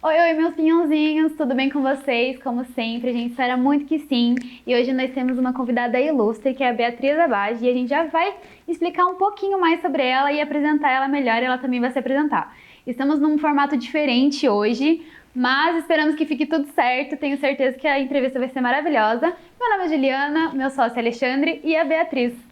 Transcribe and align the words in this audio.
Oi, 0.00 0.14
oi, 0.16 0.32
meus 0.34 0.54
pinhãozinhos, 0.54 1.32
tudo 1.34 1.56
bem 1.56 1.68
com 1.68 1.82
vocês? 1.82 2.40
Como 2.40 2.64
sempre, 2.66 3.10
a 3.10 3.12
gente 3.12 3.30
espera 3.32 3.56
muito 3.56 3.84
que 3.84 3.98
sim. 3.98 4.36
E 4.64 4.72
hoje 4.72 4.92
nós 4.92 5.10
temos 5.10 5.36
uma 5.38 5.52
convidada 5.52 6.00
ilustre, 6.00 6.54
que 6.54 6.62
é 6.62 6.68
a 6.68 6.72
Beatriz 6.72 7.18
Abage, 7.18 7.64
e 7.64 7.68
a 7.68 7.72
gente 7.72 7.88
já 7.88 8.04
vai 8.04 8.32
explicar 8.68 9.06
um 9.06 9.16
pouquinho 9.16 9.60
mais 9.60 9.80
sobre 9.80 10.04
ela 10.04 10.30
e 10.30 10.40
apresentar 10.40 10.92
ela 10.92 11.08
melhor, 11.08 11.42
ela 11.42 11.58
também 11.58 11.80
vai 11.80 11.90
se 11.90 11.98
apresentar. 11.98 12.56
Estamos 12.86 13.18
num 13.18 13.36
formato 13.38 13.76
diferente 13.76 14.48
hoje, 14.48 15.04
mas 15.34 15.78
esperamos 15.78 16.14
que 16.14 16.24
fique 16.24 16.46
tudo 16.46 16.68
certo. 16.68 17.16
Tenho 17.16 17.36
certeza 17.36 17.76
que 17.76 17.88
a 17.88 17.98
entrevista 17.98 18.38
vai 18.38 18.48
ser 18.48 18.60
maravilhosa. 18.60 19.34
Meu 19.58 19.68
nome 19.68 19.86
é 19.86 19.88
Juliana, 19.88 20.52
meu 20.54 20.70
sócio 20.70 20.96
é 20.96 21.00
Alexandre 21.00 21.60
e 21.64 21.76
a 21.76 21.82
Beatriz. 21.82 22.47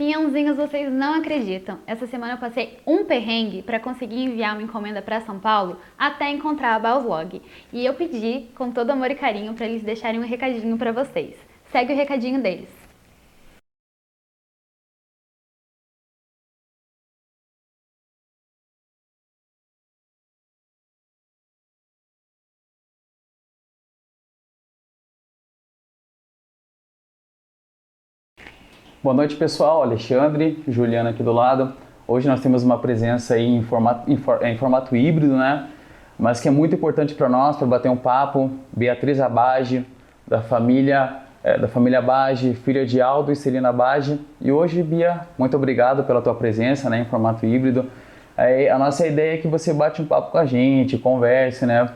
Pinhãozinhos, 0.00 0.56
vocês 0.56 0.90
não 0.90 1.12
acreditam. 1.12 1.78
Essa 1.86 2.06
semana 2.06 2.32
eu 2.32 2.38
passei 2.38 2.78
um 2.86 3.04
perrengue 3.04 3.60
para 3.60 3.78
conseguir 3.78 4.24
enviar 4.24 4.54
uma 4.54 4.62
encomenda 4.62 5.02
para 5.02 5.20
São 5.20 5.38
Paulo 5.38 5.76
até 5.98 6.30
encontrar 6.30 6.74
a 6.74 6.78
Bauslog. 6.78 7.42
E 7.70 7.84
eu 7.84 7.92
pedi 7.92 8.46
com 8.54 8.70
todo 8.70 8.92
amor 8.92 9.10
e 9.10 9.14
carinho 9.14 9.52
para 9.52 9.66
eles 9.66 9.82
deixarem 9.82 10.18
um 10.18 10.26
recadinho 10.26 10.78
para 10.78 10.90
vocês. 10.90 11.36
Segue 11.70 11.92
o 11.92 11.96
recadinho 11.96 12.42
deles. 12.42 12.79
Boa 29.02 29.14
noite, 29.14 29.34
pessoal. 29.34 29.82
Alexandre, 29.82 30.62
Juliana 30.68 31.08
aqui 31.08 31.22
do 31.22 31.32
lado. 31.32 31.72
Hoje 32.06 32.28
nós 32.28 32.42
temos 32.42 32.62
uma 32.62 32.78
presença 32.78 33.32
aí 33.32 33.46
em 33.46 33.62
formato, 33.62 34.10
em, 34.10 34.18
for, 34.18 34.44
em 34.44 34.58
formato 34.58 34.94
híbrido, 34.94 35.38
né? 35.38 35.68
Mas 36.18 36.38
que 36.38 36.48
é 36.48 36.50
muito 36.50 36.74
importante 36.74 37.14
para 37.14 37.26
nós, 37.26 37.56
para 37.56 37.66
bater 37.66 37.90
um 37.90 37.96
papo. 37.96 38.50
Beatriz 38.70 39.18
Abage, 39.18 39.86
da 40.28 40.42
família 40.42 41.16
é, 41.42 41.56
da 41.56 41.66
família 41.66 41.98
Abage, 41.98 42.52
filha 42.52 42.84
de 42.84 43.00
Aldo 43.00 43.32
e 43.32 43.36
Celina 43.36 43.70
Abage. 43.70 44.20
E 44.38 44.52
hoje, 44.52 44.82
Bia, 44.82 45.20
muito 45.38 45.56
obrigado 45.56 46.04
pela 46.04 46.20
tua 46.20 46.34
presença, 46.34 46.90
né, 46.90 47.00
em 47.00 47.06
formato 47.06 47.46
híbrido. 47.46 47.86
É, 48.36 48.68
a 48.68 48.78
nossa 48.78 49.06
ideia 49.06 49.32
é 49.32 49.38
que 49.38 49.48
você 49.48 49.72
bate 49.72 50.02
um 50.02 50.04
papo 50.04 50.30
com 50.30 50.36
a 50.36 50.44
gente, 50.44 50.98
converse, 50.98 51.64
né? 51.64 51.88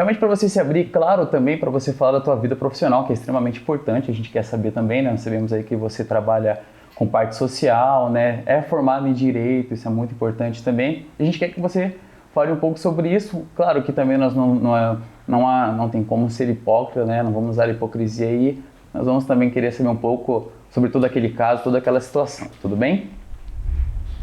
Realmente 0.00 0.18
para 0.18 0.28
você 0.28 0.48
se 0.48 0.58
abrir, 0.58 0.86
claro, 0.86 1.26
também 1.26 1.58
para 1.58 1.68
você 1.68 1.92
falar 1.92 2.12
da 2.12 2.20
tua 2.24 2.34
vida 2.34 2.56
profissional, 2.56 3.04
que 3.04 3.12
é 3.12 3.14
extremamente 3.14 3.60
importante, 3.60 4.10
a 4.10 4.14
gente 4.14 4.30
quer 4.30 4.42
saber 4.42 4.70
também, 4.70 5.02
né? 5.02 5.10
Nós 5.10 5.20
sabemos 5.20 5.52
aí 5.52 5.62
que 5.62 5.76
você 5.76 6.02
trabalha 6.02 6.60
com 6.94 7.06
parte 7.06 7.36
social, 7.36 8.08
né? 8.08 8.42
É 8.46 8.62
formado 8.62 9.06
em 9.06 9.12
direito, 9.12 9.74
isso 9.74 9.86
é 9.86 9.90
muito 9.90 10.14
importante 10.14 10.64
também. 10.64 11.06
A 11.18 11.22
gente 11.22 11.38
quer 11.38 11.48
que 11.48 11.60
você 11.60 11.94
fale 12.34 12.50
um 12.50 12.56
pouco 12.56 12.78
sobre 12.78 13.14
isso. 13.14 13.46
Claro 13.54 13.82
que 13.82 13.92
também 13.92 14.16
nós 14.16 14.34
não 14.34 14.54
não, 14.54 14.74
é, 14.74 14.96
não, 15.28 15.46
há, 15.46 15.66
não 15.70 15.90
tem 15.90 16.02
como 16.02 16.30
ser 16.30 16.48
hipócrita, 16.48 17.04
né? 17.04 17.22
Não 17.22 17.30
vamos 17.30 17.50
usar 17.50 17.68
hipocrisia 17.68 18.26
aí. 18.26 18.58
Nós 18.94 19.04
vamos 19.04 19.26
também 19.26 19.50
querer 19.50 19.70
saber 19.70 19.90
um 19.90 19.96
pouco 19.96 20.50
sobre 20.70 20.88
todo 20.88 21.04
aquele 21.04 21.28
caso, 21.28 21.62
toda 21.62 21.76
aquela 21.76 22.00
situação. 22.00 22.48
Tudo 22.62 22.74
bem? 22.74 23.10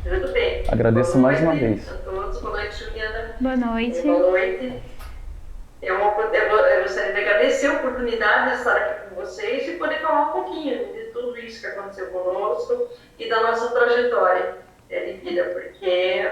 Tudo 0.04 0.34
bem. 0.34 0.64
Agradeço 0.70 1.20
mais 1.20 1.40
uma 1.40 1.54
vez. 1.54 1.88
a 1.88 1.98
todos. 1.98 2.42
Boa 2.42 2.58
noite, 2.58 2.84
Juliana. 2.84 3.36
Boa 3.40 3.56
noite. 3.56 4.02
Boa 4.02 4.32
noite. 4.32 4.97
É 5.82 5.94
uma, 5.94 6.06
eu 6.06 6.82
gostaria 6.84 7.14
de 7.14 7.20
agradecer 7.20 7.68
a 7.68 7.74
oportunidade 7.74 8.52
de 8.52 8.58
estar 8.58 8.76
aqui 8.76 9.10
com 9.10 9.16
vocês 9.16 9.68
e 9.68 9.74
poder 9.74 10.02
falar 10.02 10.30
um 10.30 10.32
pouquinho 10.32 10.94
de 10.94 11.04
tudo 11.14 11.38
isso 11.38 11.62
que 11.62 11.68
aconteceu 11.68 12.08
conosco 12.08 12.88
e 13.20 13.30
da 13.30 13.42
nossa 13.42 13.72
trajetória 13.72 14.56
é, 14.90 15.06
de 15.06 15.14
vida, 15.20 15.44
porque 15.46 16.30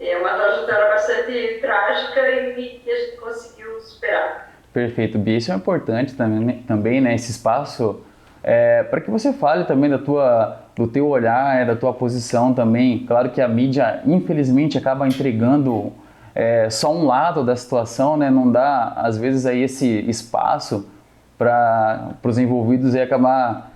é 0.00 0.16
uma 0.16 0.30
trajetória 0.30 0.88
bastante 0.88 1.58
trágica 1.60 2.30
e 2.30 2.80
que 2.82 2.90
a 2.90 2.96
gente 2.96 3.16
conseguiu 3.16 3.80
superar. 3.80 4.52
Perfeito, 4.72 5.18
Bia. 5.18 5.36
Isso 5.36 5.52
é 5.52 5.54
importante 5.54 6.14
também, 6.14 6.62
também 6.62 7.00
né? 7.00 7.14
Esse 7.14 7.30
espaço 7.30 8.04
é, 8.42 8.82
para 8.84 9.00
que 9.00 9.10
você 9.10 9.32
fale 9.32 9.64
também 9.64 9.90
da 9.90 9.98
tua, 9.98 10.62
do 10.74 10.86
teu 10.86 11.08
olhar, 11.08 11.66
da 11.66 11.76
tua 11.76 11.92
posição 11.92 12.54
também. 12.54 13.04
Claro 13.06 13.30
que 13.30 13.40
a 13.40 13.48
mídia, 13.48 14.00
infelizmente, 14.06 14.78
acaba 14.78 15.06
entregando 15.06 15.92
é, 16.34 16.70
só 16.70 16.92
um 16.92 17.06
lado 17.06 17.44
da 17.44 17.56
situação, 17.56 18.16
né? 18.16 18.30
Não 18.30 18.50
dá, 18.50 18.92
às 18.96 19.16
vezes, 19.16 19.46
aí 19.46 19.62
esse 19.62 19.86
espaço 20.08 20.86
para 21.36 22.14
os 22.22 22.38
envolvidos 22.38 22.94
e 22.94 23.00
acabar 23.00 23.70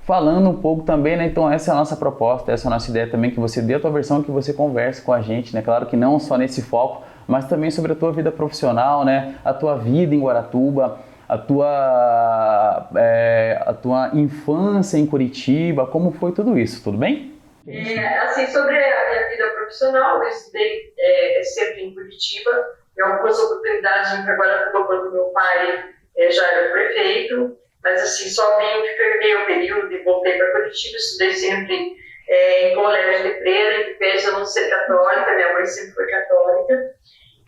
falando 0.00 0.50
um 0.50 0.54
pouco 0.54 0.82
também, 0.82 1.16
né? 1.16 1.26
Então 1.26 1.50
essa 1.50 1.70
é 1.70 1.74
a 1.74 1.76
nossa 1.76 1.96
proposta, 1.96 2.52
essa 2.52 2.66
é 2.66 2.68
a 2.68 2.70
nossa 2.70 2.90
ideia 2.90 3.08
também, 3.08 3.30
que 3.30 3.40
você 3.40 3.62
dê 3.62 3.74
a 3.74 3.80
tua 3.80 3.90
versão, 3.90 4.22
que 4.22 4.30
você 4.30 4.52
converse 4.52 5.00
com 5.00 5.12
a 5.12 5.20
gente, 5.20 5.54
né? 5.54 5.62
Claro 5.62 5.86
que 5.86 5.96
não 5.96 6.18
só 6.18 6.36
nesse 6.36 6.60
foco, 6.62 7.02
mas 7.26 7.46
também 7.46 7.70
sobre 7.70 7.92
a 7.92 7.94
tua 7.94 8.12
vida 8.12 8.30
profissional, 8.30 9.04
né? 9.04 9.36
A 9.44 9.54
tua 9.54 9.76
vida 9.76 10.14
em 10.14 10.20
Guaratuba, 10.20 10.98
a 11.28 11.38
tua, 11.38 12.88
é, 12.96 13.62
a 13.64 13.72
tua 13.72 14.10
infância 14.12 14.98
em 14.98 15.06
Curitiba, 15.06 15.86
como 15.86 16.10
foi 16.12 16.32
tudo 16.32 16.58
isso, 16.58 16.82
tudo 16.82 16.98
bem? 16.98 17.33
É, 17.66 18.18
assim, 18.18 18.46
sobre 18.48 18.76
a 18.76 19.10
minha 19.10 19.28
vida 19.28 19.50
profissional, 19.52 20.22
eu 20.22 20.28
estudei 20.28 20.92
é, 20.98 21.42
sempre 21.42 21.82
em 21.82 21.94
Curitiba, 21.94 22.50
eu 22.96 23.06
algumas 23.06 23.38
oportunidades 23.38 24.12
em 24.12 24.24
Guaratuba 24.24 24.86
quando 24.86 25.12
meu 25.12 25.24
pai 25.32 25.84
é, 26.16 26.30
já 26.30 26.46
era 26.46 26.72
prefeito, 26.72 27.56
mas 27.82 28.02
assim, 28.02 28.28
só 28.28 28.58
vim, 28.58 28.86
fiquei 28.86 29.36
o 29.36 29.46
período 29.46 29.92
e 29.92 30.02
voltei 30.04 30.36
para 30.36 30.52
Curitiba, 30.52 30.96
estudei 30.96 31.32
sempre 31.32 31.96
é, 32.28 32.68
em 32.68 32.74
colégio 32.74 33.24
de 33.24 33.38
freira, 33.38 33.90
em 33.90 33.94
pese 33.98 34.28
a 34.28 34.32
não 34.32 34.44
ser 34.44 34.68
católica, 34.68 35.34
minha 35.34 35.52
mãe 35.54 35.66
sempre 35.66 35.92
foi 35.92 36.06
católica, 36.06 36.94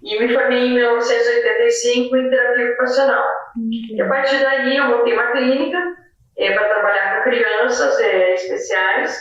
e 0.03 0.21
me 0.21 0.33
formei 0.33 0.59
em 0.59 0.75
1985 0.75 2.16
em 2.16 2.31
terapia 2.31 2.66
ocupacional. 2.69 3.27
Uhum. 3.56 3.97
E 3.97 4.00
a 4.00 4.09
partir 4.09 4.38
daí 4.41 4.77
eu 4.77 4.84
montei 4.84 5.15
uma 5.15 5.33
clínica 5.33 5.78
é, 6.38 6.53
para 6.53 6.69
trabalhar 6.69 7.16
com 7.16 7.31
crianças 7.31 7.98
é, 8.00 8.34
especiais, 8.34 9.19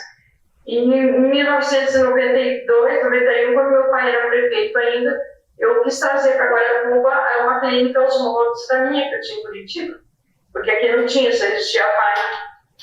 em 0.66 0.88
1992, 0.88 3.04
91, 3.04 3.54
quando 3.54 3.70
meu 3.70 3.90
pai 3.90 4.14
era 4.14 4.28
prefeito 4.28 4.78
ainda, 4.78 5.18
eu 5.58 5.82
quis 5.82 5.98
trazer 5.98 6.36
para 6.36 6.50
Guarapuba 6.50 7.42
uma 7.42 7.60
clínica 7.60 8.00
aos 8.00 8.22
moldes 8.22 8.68
da 8.68 8.90
minha 8.90 9.08
que 9.08 9.14
eu 9.14 9.20
tinha 9.20 9.38
em 9.38 9.42
Curitiba, 9.42 9.98
porque 10.52 10.70
aqui 10.70 10.96
não 10.96 11.06
tinha, 11.06 11.32
só 11.32 11.46
existia 11.46 11.84
a 11.84 11.88
PAI. 11.88 12.14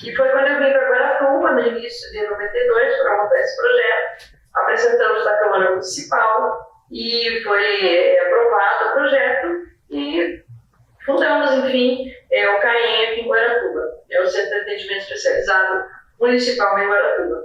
E 0.04 0.16
foi 0.16 0.30
quando 0.30 0.48
eu 0.48 0.60
vim 0.60 0.72
para 0.72 0.90
Guaratuba, 0.90 1.52
no 1.52 1.68
início 1.68 2.12
de 2.12 2.28
92, 2.28 2.98
para 2.98 3.24
montar 3.24 3.40
esse 3.40 3.56
projeto. 3.58 4.34
Apresentamos 4.56 5.26
na 5.26 5.38
Câmara 5.38 5.70
Municipal 5.72 6.68
e 6.92 7.42
foi 7.44 7.86
é, 7.86 8.26
aprovado 8.26 8.86
o 8.86 8.94
projeto 8.94 9.48
e 9.90 10.44
fundamos, 11.06 11.52
enfim, 11.52 12.12
é, 12.32 12.50
o 12.50 12.60
CAEM 12.60 13.08
aqui 13.08 13.22
em 13.22 13.28
Guaratuba. 13.28 13.82
É 14.10 14.22
o 14.22 14.28
Centro 14.28 14.50
de 14.50 14.62
Atendimento 14.62 15.02
Especializado 15.02 15.86
Municipal 16.20 16.80
em 16.80 16.88
Guaratuba. 16.88 17.44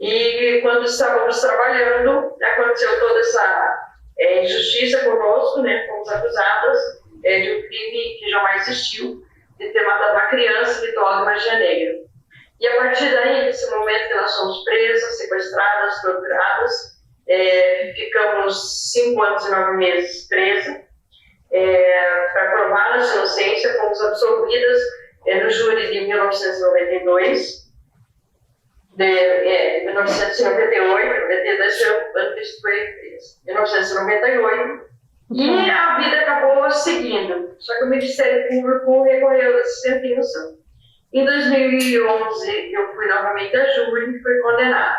E 0.00 0.60
quando 0.62 0.84
estávamos 0.84 1.38
trabalhando, 1.42 2.34
aconteceu 2.42 2.98
toda 2.98 3.20
essa 3.20 3.92
é, 4.18 4.44
injustiça 4.44 5.04
conosco, 5.04 5.60
né? 5.60 5.86
Fomos 5.86 6.08
acusadas 6.08 6.78
é, 7.22 7.40
de 7.40 7.52
um 7.52 7.68
crime 7.68 8.18
que 8.18 8.30
jamais 8.30 8.66
existiu, 8.66 9.22
de 9.58 9.68
ter 9.68 9.82
matado 9.84 10.12
uma 10.12 10.26
criança 10.28 10.80
de 10.80 10.94
magia 10.94 11.58
negra. 11.58 11.98
E 12.58 12.66
a 12.66 12.76
partir 12.76 13.10
daí, 13.10 13.44
nesse 13.44 13.70
momento 13.70 14.08
que 14.08 14.14
nós 14.14 14.36
fomos 14.36 14.64
presas, 14.64 15.18
sequestradas, 15.18 16.00
torturadas, 16.00 16.72
é, 17.28 17.92
ficamos 17.94 18.90
cinco 18.92 19.22
anos 19.22 19.46
e 19.46 19.50
nove 19.50 19.76
meses 19.76 20.26
presas. 20.28 20.80
É, 21.52 22.28
para 22.32 22.50
provar 22.52 22.96
nossa 22.96 23.16
inocência, 23.16 23.74
fomos 23.74 24.00
absolvidas 24.00 24.78
é, 25.26 25.42
no 25.42 25.50
júri 25.50 25.90
de 25.92 26.00
1992 26.06 27.59
de 29.00 29.06
é, 29.06 29.84
1998, 29.86 31.20
92 31.20 31.78
foi 31.80 31.90
ano 32.16 32.34
que 32.34 32.60
foi 32.60 32.98
1998, 33.46 34.90
e 35.32 35.70
a 35.70 35.96
vida 35.96 36.20
acabou 36.20 36.70
seguindo. 36.70 37.56
Só 37.58 37.78
que 37.78 37.84
o 37.84 37.88
Ministério 37.88 38.46
Público 38.48 39.04
recorreu 39.04 39.54
dessa 39.54 39.80
sentença. 39.80 40.58
Em 41.14 41.24
2011, 41.24 42.72
eu 42.72 42.94
fui 42.94 43.06
novamente 43.06 43.56
a 43.56 43.66
júri 43.70 44.16
e 44.16 44.22
fui 44.22 44.38
condenada. 44.40 44.98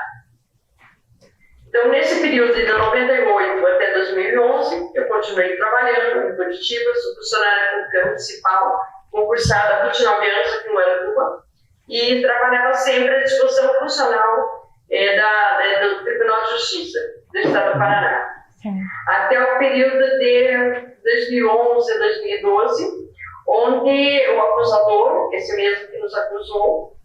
Então, 1.68 1.90
nesse 1.90 2.22
período 2.22 2.56
de 2.56 2.66
98 2.66 3.68
até 3.68 3.94
2011, 3.94 4.92
eu 4.96 5.08
continuei 5.08 5.56
trabalhando 5.58 6.28
em 6.28 6.36
Curitiba, 6.36 6.96
sou 6.96 7.16
funcionária 7.16 7.78
pública 7.78 8.06
municipal, 8.08 8.80
concursada 9.12 9.76
há 9.76 9.86
29 9.88 10.30
anos 10.30 10.54
aqui 10.54 10.70
no 10.70 10.80
Aratuba 10.80 11.51
e 11.92 12.22
trabalhava 12.22 12.74
sempre 12.74 13.14
a 13.14 13.24
discussão 13.24 13.74
funcional 13.80 14.70
é, 14.90 15.18
da, 15.18 15.88
do 15.88 16.04
Tribunal 16.06 16.44
de 16.46 16.52
Justiça 16.52 17.00
do 17.34 17.40
Estado 17.40 17.74
do 17.74 17.80
Paraná. 17.80 18.44
Sim. 18.62 18.80
Até 19.08 19.42
o 19.44 19.58
período 19.58 20.20
de 20.20 20.92
2011 21.04 21.94
a 21.94 21.98
2012, 21.98 23.12
onde 23.48 24.28
o 24.30 24.40
acusador, 24.40 25.34
esse 25.34 25.54
mesmo 25.56 25.88
que 25.88 25.98
nos 25.98 26.16
acusou, 26.16 26.96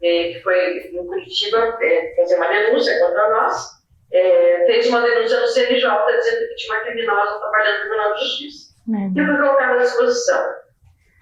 é, 0.00 0.32
que 0.32 0.40
foi 0.42 0.78
em 0.92 1.06
Curitiba 1.06 1.78
é, 1.80 2.14
fazer 2.16 2.36
uma 2.36 2.48
denúncia 2.48 3.00
contra 3.00 3.30
nós, 3.30 3.76
é, 4.12 4.64
fez 4.66 4.86
uma 4.88 5.00
denúncia 5.00 5.40
no 5.40 5.48
CNJ 5.48 5.90
dizendo 6.18 6.48
que 6.48 6.54
tinha 6.54 6.74
uma 6.74 6.84
criminosa 6.84 7.40
trabalhando 7.40 7.74
no 7.74 7.80
Tribunal 7.80 8.14
de 8.14 8.20
Justiça. 8.20 8.74
e 9.16 9.24
fui 9.24 9.36
colocada 9.38 9.74
à 9.74 9.78
disposição. 9.78 10.66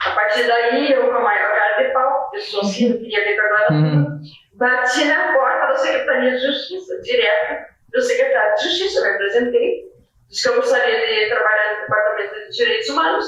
A 0.05 0.11
partir 0.11 0.47
daí, 0.47 0.93
eu 0.93 1.09
com 1.09 1.17
a 1.17 1.21
maior 1.21 1.64
de 1.83 1.93
pau, 1.93 2.31
eu 2.33 2.41
sou 2.41 2.61
assim, 2.61 2.89
não 2.91 2.99
queria 2.99 3.25
ver 3.25 3.37
com 3.37 3.43
a 3.43 3.77
uhum. 3.77 4.21
bati 4.55 5.05
na 5.05 5.33
porta 5.33 5.67
da 5.69 5.77
Secretaria 5.77 6.31
de 6.33 6.47
Justiça, 6.47 7.01
direto 7.03 7.75
do 7.93 8.03
secretário 8.03 8.55
de 8.57 8.63
Justiça, 8.65 9.03
me 9.03 9.09
apresentei, 9.09 9.85
disse 10.29 10.43
que 10.43 10.49
eu 10.49 10.57
gostaria 10.57 11.07
de 11.07 11.29
trabalhar 11.29 11.75
no 11.75 11.81
Departamento 11.83 12.51
de 12.51 12.57
Direitos 12.57 12.89
Humanos, 12.89 13.27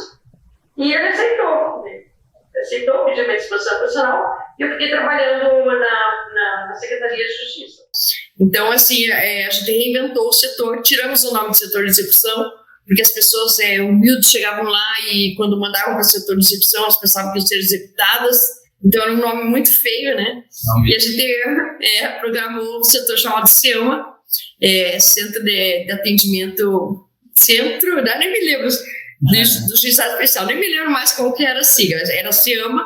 e 0.77 0.93
ele 0.93 1.09
aceitou. 1.09 1.83
Né? 1.85 2.05
Aceitou, 2.61 3.05
pediu 3.05 3.25
minha 3.25 3.37
disposição 3.37 3.79
profissional, 3.79 4.25
e 4.59 4.63
eu 4.63 4.71
fiquei 4.73 4.91
trabalhando 4.91 5.65
na, 5.65 6.31
na, 6.35 6.67
na 6.69 6.75
Secretaria 6.75 7.25
de 7.25 7.33
Justiça. 7.33 7.83
Então, 8.41 8.71
assim, 8.73 9.11
é, 9.11 9.47
a 9.47 9.51
gente 9.51 9.71
reinventou 9.71 10.29
o 10.29 10.33
setor, 10.33 10.83
tiramos 10.83 11.25
o 11.25 11.33
nome 11.33 11.51
do 11.51 11.57
setor 11.57 11.85
de 11.85 11.91
execução, 11.91 12.53
porque 12.87 13.03
as 13.03 13.11
pessoas 13.11 13.59
é, 13.59 13.81
humildes 13.81 14.31
chegavam 14.31 14.65
lá 14.65 14.87
e 15.13 15.35
quando 15.35 15.59
mandavam 15.59 15.95
para 15.95 16.03
o 16.03 16.05
setor 16.05 16.37
de 16.37 16.45
execução, 16.45 16.83
elas 16.83 17.01
pensavam 17.01 17.33
que 17.33 17.39
iam 17.39 17.47
ser 17.47 17.57
executadas, 17.57 18.41
então 18.85 19.03
era 19.03 19.13
um 19.13 19.17
nome 19.17 19.45
muito 19.45 19.71
feio, 19.73 20.15
né? 20.15 20.45
Não, 20.67 20.87
e 20.87 20.95
a 20.95 20.99
gente 20.99 21.21
é, 21.83 22.09
programou 22.21 22.81
um 22.81 22.85
setor 22.85 23.19
chamado 23.19 23.49
SEMA, 23.49 24.07
é, 24.63 24.99
Centro 25.01 25.43
de, 25.43 25.85
de, 25.85 25.93
Atendimento, 25.93 27.09
Centro, 27.35 28.03
né? 28.03 28.19
nem 28.19 28.33
me 28.33 28.41
lembro, 28.41 28.69
do, 28.69 29.69
do 29.69 29.81
Juizado 29.81 30.13
Especial, 30.13 30.47
nem 30.47 30.61
me 30.61 30.69
lembro 30.69 30.93
mais 30.93 31.13
qual 31.13 31.33
que 31.33 31.45
era 31.45 31.61
a 31.61 31.65
sigla, 31.65 31.99
era 32.13 32.31
SEMA, 32.31 32.85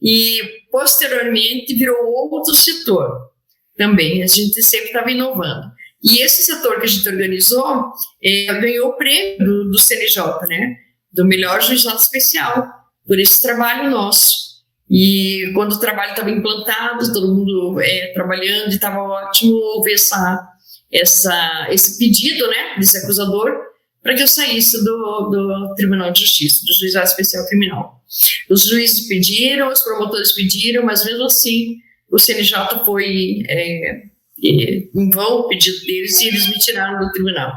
e 0.00 0.40
posteriormente 0.70 1.74
virou 1.74 2.06
outro 2.06 2.54
setor 2.54 3.32
também, 3.76 4.22
a 4.22 4.26
gente 4.26 4.62
sempre 4.62 4.88
estava 4.88 5.10
inovando. 5.10 5.71
E 6.02 6.22
esse 6.22 6.42
setor 6.42 6.78
que 6.78 6.84
a 6.84 6.88
gente 6.88 7.08
organizou 7.08 7.92
é, 8.22 8.46
ganhou 8.60 8.88
o 8.88 8.96
prêmio 8.96 9.38
do, 9.38 9.70
do 9.70 9.78
CNJ, 9.78 10.22
né? 10.48 10.76
Do 11.12 11.24
melhor 11.24 11.60
juizado 11.62 11.98
especial, 11.98 12.68
por 13.06 13.18
esse 13.18 13.40
trabalho 13.40 13.90
nosso. 13.90 14.42
E 14.90 15.50
quando 15.54 15.72
o 15.72 15.80
trabalho 15.80 16.10
estava 16.10 16.30
implantado, 16.30 17.12
todo 17.12 17.34
mundo 17.34 17.80
é, 17.80 18.12
trabalhando, 18.12 18.68
estava 18.68 19.00
ótimo 19.00 19.82
ver 19.82 19.94
essa, 19.94 20.48
essa, 20.92 21.68
esse 21.70 21.98
pedido 21.98 22.46
né, 22.48 22.76
desse 22.78 22.98
acusador 22.98 23.72
para 24.02 24.14
que 24.14 24.22
eu 24.22 24.28
saísse 24.28 24.84
do, 24.84 25.30
do 25.30 25.74
Tribunal 25.76 26.10
de 26.10 26.20
Justiça, 26.20 26.60
do 26.66 26.78
Juizado 26.78 27.06
Especial 27.06 27.46
Criminal. 27.46 28.02
Os 28.50 28.64
juízes 28.66 29.06
pediram, 29.06 29.70
os 29.70 29.80
promotores 29.80 30.32
pediram, 30.32 30.84
mas 30.84 31.04
mesmo 31.04 31.24
assim 31.24 31.76
o 32.10 32.18
CNJ 32.18 32.84
foi 32.84 33.42
é, 33.48 34.02
em 34.42 35.10
vão 35.10 35.40
o 35.40 35.48
pedido 35.48 35.80
deles 35.86 36.20
e 36.20 36.28
eles 36.28 36.48
me 36.48 36.58
tiraram 36.58 36.98
do 36.98 37.12
tribunal. 37.12 37.52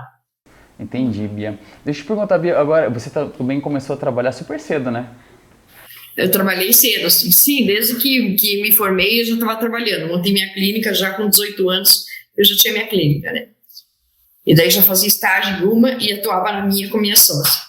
Entendi, 0.80 1.28
Bia. 1.28 1.58
Deixa 1.84 2.02
eu 2.02 2.04
te 2.04 2.08
perguntar, 2.08 2.38
Bia, 2.38 2.60
agora 2.60 2.90
você 2.90 3.10
tá, 3.10 3.26
também 3.26 3.62
começou 3.62 3.96
a 3.96 4.00
trabalhar 4.00 4.32
super 4.32 4.60
cedo, 4.60 4.92
né? 4.92 5.10
Eu 6.18 6.30
trabalhei 6.32 6.72
cedo, 6.72 7.08
assim, 7.08 7.32
sim, 7.32 7.66
desde 7.66 7.96
que, 7.96 8.36
que 8.36 8.62
me 8.62 8.72
formei 8.72 9.22
eu 9.22 9.26
já 9.26 9.34
estava 9.34 9.56
trabalhando. 9.58 10.08
Montei 10.08 10.32
minha 10.32 10.54
clínica 10.54 10.94
já 10.94 11.14
com 11.14 11.30
18 11.30 11.70
anos, 11.70 12.06
eu 12.38 12.46
já 12.46 12.56
tinha 12.56 12.74
minha 12.74 12.88
clínica, 12.88 13.32
né? 13.32 13.50
E 14.46 14.54
daí 14.56 14.70
já 14.70 14.82
fazia 14.82 15.08
estágio 15.08 15.66
em 15.66 15.68
uma 15.68 15.92
e 15.94 16.14
atuava 16.14 16.52
na 16.52 16.66
minha 16.66 16.88
com 16.90 16.98
minha 16.98 17.16
sócia. 17.16 17.64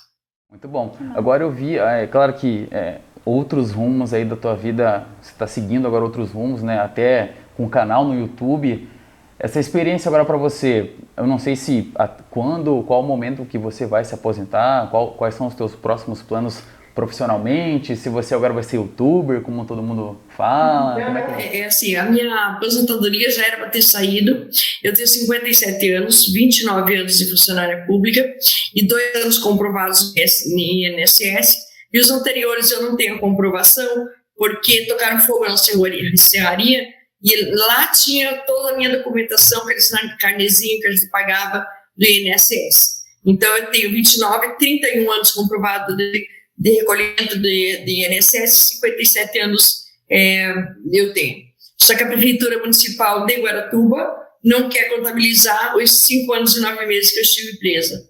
Muito 0.51 0.69
bom. 0.69 0.97
Agora 1.15 1.43
eu 1.43 1.51
vi, 1.51 1.77
é 1.77 2.07
claro 2.07 2.35
que 2.35 2.69
é, 2.71 3.01
outros 3.25 3.73
rumos 3.73 4.15
aí 4.15 4.25
da 4.25 4.37
tua 4.37 4.55
vida, 4.55 5.07
você 5.21 5.33
está 5.33 5.47
seguindo 5.47 5.87
agora 5.87 6.05
outros 6.05 6.31
rumos, 6.31 6.63
né? 6.63 6.79
Até 6.79 7.33
com 7.57 7.65
o 7.65 7.71
canal 7.71 8.05
no 8.05 8.19
YouTube. 8.19 8.89
Essa 9.39 9.61
experiência 9.61 10.09
agora 10.09 10.25
para 10.25 10.37
você, 10.37 10.93
eu 11.17 11.27
não 11.27 11.39
sei 11.39 11.57
se 11.57 11.93
a, 11.95 12.09
quando, 12.09 12.83
qual 12.85 13.03
o 13.03 13.07
momento 13.07 13.45
que 13.45 13.59
você 13.59 13.85
vai 13.85 14.03
se 14.03 14.15
aposentar, 14.15 14.89
qual, 14.91 15.13
quais 15.13 15.35
são 15.35 15.47
os 15.47 15.55
teus 15.55 15.75
próximos 15.75 16.23
planos 16.23 16.63
profissionalmente, 16.95 17.95
se 17.95 18.09
você 18.09 18.35
agora 18.35 18.55
vai 18.55 18.63
ser 18.63 18.77
youtuber, 18.77 19.43
como 19.43 19.67
todo 19.67 19.83
mundo 19.83 20.19
fala. 20.35 20.99
Não, 20.99 21.19
é, 21.19 21.23
que... 21.27 21.43
é, 21.43 21.61
é, 21.61 21.65
assim, 21.67 21.95
a 21.95 22.07
minha 22.07 22.35
aposentadoria 22.57 23.31
já 23.31 23.47
era 23.47 23.59
para 23.59 23.69
ter 23.69 23.83
saído. 23.83 24.49
Eu 24.83 24.95
tenho 24.95 25.07
57 25.07 25.93
anos, 25.93 26.33
29 26.33 26.97
anos 26.97 27.19
de 27.19 27.29
funcionária 27.29 27.85
pública 27.87 28.27
e 28.75 28.87
dois 28.87 29.15
anos 29.17 29.37
comprovados 29.37 30.15
em 30.47 30.87
INSS. 30.87 31.55
E 31.93 32.01
os 32.01 32.11
anteriores 32.11 32.71
eu 32.71 32.83
não 32.83 32.97
tenho 32.97 33.19
comprovação, 33.19 34.07
porque 34.35 34.87
tocaram 34.87 35.19
fogo 35.19 35.45
na 35.45 35.57
serraria 35.59 36.96
e 37.23 37.45
lá 37.47 37.89
tinha 37.89 38.37
toda 38.47 38.75
a 38.75 38.77
minha 38.77 38.97
documentação, 38.97 39.63
aqueles 39.63 39.91
carnezinho 40.21 40.81
que 40.81 40.87
a 40.87 40.91
gente 40.91 41.11
pagava 41.11 41.67
do 41.97 42.07
INSS. 42.07 42.97
Então, 43.25 43.57
eu 43.57 43.71
tenho 43.71 43.91
29, 43.91 44.57
31 44.57 45.11
anos 45.11 45.33
comprovado 45.33 45.97
de, 45.97 46.27
de 46.57 46.71
recolhimento 46.71 47.39
de, 47.39 47.85
de 47.85 48.07
INSS, 48.07 48.69
57 48.69 49.39
anos 49.41 49.87
é, 50.11 50.55
eu 50.93 51.13
tenho. 51.13 51.45
Só 51.77 51.97
que 51.97 52.05
a 52.05 52.07
Prefeitura 52.07 52.59
Municipal 52.59 53.27
de 53.27 53.37
Guaratuba 53.37 54.15
não 54.45 54.69
quer 54.69 54.89
contabilizar 54.95 55.77
os 55.77 56.03
cinco 56.05 56.33
anos 56.33 56.57
e 56.57 56.61
nove 56.61 56.87
meses 56.87 57.11
que 57.11 57.19
eu 57.19 57.23
estive 57.23 57.59
presa. 57.59 58.09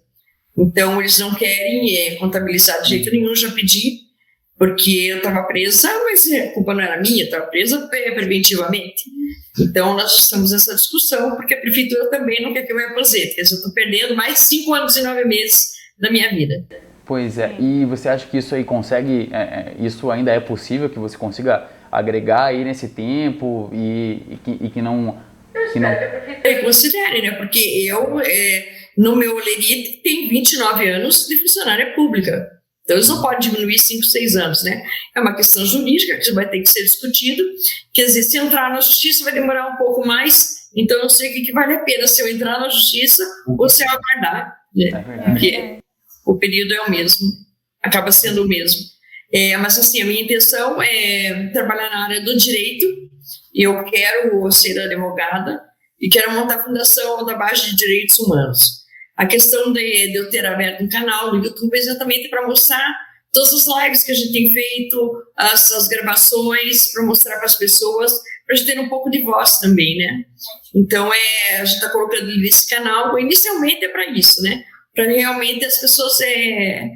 Então, 0.57 0.99
eles 0.99 1.17
não 1.17 1.33
querem 1.33 1.97
é, 1.97 2.15
contabilizar 2.15 2.81
de 2.83 2.89
jeito 2.89 3.11
nenhum, 3.11 3.35
já 3.35 3.51
pedi, 3.51 4.06
porque 4.57 5.09
eu 5.11 5.17
estava 5.17 5.43
presa, 5.43 5.89
mas 6.03 6.31
a 6.31 6.53
culpa 6.53 6.73
não 6.73 6.81
era 6.81 6.99
minha, 6.99 7.25
estava 7.25 7.45
presa 7.45 7.87
preventivamente. 7.87 9.03
Então, 9.59 9.95
nós 9.95 10.17
estamos 10.17 10.51
nessa 10.51 10.75
discussão, 10.75 11.35
porque 11.35 11.53
a 11.53 11.61
prefeitura 11.61 12.09
também 12.09 12.41
não 12.41 12.53
quer 12.53 12.63
que 12.63 12.71
eu 12.71 12.75
me 12.75 12.83
aposente. 12.83 13.35
Quer 13.35 13.41
dizer, 13.41 13.55
eu 13.55 13.57
estou 13.57 13.73
perdendo 13.73 14.15
mais 14.15 14.39
cinco 14.39 14.73
anos 14.73 14.95
e 14.95 15.03
nove 15.03 15.25
meses 15.25 15.71
da 15.99 16.11
minha 16.11 16.29
vida. 16.29 16.65
Pois 17.05 17.37
é, 17.37 17.55
e 17.59 17.85
você 17.85 18.09
acha 18.09 18.27
que 18.27 18.37
isso 18.37 18.53
aí 18.53 18.63
consegue, 18.63 19.29
é, 19.31 19.37
é, 19.37 19.75
isso 19.79 20.11
ainda 20.11 20.31
é 20.31 20.39
possível, 20.39 20.89
que 20.89 20.99
você 20.99 21.17
consiga 21.17 21.69
agregar 21.91 22.45
aí 22.45 22.63
nesse 22.63 22.89
tempo 22.89 23.69
e, 23.73 24.23
e, 24.29 24.39
que, 24.43 24.65
e 24.65 24.69
que, 24.69 24.81
não... 24.81 25.21
Que 25.71 25.79
não... 25.79 25.89
É, 25.89 26.55
considere, 26.63 27.21
né? 27.21 27.31
Porque 27.31 27.59
eu, 27.87 28.19
é, 28.19 28.67
no 28.97 29.15
meu 29.15 29.35
olerite, 29.35 30.01
tenho 30.03 30.29
29 30.29 30.89
anos 30.89 31.27
de 31.27 31.39
funcionária 31.39 31.93
pública. 31.93 32.56
Então, 32.87 32.95
eles 32.95 33.09
não 33.09 33.21
podem 33.21 33.51
diminuir 33.51 33.77
5, 33.77 34.01
6 34.01 34.35
anos, 34.37 34.63
né? 34.63 34.81
É 35.13 35.19
uma 35.19 35.35
questão 35.35 35.65
jurídica 35.65 36.17
que 36.19 36.31
vai 36.31 36.49
ter 36.49 36.61
que 36.61 36.69
ser 36.69 36.83
discutido. 36.83 37.43
Quer 37.91 38.05
dizer, 38.05 38.23
se 38.23 38.37
entrar 38.37 38.69
na 38.69 38.79
justiça 38.79 39.25
vai 39.25 39.33
demorar 39.33 39.67
um 39.67 39.75
pouco 39.75 40.07
mais, 40.07 40.69
então 40.73 40.95
eu 40.95 41.03
não 41.03 41.09
sei 41.09 41.29
o 41.29 41.33
que, 41.33 41.41
que 41.41 41.51
vale 41.51 41.75
a 41.75 41.79
pena, 41.79 42.07
se 42.07 42.21
eu 42.21 42.29
entrar 42.29 42.61
na 42.61 42.69
justiça 42.69 43.21
ou 43.59 43.67
se 43.67 43.83
eu 43.83 43.89
aguardar. 43.89 44.55
Né? 44.73 44.87
É 44.87 45.29
Porque 45.31 45.79
o 46.25 46.37
período 46.37 46.75
é 46.75 46.81
o 46.83 46.89
mesmo, 46.89 47.27
acaba 47.83 48.09
sendo 48.09 48.45
o 48.45 48.47
mesmo. 48.47 48.79
É, 49.33 49.57
mas, 49.57 49.77
assim, 49.77 50.01
a 50.01 50.05
minha 50.05 50.21
intenção 50.21 50.81
é 50.81 51.49
trabalhar 51.51 51.89
na 51.89 52.05
área 52.05 52.21
do 52.21 52.37
direito. 52.37 52.85
Eu 53.53 53.83
quero 53.83 54.49
ser 54.49 54.79
advogada 54.79 55.61
e 55.99 56.07
quero 56.07 56.31
montar 56.31 56.55
a 56.55 56.63
Fundação 56.63 57.25
da 57.25 57.35
Base 57.35 57.69
de 57.69 57.75
Direitos 57.75 58.17
Humanos. 58.17 58.86
A 59.17 59.25
questão 59.25 59.73
de, 59.73 60.11
de 60.11 60.15
eu 60.15 60.29
ter 60.29 60.45
aberto 60.45 60.83
um 60.83 60.89
canal 60.89 61.33
no 61.33 61.43
YouTube 61.43 61.75
é 61.75 61.79
exatamente 61.79 62.29
para 62.29 62.45
mostrar 62.45 62.95
todas 63.33 63.51
as 63.53 63.83
lives 63.83 64.03
que 64.03 64.11
a 64.11 64.15
gente 64.15 64.31
tem 64.31 64.51
feito, 64.51 65.23
as, 65.35 65.71
as 65.71 65.87
gravações, 65.87 66.91
para 66.91 67.03
mostrar 67.03 67.35
para 67.37 67.45
as 67.45 67.55
pessoas, 67.55 68.11
para 68.45 68.55
a 68.55 68.57
gente 68.57 68.67
ter 68.67 68.79
um 68.79 68.89
pouco 68.89 69.09
de 69.09 69.23
voz 69.23 69.59
também, 69.59 69.97
né? 69.97 70.23
Então, 70.75 71.11
é, 71.13 71.57
a 71.59 71.65
gente 71.65 71.75
está 71.75 71.89
colocando 71.89 72.25
nesse 72.37 72.69
canal, 72.69 73.17
inicialmente 73.19 73.85
é 73.85 73.89
para 73.89 74.09
isso, 74.11 74.41
né? 74.41 74.63
Para 74.95 75.05
realmente 75.05 75.65
as 75.65 75.79
pessoas 75.79 76.19
é, 76.21 76.89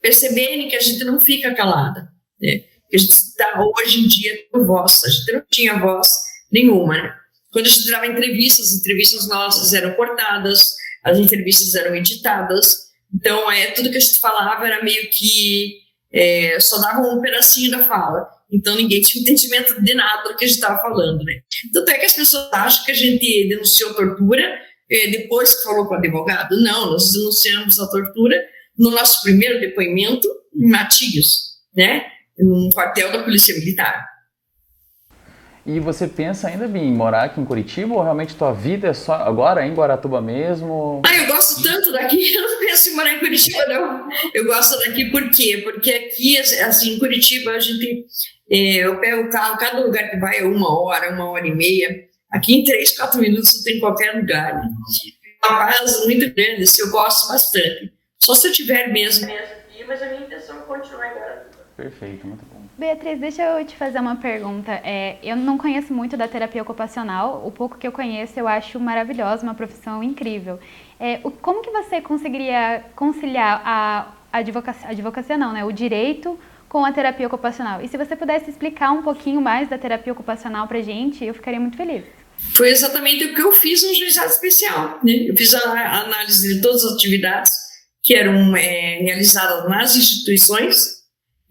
perceberem 0.00 0.68
que 0.68 0.76
a 0.76 0.80
gente 0.80 1.02
não 1.04 1.20
fica 1.20 1.54
calada, 1.54 2.08
né? 2.40 2.58
Que 2.90 2.96
a 2.96 2.98
gente 2.98 3.10
está 3.10 3.58
hoje 3.58 4.00
em 4.00 4.06
dia 4.06 4.38
com 4.52 4.64
voz, 4.64 5.02
a 5.04 5.10
gente 5.10 5.32
não 5.32 5.42
tinha 5.50 5.78
voz 5.78 6.08
nenhuma, 6.52 6.94
né? 6.94 7.14
Quando 7.52 7.66
a 7.66 7.68
gente 7.68 7.90
dava 7.90 8.06
entrevistas, 8.06 8.68
as 8.68 8.74
entrevistas 8.80 9.28
nossas 9.28 9.72
eram 9.72 9.94
cortadas, 9.94 10.74
as 11.04 11.18
entrevistas 11.18 11.74
eram 11.74 11.94
editadas, 11.94 12.84
então 13.14 13.50
é 13.50 13.70
tudo 13.72 13.90
que 13.90 13.96
a 13.96 14.00
gente 14.00 14.18
falava 14.18 14.66
era 14.66 14.82
meio 14.82 15.08
que 15.10 15.84
é, 16.12 16.58
só 16.60 16.80
dava 16.80 17.00
um 17.00 17.20
pedacinho 17.20 17.70
da 17.70 17.84
fala, 17.84 18.26
então 18.50 18.76
ninguém 18.76 19.00
tinha 19.00 19.22
entendimento 19.22 19.82
de 19.82 19.94
nada 19.94 20.30
do 20.30 20.36
que 20.36 20.44
a 20.44 20.48
gente 20.48 20.56
estava 20.56 20.80
falando, 20.80 21.22
né? 21.24 21.40
Tanto 21.72 21.90
é 21.90 21.98
que 21.98 22.06
as 22.06 22.12
pessoas 22.14 22.48
acham 22.52 22.84
que 22.84 22.92
a 22.92 22.94
gente 22.94 23.48
denunciou 23.48 23.94
tortura 23.94 24.42
é, 24.90 25.08
depois 25.08 25.54
que 25.54 25.64
falou 25.64 25.86
com 25.86 25.94
o 25.94 25.98
advogado. 25.98 26.60
Não, 26.62 26.92
nós 26.92 27.12
denunciamos 27.12 27.78
a 27.80 27.88
tortura 27.88 28.40
no 28.78 28.90
nosso 28.90 29.22
primeiro 29.22 29.60
depoimento 29.60 30.28
em 30.54 30.68
Matias, 30.68 31.58
né? 31.76 32.06
No 32.38 32.68
quartel 32.70 33.10
da 33.12 33.22
Polícia 33.22 33.54
Militar. 33.54 34.13
E 35.66 35.80
você 35.80 36.06
pensa 36.06 36.48
ainda 36.48 36.66
em 36.78 36.92
morar 36.92 37.24
aqui 37.24 37.40
em 37.40 37.44
Curitiba 37.44 37.94
ou 37.94 38.02
realmente 38.02 38.36
tua 38.36 38.52
vida 38.52 38.88
é 38.88 38.92
só 38.92 39.14
agora 39.14 39.66
em 39.66 39.72
Guaratuba 39.72 40.20
mesmo? 40.20 41.00
Ah, 41.06 41.16
eu 41.16 41.26
gosto 41.26 41.62
tanto 41.62 41.90
daqui, 41.90 42.20
eu 42.36 42.42
não 42.42 42.58
penso 42.58 42.90
em 42.90 42.94
morar 42.94 43.14
em 43.14 43.18
Curitiba 43.18 43.64
não. 43.66 44.08
Eu 44.34 44.44
gosto 44.44 44.78
daqui 44.80 45.10
por 45.10 45.30
quê? 45.30 45.62
Porque 45.64 45.90
aqui, 45.90 46.36
assim, 46.38 46.94
em 46.94 46.98
Curitiba 46.98 47.52
a 47.52 47.58
gente, 47.58 48.04
é, 48.50 48.84
eu 48.84 49.00
pego 49.00 49.22
o 49.22 49.30
carro, 49.30 49.56
cada 49.56 49.80
lugar 49.80 50.10
que 50.10 50.18
vai 50.18 50.40
é 50.40 50.44
uma 50.44 50.82
hora, 50.82 51.10
uma 51.10 51.30
hora 51.30 51.46
e 51.46 51.54
meia. 51.54 52.08
Aqui 52.30 52.56
em 52.56 52.64
três, 52.64 52.94
quatro 52.94 53.18
minutos 53.18 53.54
eu 53.54 53.62
tenho 53.64 53.76
em 53.78 53.80
qualquer 53.80 54.16
lugar. 54.16 54.54
Né? 54.54 54.68
É 55.44 55.48
uma 55.48 55.66
casa 55.66 56.04
muito 56.04 56.34
grande, 56.34 56.64
eu 56.78 56.90
gosto 56.90 57.28
bastante. 57.28 57.90
Só 58.22 58.34
se 58.34 58.48
eu 58.48 58.52
tiver 58.52 58.92
mesmo 58.92 59.26
aqui, 59.74 59.84
mas 59.84 60.02
a 60.02 60.06
minha 60.08 60.20
intenção 60.20 60.58
é 60.58 60.62
continuar 60.62 61.06
em 61.06 61.14
Guaratuba. 61.14 61.64
Perfeito, 61.76 62.26
muito 62.26 62.44
bom. 62.46 62.53
Beatriz, 62.76 63.20
deixa 63.20 63.42
eu 63.42 63.64
te 63.64 63.76
fazer 63.76 64.00
uma 64.00 64.16
pergunta. 64.16 64.72
É, 64.84 65.16
eu 65.22 65.36
não 65.36 65.56
conheço 65.56 65.92
muito 65.92 66.16
da 66.16 66.26
terapia 66.26 66.60
ocupacional. 66.60 67.46
O 67.46 67.50
pouco 67.52 67.78
que 67.78 67.86
eu 67.86 67.92
conheço 67.92 68.38
eu 68.38 68.48
acho 68.48 68.80
maravilhosa, 68.80 69.44
uma 69.44 69.54
profissão 69.54 70.02
incrível. 70.02 70.58
É, 70.98 71.20
o, 71.22 71.30
como 71.30 71.62
que 71.62 71.70
você 71.70 72.00
conseguiria 72.00 72.84
conciliar 72.96 73.62
a, 73.64 74.12
advocacia, 74.32 74.88
advocacia 74.88 75.38
não, 75.38 75.52
né? 75.52 75.64
O 75.64 75.70
direito 75.70 76.36
com 76.68 76.84
a 76.84 76.90
terapia 76.90 77.28
ocupacional. 77.28 77.80
E 77.80 77.86
se 77.86 77.96
você 77.96 78.16
pudesse 78.16 78.50
explicar 78.50 78.90
um 78.90 79.02
pouquinho 79.02 79.40
mais 79.40 79.68
da 79.68 79.78
terapia 79.78 80.12
ocupacional 80.12 80.66
pra 80.66 80.82
gente, 80.82 81.24
eu 81.24 81.32
ficaria 81.32 81.60
muito 81.60 81.76
feliz. 81.76 82.04
Foi 82.56 82.70
exatamente 82.70 83.24
o 83.26 83.34
que 83.36 83.40
eu 83.40 83.52
fiz 83.52 83.84
no 83.84 83.94
juizado 83.94 84.30
especial. 84.30 84.98
Né? 85.04 85.28
Eu 85.28 85.36
fiz 85.36 85.54
a 85.54 86.00
análise 86.00 86.52
de 86.52 86.60
todas 86.60 86.84
as 86.84 86.94
atividades 86.94 87.52
que 88.02 88.16
eram 88.16 88.56
é, 88.56 88.98
realizadas 88.98 89.68
nas 89.68 89.94
instituições 89.94 91.03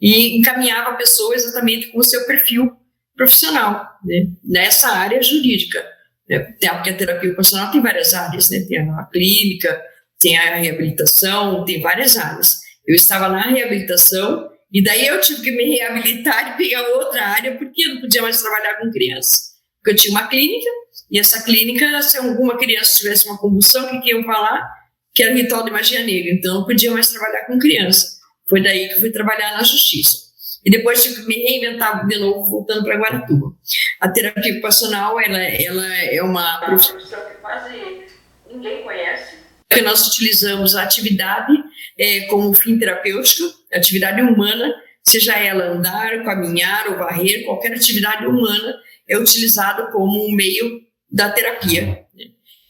e 0.04 0.38
encaminhava 0.38 0.90
a 0.90 0.96
pessoa 0.96 1.34
exatamente 1.34 1.88
com 1.88 2.00
o 2.00 2.04
seu 2.04 2.28
perfil 2.28 2.74
profissional, 3.16 3.88
né? 4.04 4.28
nessa 4.44 4.90
área 4.90 5.22
jurídica. 5.22 5.82
Né? 6.30 6.40
Porque 6.40 6.90
a 6.90 6.98
terapia 6.98 7.30
ocupacional 7.30 7.72
tem 7.72 7.82
várias 7.82 8.14
áreas, 8.14 8.50
né? 8.50 8.66
tem 8.68 8.80
a 8.80 9.04
clínica, 9.06 9.82
tem 10.20 10.38
a 10.38 10.56
reabilitação, 10.58 11.64
tem 11.64 11.82
várias 11.82 12.18
áreas. 12.18 12.60
Eu 12.86 12.94
estava 12.94 13.30
na 13.30 13.44
reabilitação 13.44 14.50
e 14.74 14.84
daí 14.84 15.08
eu 15.08 15.22
tive 15.22 15.42
que 15.42 15.52
me 15.52 15.78
reabilitar 15.78 16.54
e 16.54 16.58
pegar 16.58 16.82
outra 16.82 17.26
área 17.26 17.58
porque 17.58 17.86
eu 17.86 17.96
não 17.96 18.02
podia 18.02 18.22
mais 18.22 18.42
trabalhar 18.42 18.80
com 18.80 18.92
crianças. 18.92 19.54
Porque 19.78 19.92
eu 19.92 19.96
tinha 19.96 20.12
uma 20.12 20.28
clínica 20.28 20.70
e 21.10 21.18
essa 21.18 21.44
clínica, 21.44 22.02
se 22.02 22.18
alguma 22.18 22.58
criança 22.58 22.96
tivesse 22.98 23.26
uma 23.26 23.38
convulsão, 23.38 23.86
o 23.86 23.90
que, 23.90 24.02
que 24.02 24.10
iam 24.10 24.24
falar? 24.26 24.70
Que 25.14 25.24
era 25.24 25.34
ritual 25.34 25.64
de 25.64 25.72
magia 25.72 26.04
negra. 26.04 26.34
Então, 26.34 26.56
eu 26.56 26.60
não 26.60 26.66
podia 26.66 26.92
mais 26.92 27.08
trabalhar 27.08 27.46
com 27.46 27.58
criança. 27.58 28.13
Foi 28.50 28.62
daí 28.62 28.90
que 28.90 29.00
fui 29.00 29.12
trabalhar 29.12 29.58
na 29.58 29.64
justiça. 29.64 30.24
E 30.66 30.72
depois 30.72 31.04
tive 31.04 31.22
que 31.22 31.28
me 31.28 31.36
reinventar 31.36 32.08
de 32.08 32.18
novo, 32.18 32.50
voltando 32.50 32.84
para 32.84 32.98
Guaratuba. 32.98 33.54
A 34.00 34.10
terapia 34.10 34.54
ocupacional, 34.54 35.20
ela, 35.20 35.42
ela 35.42 35.96
é 36.06 36.22
uma 36.22 36.60
profissão 36.60 36.98
que 36.98 37.36
quase 37.42 38.06
ninguém 38.50 38.84
conhece. 38.84 39.38
Que 39.70 39.82
nós 39.82 40.08
utilizamos 40.08 40.76
a 40.76 40.84
atividade 40.84 41.54
é, 41.98 42.22
como 42.28 42.54
fim 42.54 42.80
terapêutico, 42.80 43.44
atividade 43.74 44.22
humana, 44.22 44.74
seja 45.04 45.34
ela 45.34 45.66
andar, 45.66 46.24
caminhar 46.24 46.88
ou 46.88 46.98
varrer, 46.98 47.44
qualquer 47.46 47.74
atividade 47.74 48.26
humana 48.26 48.76
é 49.08 49.18
utilizada 49.18 49.88
como 49.92 50.26
um 50.26 50.34
meio 50.34 50.82
da 51.12 51.30
terapia. 51.30 52.06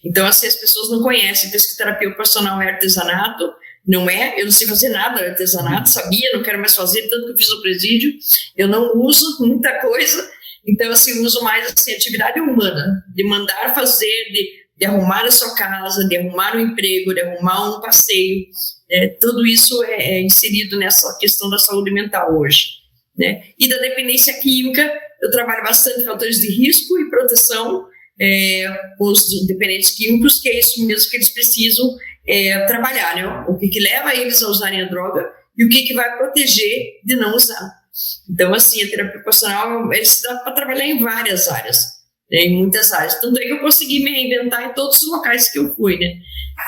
Então, 0.03 0.25
assim, 0.25 0.47
as 0.47 0.55
pessoas 0.55 0.89
não 0.89 1.01
conhecem, 1.01 1.51
pensa 1.51 1.67
que 1.69 1.77
terapia 1.77 2.09
ocupacional 2.09 2.61
é 2.61 2.71
artesanato, 2.71 3.53
não 3.85 4.09
é, 4.09 4.39
eu 4.39 4.45
não 4.45 4.51
sei 4.51 4.67
fazer 4.67 4.89
nada 4.89 5.21
de 5.21 5.29
artesanato, 5.29 5.89
sabia, 5.89 6.31
não 6.33 6.43
quero 6.43 6.59
mais 6.59 6.75
fazer, 6.75 7.07
tanto 7.09 7.25
que 7.25 7.31
eu 7.33 7.37
fiz 7.37 7.49
o 7.49 7.61
presídio, 7.61 8.13
eu 8.55 8.67
não 8.67 8.93
uso 8.95 9.37
muita 9.45 9.79
coisa, 9.79 10.29
então, 10.65 10.89
assim, 10.91 11.19
uso 11.19 11.43
mais, 11.43 11.73
assim, 11.73 11.93
atividade 11.93 12.39
humana, 12.39 13.03
de 13.13 13.23
mandar 13.25 13.75
fazer, 13.75 14.31
de, 14.31 14.49
de 14.77 14.85
arrumar 14.85 15.25
a 15.25 15.31
sua 15.31 15.53
casa, 15.55 16.07
de 16.07 16.15
arrumar 16.15 16.55
um 16.55 16.61
emprego, 16.61 17.13
de 17.13 17.19
arrumar 17.19 17.77
um 17.77 17.81
passeio, 17.81 18.45
é, 18.89 19.07
tudo 19.19 19.45
isso 19.45 19.83
é, 19.83 20.15
é 20.15 20.21
inserido 20.21 20.77
nessa 20.77 21.17
questão 21.19 21.49
da 21.49 21.57
saúde 21.57 21.91
mental 21.91 22.39
hoje, 22.39 22.67
né? 23.17 23.43
E 23.59 23.67
da 23.67 23.77
dependência 23.77 24.33
química, 24.39 24.89
eu 25.21 25.29
trabalho 25.31 25.63
bastante 25.63 26.05
fatores 26.05 26.39
de 26.39 26.47
risco 26.47 26.97
e 26.99 27.09
proteção 27.09 27.85
é, 28.21 28.67
os 28.99 29.45
dependentes 29.47 29.95
químicos, 29.95 30.39
que 30.39 30.49
é 30.49 30.59
isso 30.59 30.85
mesmo 30.85 31.09
que 31.09 31.17
eles 31.17 31.33
precisam 31.33 31.85
é, 32.27 32.65
trabalhar, 32.65 33.15
né? 33.15 33.45
O 33.47 33.57
que, 33.57 33.67
que 33.67 33.79
leva 33.79 34.13
eles 34.13 34.41
a 34.41 34.47
usarem 34.47 34.81
a 34.81 34.89
droga 34.89 35.29
e 35.57 35.65
o 35.65 35.69
que, 35.69 35.83
que 35.83 35.93
vai 35.93 36.17
proteger 36.17 37.01
de 37.03 37.15
não 37.15 37.35
usar. 37.35 37.69
Então, 38.29 38.53
assim, 38.53 38.83
a 38.83 38.89
terapia 38.89 39.17
ocupacional, 39.17 39.93
eles 39.93 40.21
dá 40.23 40.35
para 40.37 40.53
trabalhar 40.53 40.85
em 40.85 41.01
várias 41.01 41.47
áreas, 41.47 41.77
né? 42.31 42.39
em 42.39 42.57
muitas 42.57 42.91
áreas. 42.91 43.19
Tanto 43.21 43.39
é 43.39 43.43
que 43.43 43.51
eu 43.51 43.59
consegui 43.59 44.03
me 44.03 44.11
reinventar 44.11 44.63
em 44.63 44.73
todos 44.73 45.01
os 45.01 45.11
locais 45.11 45.51
que 45.51 45.59
eu 45.59 45.75
fui, 45.75 45.99
né? 45.99 46.15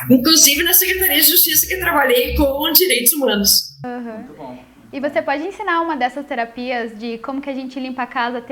Inclusive 0.10 0.64
na 0.64 0.74
Secretaria 0.74 1.22
de 1.22 1.30
Justiça, 1.30 1.68
que 1.68 1.78
trabalhei 1.78 2.36
com 2.36 2.72
direitos 2.72 3.14
humanos. 3.14 3.50
Uhum. 3.84 4.18
Muito 4.18 4.34
bom. 4.34 4.66
E 4.94 5.00
você 5.00 5.22
pode 5.22 5.44
ensinar 5.44 5.82
uma 5.82 5.98
dessas 5.98 6.26
terapias 6.26 6.98
de 6.98 7.18
como 7.18 7.42
que 7.42 7.50
a 7.50 7.54
gente 7.54 7.80
limpa 7.80 8.04
a 8.04 8.08
casa 8.08 8.44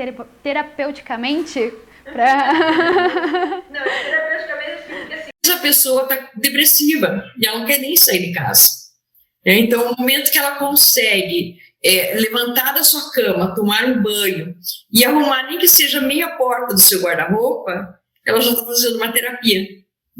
terapeuticamente? 0.42 1.72
Pra... 2.04 2.52
Não, 3.70 3.82
terapeuticamente 3.82 4.82
porque 4.86 5.14
assim, 5.14 5.33
a 5.50 5.58
pessoa 5.58 6.02
está 6.02 6.30
depressiva 6.36 7.24
e 7.40 7.46
ela 7.46 7.58
não 7.58 7.66
quer 7.66 7.78
nem 7.78 7.96
sair 7.96 8.26
de 8.26 8.32
casa. 8.32 8.68
É, 9.44 9.54
então, 9.56 9.90
o 9.90 9.96
momento 9.98 10.30
que 10.30 10.38
ela 10.38 10.56
consegue 10.56 11.58
é, 11.84 12.14
levantar 12.14 12.72
da 12.72 12.82
sua 12.82 13.12
cama, 13.12 13.54
tomar 13.54 13.84
um 13.84 14.02
banho 14.02 14.54
e 14.90 15.04
arrumar 15.04 15.46
nem 15.46 15.58
que 15.58 15.68
seja 15.68 16.00
meia 16.00 16.30
porta 16.36 16.74
do 16.74 16.80
seu 16.80 17.02
guarda-roupa, 17.02 17.98
ela 18.26 18.40
já 18.40 18.50
está 18.50 18.64
fazendo 18.64 18.96
uma 18.96 19.12
terapia. 19.12 19.66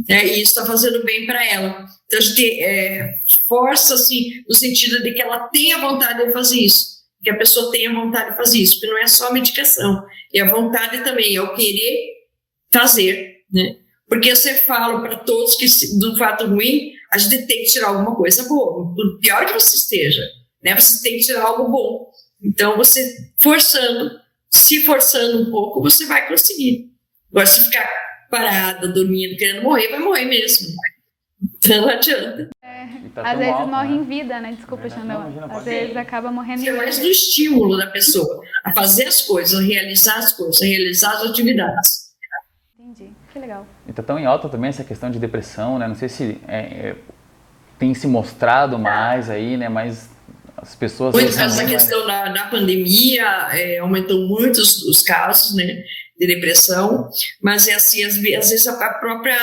Né? 0.09 0.27
E 0.27 0.43
isso 0.43 0.53
está 0.53 0.67
fazendo 0.67 1.03
bem 1.05 1.25
para 1.25 1.45
ela. 1.45 1.87
Então, 2.07 2.19
a 2.19 2.23
gente 2.23 2.61
é, 2.63 3.15
força, 3.49 3.95
assim, 3.95 4.43
no 4.47 4.55
sentido 4.55 5.03
de 5.03 5.13
que 5.13 5.23
ela 5.23 5.49
tenha 5.49 5.79
vontade 5.79 6.27
de 6.27 6.33
fazer 6.33 6.61
isso. 6.61 6.95
Que 7.23 7.31
a 7.31 7.39
pessoa 7.39 7.73
tenha 7.73 7.91
vontade 7.91 8.33
de 8.33 8.37
fazer 8.37 8.59
isso. 8.59 8.75
Porque 8.75 8.89
não 8.89 8.99
é 8.99 9.07
só 9.07 9.29
a 9.29 9.33
medicação, 9.33 10.05
é 10.35 10.41
a 10.41 10.49
vontade 10.49 11.03
também, 11.03 11.35
é 11.35 11.41
o 11.41 11.55
querer 11.55 12.13
fazer, 12.71 13.45
né? 13.51 13.77
Porque 14.09 14.35
você 14.35 14.55
fala 14.55 15.01
para 15.01 15.17
todos 15.17 15.57
que 15.57 15.67
do 15.99 16.17
fato 16.17 16.47
ruim, 16.47 16.93
a 17.13 17.19
gente 17.19 17.47
tem 17.47 17.63
que 17.63 17.71
tirar 17.71 17.89
alguma 17.89 18.15
coisa 18.15 18.47
boa. 18.49 18.95
Por 18.95 19.19
pior 19.21 19.47
que 19.47 19.53
você 19.55 19.77
esteja, 19.77 20.23
né? 20.63 20.75
Você 20.79 21.03
tem 21.03 21.19
que 21.19 21.25
tirar 21.25 21.43
algo 21.43 21.71
bom. 21.71 22.11
Então, 22.43 22.77
você 22.77 23.33
forçando, 23.39 24.11
se 24.51 24.83
forçando 24.83 25.43
um 25.43 25.51
pouco, 25.51 25.81
você 25.81 26.07
vai 26.07 26.29
conseguir. 26.29 26.91
Agora, 27.31 27.47
se 27.47 27.65
ficar 27.65 27.89
parada, 28.31 28.89
dormindo, 28.89 29.37
querendo 29.37 29.63
morrer, 29.63 29.89
vai 29.89 30.01
morrer 30.01 30.25
mesmo. 30.27 30.69
Então, 31.43 31.83
não 31.83 31.89
adianta. 31.89 32.51
É, 32.63 32.87
tá 33.15 33.23
às 33.23 33.39
vezes 33.39 33.53
alto, 33.53 33.69
morre 33.69 33.89
né? 33.89 33.95
em 33.97 34.05
vida, 34.05 34.41
né? 34.41 34.53
Desculpa, 34.53 34.89
Xandão. 34.89 35.49
Às 35.51 35.65
vezes 35.65 35.97
acaba 35.97 36.31
morrendo 36.31 36.61
Isso 36.61 36.69
em 36.69 36.73
vida. 36.73 36.83
é 36.83 36.85
mais 36.85 36.99
do 36.99 37.07
estímulo 37.07 37.77
da 37.77 37.87
pessoa 37.89 38.41
a 38.65 38.75
fazer 38.75 39.07
as 39.07 39.23
coisas, 39.23 39.59
a 39.59 39.63
realizar 39.63 40.19
as 40.19 40.33
coisas, 40.33 40.61
a 40.61 40.65
realizar 40.65 41.13
as 41.17 41.31
atividades. 41.31 42.05
Entendi, 42.79 43.13
que 43.35 43.39
legal. 43.41 43.67
E 43.87 43.93
tá 43.93 44.03
tão 44.03 44.17
em 44.17 44.25
alta 44.25 44.49
também 44.49 44.69
essa 44.69 44.85
questão 44.85 45.11
de 45.11 45.19
depressão, 45.19 45.77
né? 45.77 45.89
Não 45.89 45.97
sei 45.97 46.09
se 46.09 46.41
é, 46.47 46.59
é, 46.59 46.97
tem 47.79 47.93
se 47.93 48.07
mostrado 48.07 48.79
mais 48.79 49.29
aí, 49.29 49.57
né? 49.57 49.69
Mas 49.69 50.09
as 50.57 50.77
pessoas... 50.77 51.13
Muito 51.13 51.37
essa 51.37 51.67
questão 51.67 52.07
da, 52.07 52.29
da 52.29 52.47
pandemia, 52.47 53.27
é, 53.53 53.79
aumentou 53.79 54.21
muito 54.29 54.59
os, 54.59 54.85
os, 54.85 55.03
casos, 55.03 55.57
né? 55.57 55.83
De 56.19 56.29
depressão, 56.29 57.11
mas 57.43 57.67
é 57.67 57.75
assim, 57.75 58.05
às, 58.05 58.17
vezes 58.17 58.69
a 58.69 58.95
própria 58.95 59.37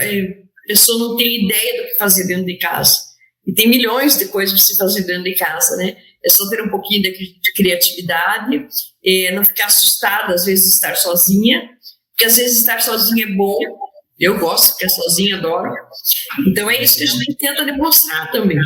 é, 0.00 0.38
pessoa 0.66 0.98
não 0.98 1.16
tem 1.16 1.44
ideia 1.44 1.82
do 1.82 1.88
que 1.88 1.96
fazer 1.96 2.26
dentro 2.26 2.44
de 2.44 2.58
casa. 2.58 2.98
E 3.46 3.54
tem 3.54 3.68
milhões 3.68 4.18
de 4.18 4.26
coisas 4.26 4.52
para 4.52 4.66
se 4.66 4.76
fazer 4.76 5.04
dentro 5.04 5.22
de 5.22 5.36
casa, 5.36 5.76
né? 5.76 5.96
É 6.24 6.28
só 6.28 6.48
ter 6.50 6.60
um 6.60 6.68
pouquinho 6.68 7.04
de, 7.04 7.12
de 7.12 7.52
criatividade, 7.54 8.66
é, 9.06 9.30
não 9.32 9.44
ficar 9.44 9.66
assustada, 9.66 10.34
às 10.34 10.44
vezes, 10.44 10.64
de 10.64 10.70
estar 10.72 10.96
sozinha, 10.96 11.70
porque 12.18 12.24
às 12.24 12.36
vezes 12.36 12.58
estar 12.58 12.80
sozinha 12.82 13.26
é 13.26 13.30
bom. 13.30 13.56
Eu 14.18 14.40
gosto 14.40 14.66
de 14.66 14.72
ficar 14.72 14.88
sozinha, 14.88 15.36
adoro. 15.36 15.72
Então 16.48 16.68
é 16.68 16.82
isso 16.82 16.98
que 16.98 17.04
a 17.04 17.06
gente 17.06 17.34
tenta 17.36 17.64
demonstrar 17.64 18.28
também. 18.32 18.58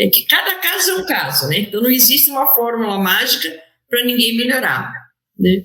É 0.00 0.08
que 0.08 0.24
cada 0.24 0.54
caso 0.54 0.90
é 0.92 0.94
um 0.94 1.06
caso, 1.06 1.48
né? 1.48 1.58
Então 1.58 1.82
não 1.82 1.90
existe 1.90 2.30
uma 2.30 2.46
fórmula 2.54 2.98
mágica 2.98 3.46
para 3.90 4.02
ninguém 4.06 4.38
melhorar, 4.38 4.90
né? 5.38 5.64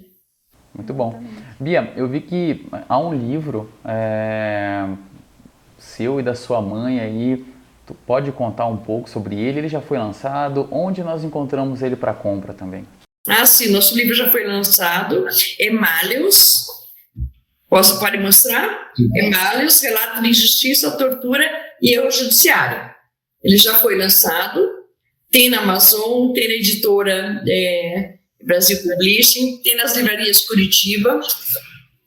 Muito 0.75 0.93
bom. 0.93 1.23
Bia, 1.57 1.93
eu 1.95 2.09
vi 2.09 2.19
que 2.19 2.67
há 2.89 2.99
um 2.99 3.13
livro 3.13 3.71
é, 3.85 4.85
seu 5.77 6.19
e 6.19 6.23
da 6.23 6.35
sua 6.35 6.61
mãe 6.61 6.99
aí. 6.99 7.45
Tu 7.85 7.93
pode 8.05 8.33
contar 8.33 8.65
um 8.67 8.75
pouco 8.75 9.09
sobre 9.09 9.39
ele? 9.39 9.59
Ele 9.59 9.69
já 9.69 9.79
foi 9.79 9.97
lançado? 9.97 10.67
Onde 10.69 11.01
nós 11.01 11.23
encontramos 11.23 11.81
ele 11.81 11.95
para 11.95 12.13
compra 12.13 12.53
também? 12.53 12.85
Ah, 13.25 13.45
sim, 13.45 13.71
nosso 13.71 13.95
livro 13.95 14.13
já 14.13 14.29
foi 14.29 14.45
lançado. 14.45 15.25
Emálios, 15.57 16.76
Posso, 17.69 17.99
pode 17.99 18.17
mostrar? 18.17 18.91
Emálios, 19.15 19.81
Relato 19.81 20.21
de 20.21 20.29
Injustiça, 20.29 20.97
Tortura 20.97 21.45
e 21.81 21.93
Erro 21.93 22.09
Judiciário. 22.09 22.89
Ele 23.43 23.57
já 23.57 23.75
foi 23.75 23.97
lançado, 23.97 24.67
tem 25.29 25.49
na 25.49 25.59
Amazon, 25.59 26.31
tem 26.33 26.47
na 26.47 26.53
editora 26.55 27.43
é, 27.47 28.15
Brasil 28.43 28.81
Publishing, 28.81 29.61
tem 29.61 29.75
nas 29.75 29.95
livrarias 29.95 30.41
Curitiba, 30.41 31.19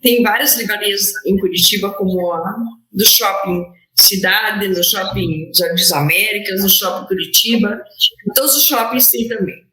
tem 0.00 0.22
várias 0.22 0.56
livrarias 0.56 1.12
em 1.26 1.36
Curitiba, 1.38 1.92
como 1.92 2.32
a 2.32 2.54
do 2.90 3.08
Shopping 3.08 3.64
Cidade, 3.94 4.66
no 4.66 4.82
Shopping 4.82 5.50
Jardim 5.54 5.92
Américas, 5.92 6.62
no 6.62 6.68
Shopping 6.68 7.06
Curitiba, 7.06 7.82
todos 8.34 8.56
os 8.56 8.64
shoppings 8.64 9.10
tem 9.10 9.28
também. 9.28 9.66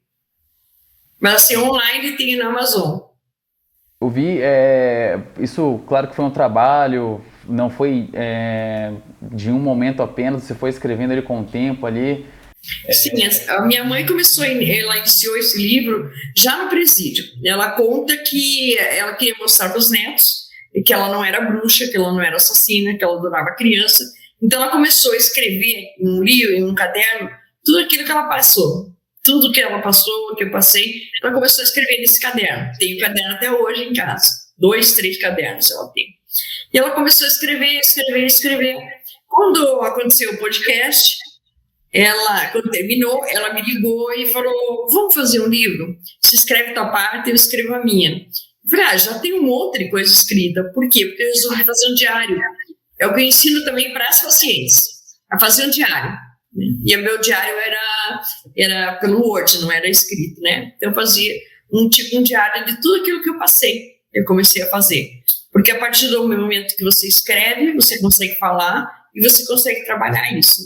Mas 1.20 1.36
assim, 1.36 1.56
online 1.56 2.18
tem 2.18 2.36
na 2.36 2.48
Amazon. 2.48 3.00
Eu 4.00 4.10
vi, 4.10 4.40
é, 4.42 5.20
isso 5.40 5.84
claro 5.88 6.08
que 6.08 6.16
foi 6.16 6.24
um 6.24 6.30
trabalho, 6.30 7.20
não 7.48 7.68
foi 7.70 8.10
é, 8.14 8.92
de 9.22 9.50
um 9.50 9.60
momento 9.60 10.04
apenas, 10.04 10.44
você 10.44 10.54
foi 10.54 10.70
escrevendo 10.70 11.14
ele 11.14 11.24
com 11.24 11.42
o 11.42 11.44
tempo 11.44 11.86
ali. 11.86 12.26
Sim, 12.92 13.12
a 13.48 13.62
minha 13.62 13.84
mãe 13.84 14.06
começou, 14.06 14.44
ela 14.44 14.98
iniciou 14.98 15.36
esse 15.38 15.58
livro 15.58 16.12
já 16.36 16.64
no 16.64 16.70
presídio. 16.70 17.24
Ela 17.44 17.72
conta 17.72 18.16
que 18.18 18.78
ela 18.78 19.14
queria 19.14 19.36
mostrar 19.40 19.70
para 19.70 19.80
os 19.80 19.90
netos 19.90 20.48
que 20.86 20.94
ela 20.94 21.10
não 21.10 21.24
era 21.24 21.42
bruxa, 21.42 21.88
que 21.88 21.98
ela 21.98 22.12
não 22.12 22.22
era 22.22 22.36
assassina, 22.36 22.96
que 22.96 23.04
ela 23.04 23.18
adorava 23.18 23.56
criança. 23.56 24.04
Então 24.42 24.62
ela 24.62 24.72
começou 24.72 25.14
a 25.14 25.18
escrever 25.18 25.96
em 26.00 26.08
um 26.08 26.24
livro, 26.24 26.54
em 26.54 26.64
um 26.64 26.76
caderno, 26.76 27.30
tudo 27.66 27.80
aquilo 27.80 28.06
que 28.06 28.12
ela 28.12 28.28
passou. 28.28 28.92
Tudo 29.28 29.52
que 29.52 29.60
ela 29.60 29.82
passou, 29.82 30.34
que 30.38 30.46
eu 30.46 30.52
passei, 30.52 31.02
ela 31.22 31.34
começou 31.34 31.62
a 31.62 31.66
escrever 31.66 31.98
nesse 31.98 32.18
caderno. 32.18 32.72
Tem 32.80 32.96
o 32.96 33.00
caderno 33.00 33.34
até 33.34 33.52
hoje 33.52 33.84
em 33.84 33.94
casa. 33.94 34.26
Dois, 34.58 34.94
três 34.94 35.20
cadernos 35.20 35.70
ela 35.70 35.92
tem. 35.94 36.06
E 36.74 36.78
ela 36.78 36.92
começou 36.92 37.26
a 37.26 37.30
escrever, 37.30 37.78
escrever, 37.78 38.26
escrever. 38.26 38.78
Quando 39.28 39.82
aconteceu 39.82 40.32
o 40.32 40.38
podcast, 40.38 41.18
ela, 41.92 42.48
quando 42.52 42.70
terminou, 42.70 43.26
ela 43.28 43.54
me 43.54 43.62
ligou 43.62 44.14
e 44.14 44.28
falou: 44.28 44.88
Vamos 44.90 45.14
fazer 45.14 45.42
um 45.42 45.48
livro? 45.48 45.98
Se 46.22 46.38
escreve 46.38 46.74
tua 46.74 46.90
parte, 46.90 47.30
eu 47.30 47.36
escrevo 47.36 47.76
a 47.76 47.84
minha. 47.84 48.12
Eu 48.12 48.70
falei: 48.70 48.86
Ah, 48.86 48.96
já 48.96 49.20
tem 49.20 49.34
um 49.34 49.44
monte 49.44 49.80
de 49.80 49.90
coisa 49.90 50.10
escrita. 50.10 50.64
Por 50.74 50.88
quê? 50.90 51.06
Porque 51.06 51.24
eu 51.24 51.34
resolvi 51.34 51.66
fazer 51.66 51.88
um 51.88 51.96
diário. 51.96 52.40
É 52.98 53.08
o 53.08 53.14
que 53.14 53.20
eu 53.20 53.26
ensino 53.26 53.66
também 53.66 53.92
para 53.92 54.08
as 54.08 54.22
pacientes, 54.22 54.88
a 55.30 55.38
fazer 55.38 55.66
um 55.66 55.70
diário. 55.70 56.18
E 56.86 56.96
o 56.96 57.02
meu 57.02 57.20
diário 57.20 57.54
era, 57.54 57.82
era 58.58 58.96
pelo 58.96 59.22
Word, 59.22 59.60
não 59.60 59.72
era 59.72 59.90
escrito, 59.90 60.42
né? 60.42 60.74
Então 60.76 60.90
eu 60.90 60.96
fazia 60.96 61.34
um 61.72 61.90
tipo 61.90 62.18
um 62.18 62.24
diário 62.24 62.66
de 62.66 62.82
tudo 62.82 63.02
aquilo 63.02 63.22
que 63.22 63.30
eu 63.30 63.38
passei. 63.38 63.98
Eu 64.14 64.26
comecei 64.26 64.62
a 64.64 64.68
fazer. 64.68 65.12
Porque 65.52 65.72
a 65.72 65.80
partir 65.80 66.08
do 66.08 66.28
momento 66.28 66.76
que 66.76 66.84
você 66.84 67.08
escreve, 67.08 67.74
você 67.74 68.00
consegue 68.00 68.36
falar 68.36 68.90
e 69.16 69.22
você 69.22 69.46
consegue 69.46 69.86
trabalhar 69.86 70.38
isso. 70.38 70.62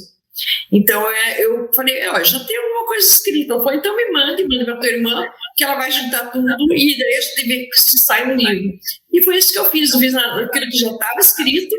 Então 0.71 1.09
é, 1.09 1.43
eu 1.43 1.69
falei, 1.73 2.07
ó, 2.07 2.23
já 2.23 2.39
tem 2.43 2.57
alguma 2.57 2.87
coisa 2.87 3.07
escrita. 3.07 3.53
Ela 3.53 3.63
falou, 3.63 3.77
então 3.77 3.95
me 3.95 4.11
mande, 4.11 4.47
manda 4.47 4.65
para 4.65 4.77
tua 4.77 4.89
irmã, 4.89 5.25
que 5.55 5.63
ela 5.63 5.75
vai 5.75 5.91
juntar 5.91 6.31
tudo 6.31 6.47
e 6.73 6.97
daí 6.97 7.13
a 7.13 7.21
gente 7.21 7.47
vê 7.47 7.69
se 7.73 7.97
sai 7.99 8.31
um 8.31 8.35
livro. 8.35 8.73
E 9.11 9.23
foi 9.23 9.37
isso 9.37 9.51
que 9.51 9.59
eu 9.59 9.65
fiz, 9.65 9.93
eu 9.93 9.99
fiz 9.99 10.15
aquilo 10.15 10.69
que 10.69 10.77
já 10.77 10.91
estava 10.91 11.19
escrito, 11.19 11.75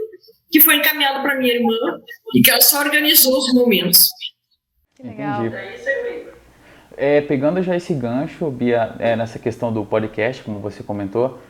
que 0.51 0.61
foi 0.61 0.77
encaminhado 0.77 1.23
para 1.23 1.39
minha 1.39 1.55
irmã 1.55 1.77
e 2.35 2.43
que 2.43 2.51
ela 2.51 2.61
só 2.61 2.81
organizou 2.81 3.37
os 3.37 3.53
momentos. 3.55 4.09
Que 5.03 5.09
legal. 5.09 5.45
Entendi. 5.45 5.63
É, 6.97 7.21
pegando 7.23 7.61
já 7.63 7.77
esse 7.77 7.93
gancho, 7.93 8.49
Bia, 8.51 8.95
é, 9.01 9.17
nessa 9.17 9.39
questão 9.39 9.73
do 9.73 9.85
podcast, 9.85 10.43
como 10.43 10.61
você 10.61 10.83
comentou, 10.83 11.41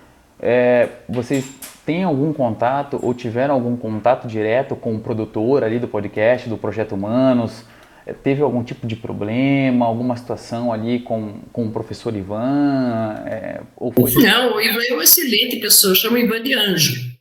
é, 0.41 0.89
vocês 1.09 1.45
têm 1.85 2.05
algum 2.05 2.33
contato 2.33 2.99
ou 3.03 3.13
tiveram 3.13 3.55
algum 3.55 3.77
contato 3.77 4.27
direto 4.27 4.75
com 4.75 4.95
o 4.95 5.01
produtor 5.01 5.63
ali 5.63 5.79
do 5.79 5.87
podcast, 5.87 6.49
do 6.49 6.57
Projeto 6.57 6.95
Humanos? 6.95 7.65
É, 8.07 8.13
teve 8.13 8.41
algum 8.41 8.65
tipo 8.65 8.87
de 8.87 8.97
problema, 8.97 9.85
alguma 9.85 10.17
situação 10.17 10.73
ali 10.73 11.01
com, 11.01 11.41
com 11.53 11.67
o 11.67 11.71
professor 11.71 12.17
Ivan? 12.17 13.23
É, 13.27 13.61
ou 13.77 13.93
foi... 13.93 14.23
Não, 14.23 14.57
o 14.57 14.61
Ivan 14.61 14.81
é 14.89 14.93
uma 14.95 15.05
excelente 15.05 15.57
pessoa, 15.57 15.95
chama 15.95 16.19
Ivan 16.19 16.43
de 16.43 16.55
Anjo. 16.55 17.13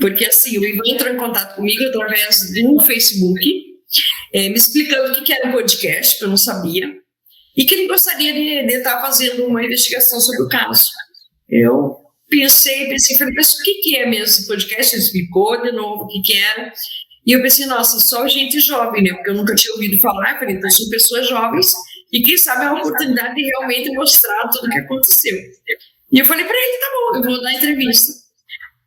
Porque 0.00 0.24
assim, 0.24 0.58
o 0.58 0.64
Ivan 0.64 0.82
entrou 0.86 1.12
em 1.12 1.16
contato 1.16 1.56
comigo 1.56 1.82
através 1.88 2.52
do 2.52 2.80
Facebook, 2.80 3.67
é, 4.32 4.48
me 4.48 4.54
explicando 4.54 5.12
o 5.12 5.24
que 5.24 5.32
era 5.32 5.48
um 5.48 5.52
podcast, 5.52 6.18
que 6.18 6.24
eu 6.24 6.28
não 6.28 6.36
sabia, 6.36 6.92
e 7.56 7.64
que 7.64 7.74
ele 7.74 7.88
gostaria 7.88 8.32
de, 8.32 8.66
de 8.66 8.74
estar 8.74 9.00
fazendo 9.00 9.46
uma 9.46 9.64
investigação 9.64 10.20
sobre 10.20 10.42
o 10.44 10.48
caso. 10.48 10.88
Eu 11.48 11.96
pensei, 12.28 12.88
pensei, 12.88 13.16
falei, 13.16 13.34
mas 13.34 13.54
o 13.54 13.62
que, 13.62 13.96
é 13.96 14.06
mesmo 14.06 14.24
esse 14.24 14.46
podcast? 14.46 14.94
Ele 14.94 15.02
explicou 15.02 15.60
de 15.62 15.72
novo 15.72 16.04
o 16.04 16.08
que, 16.08 16.20
que 16.22 16.34
era. 16.34 16.72
E 17.26 17.32
eu 17.32 17.42
pensei, 17.42 17.66
nossa, 17.66 17.98
só 18.00 18.26
gente 18.28 18.60
jovem, 18.60 19.02
né? 19.02 19.12
Porque 19.14 19.30
eu 19.30 19.34
nunca 19.34 19.54
tinha 19.54 19.74
ouvido 19.74 19.98
falar, 20.00 20.38
falei, 20.38 20.56
então 20.56 20.70
são 20.70 20.88
pessoas 20.88 21.28
jovens 21.28 21.72
e 22.12 22.22
quem 22.22 22.38
sabe 22.38 22.64
é 22.64 22.70
uma 22.70 22.78
oportunidade 22.78 23.34
de 23.34 23.42
realmente 23.42 23.90
mostrar 23.92 24.48
tudo 24.48 24.66
o 24.66 24.70
que 24.70 24.78
aconteceu. 24.78 25.36
E 26.10 26.18
eu 26.18 26.24
falei 26.24 26.44
para 26.44 26.56
ele, 26.56 26.78
tá 26.78 26.86
bom, 26.92 27.18
eu 27.18 27.22
vou 27.22 27.42
dar 27.42 27.52
entrevista. 27.52 28.12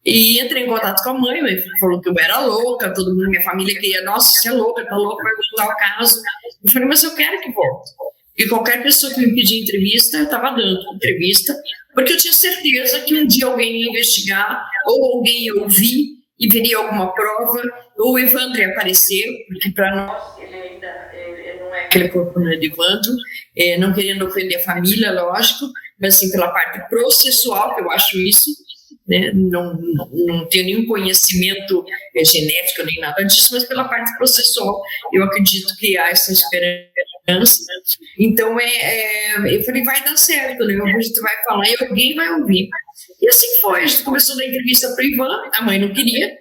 E 0.04 0.40
entrei 0.40 0.64
em 0.64 0.68
contato 0.68 1.04
com 1.04 1.12
a 1.12 1.14
mãe, 1.14 1.42
mãe 1.42 1.56
falou 1.80 2.02
que 2.02 2.10
eu 2.10 2.16
era 2.18 2.40
louca, 2.40 2.92
todo 2.94 3.16
mundo, 3.16 3.30
minha 3.30 3.44
família 3.44 3.80
queria, 3.80 4.04
nossa, 4.04 4.32
você 4.32 4.50
é 4.50 4.52
louca, 4.52 4.86
tá 4.86 4.96
louca, 4.96 5.24
vai 5.24 5.34
voltar 5.36 5.74
o 5.74 5.78
caso. 5.78 6.22
Eu 6.64 6.72
falei, 6.72 6.88
mas 6.88 7.04
eu 7.04 7.16
quero 7.16 7.40
que 7.40 7.52
volte. 7.52 7.92
E 8.38 8.48
qualquer 8.48 8.82
pessoa 8.82 9.14
que 9.14 9.20
me 9.20 9.36
pedia 9.36 9.62
entrevista, 9.62 10.18
eu 10.18 10.24
estava 10.24 10.56
dando 10.56 10.96
entrevista, 10.96 11.56
porque 11.94 12.14
eu 12.14 12.18
tinha 12.18 12.34
certeza 12.34 13.02
que 13.02 13.16
um 13.16 13.28
dia 13.28 13.46
alguém 13.46 13.82
ia 13.82 13.90
investigar, 13.90 14.66
ou 14.88 15.18
alguém 15.18 15.46
ia 15.46 15.56
ouvir 15.56 16.22
e 16.40 16.48
veria 16.48 16.78
alguma 16.78 17.14
prova, 17.14 17.62
ou 18.00 18.14
o 18.14 18.20
Evandro 18.20 18.60
ia 18.60 18.70
aparecer, 18.70 19.24
porque 19.48 19.70
para 19.72 19.96
nós 19.96 20.40
ele 20.40 20.56
ainda 20.56 21.12
ele 21.14 21.60
não 21.60 21.76
é 21.76 21.86
aquele 21.86 22.10
corpo 22.10 22.40
não 22.40 22.52
é 22.52 22.56
de 22.56 22.68
Evandro, 22.68 23.12
é, 23.56 23.78
não 23.78 23.94
querendo 23.94 24.26
ofender 24.26 24.60
a 24.60 24.64
família, 24.64 25.12
lógico, 25.12 25.68
mas 26.00 26.16
assim, 26.16 26.32
pela 26.32 26.52
parte 26.52 26.90
processual, 26.90 27.76
que 27.76 27.82
eu 27.82 27.92
acho 27.92 28.18
isso, 28.18 28.50
né, 29.12 29.32
não, 29.34 29.78
não 30.12 30.48
tenho 30.48 30.66
nenhum 30.66 30.86
conhecimento 30.86 31.86
é, 32.16 32.24
genético 32.24 32.86
nem 32.86 33.00
nada 33.00 33.24
disso, 33.24 33.50
mas 33.52 33.66
pela 33.66 33.84
parte 33.90 34.16
processual, 34.18 34.82
eu 35.14 35.24
acredito 35.24 35.76
que 35.78 35.98
há 35.98 36.10
essa 36.10 36.32
esperança 36.32 36.92
então, 38.18 38.60
é, 38.60 38.66
é, 38.66 39.56
eu 39.56 39.64
falei, 39.64 39.84
vai 39.84 40.04
dar 40.04 40.18
certo, 40.18 40.66
né? 40.66 40.76
A 40.76 41.02
gente 41.02 41.22
vai 41.22 41.44
falar 41.44 41.68
e 41.68 41.76
alguém 41.80 42.16
vai 42.16 42.30
ouvir. 42.32 42.70
E 43.22 43.28
assim 43.28 43.48
foi. 43.62 43.84
A 43.84 43.86
gente 43.86 44.04
começou 44.04 44.36
da 44.36 44.46
entrevista 44.46 44.94
para 44.96 45.06
Ivan, 45.06 45.50
a 45.54 45.62
mãe 45.62 45.80
não 45.80 45.94
queria. 45.94 46.38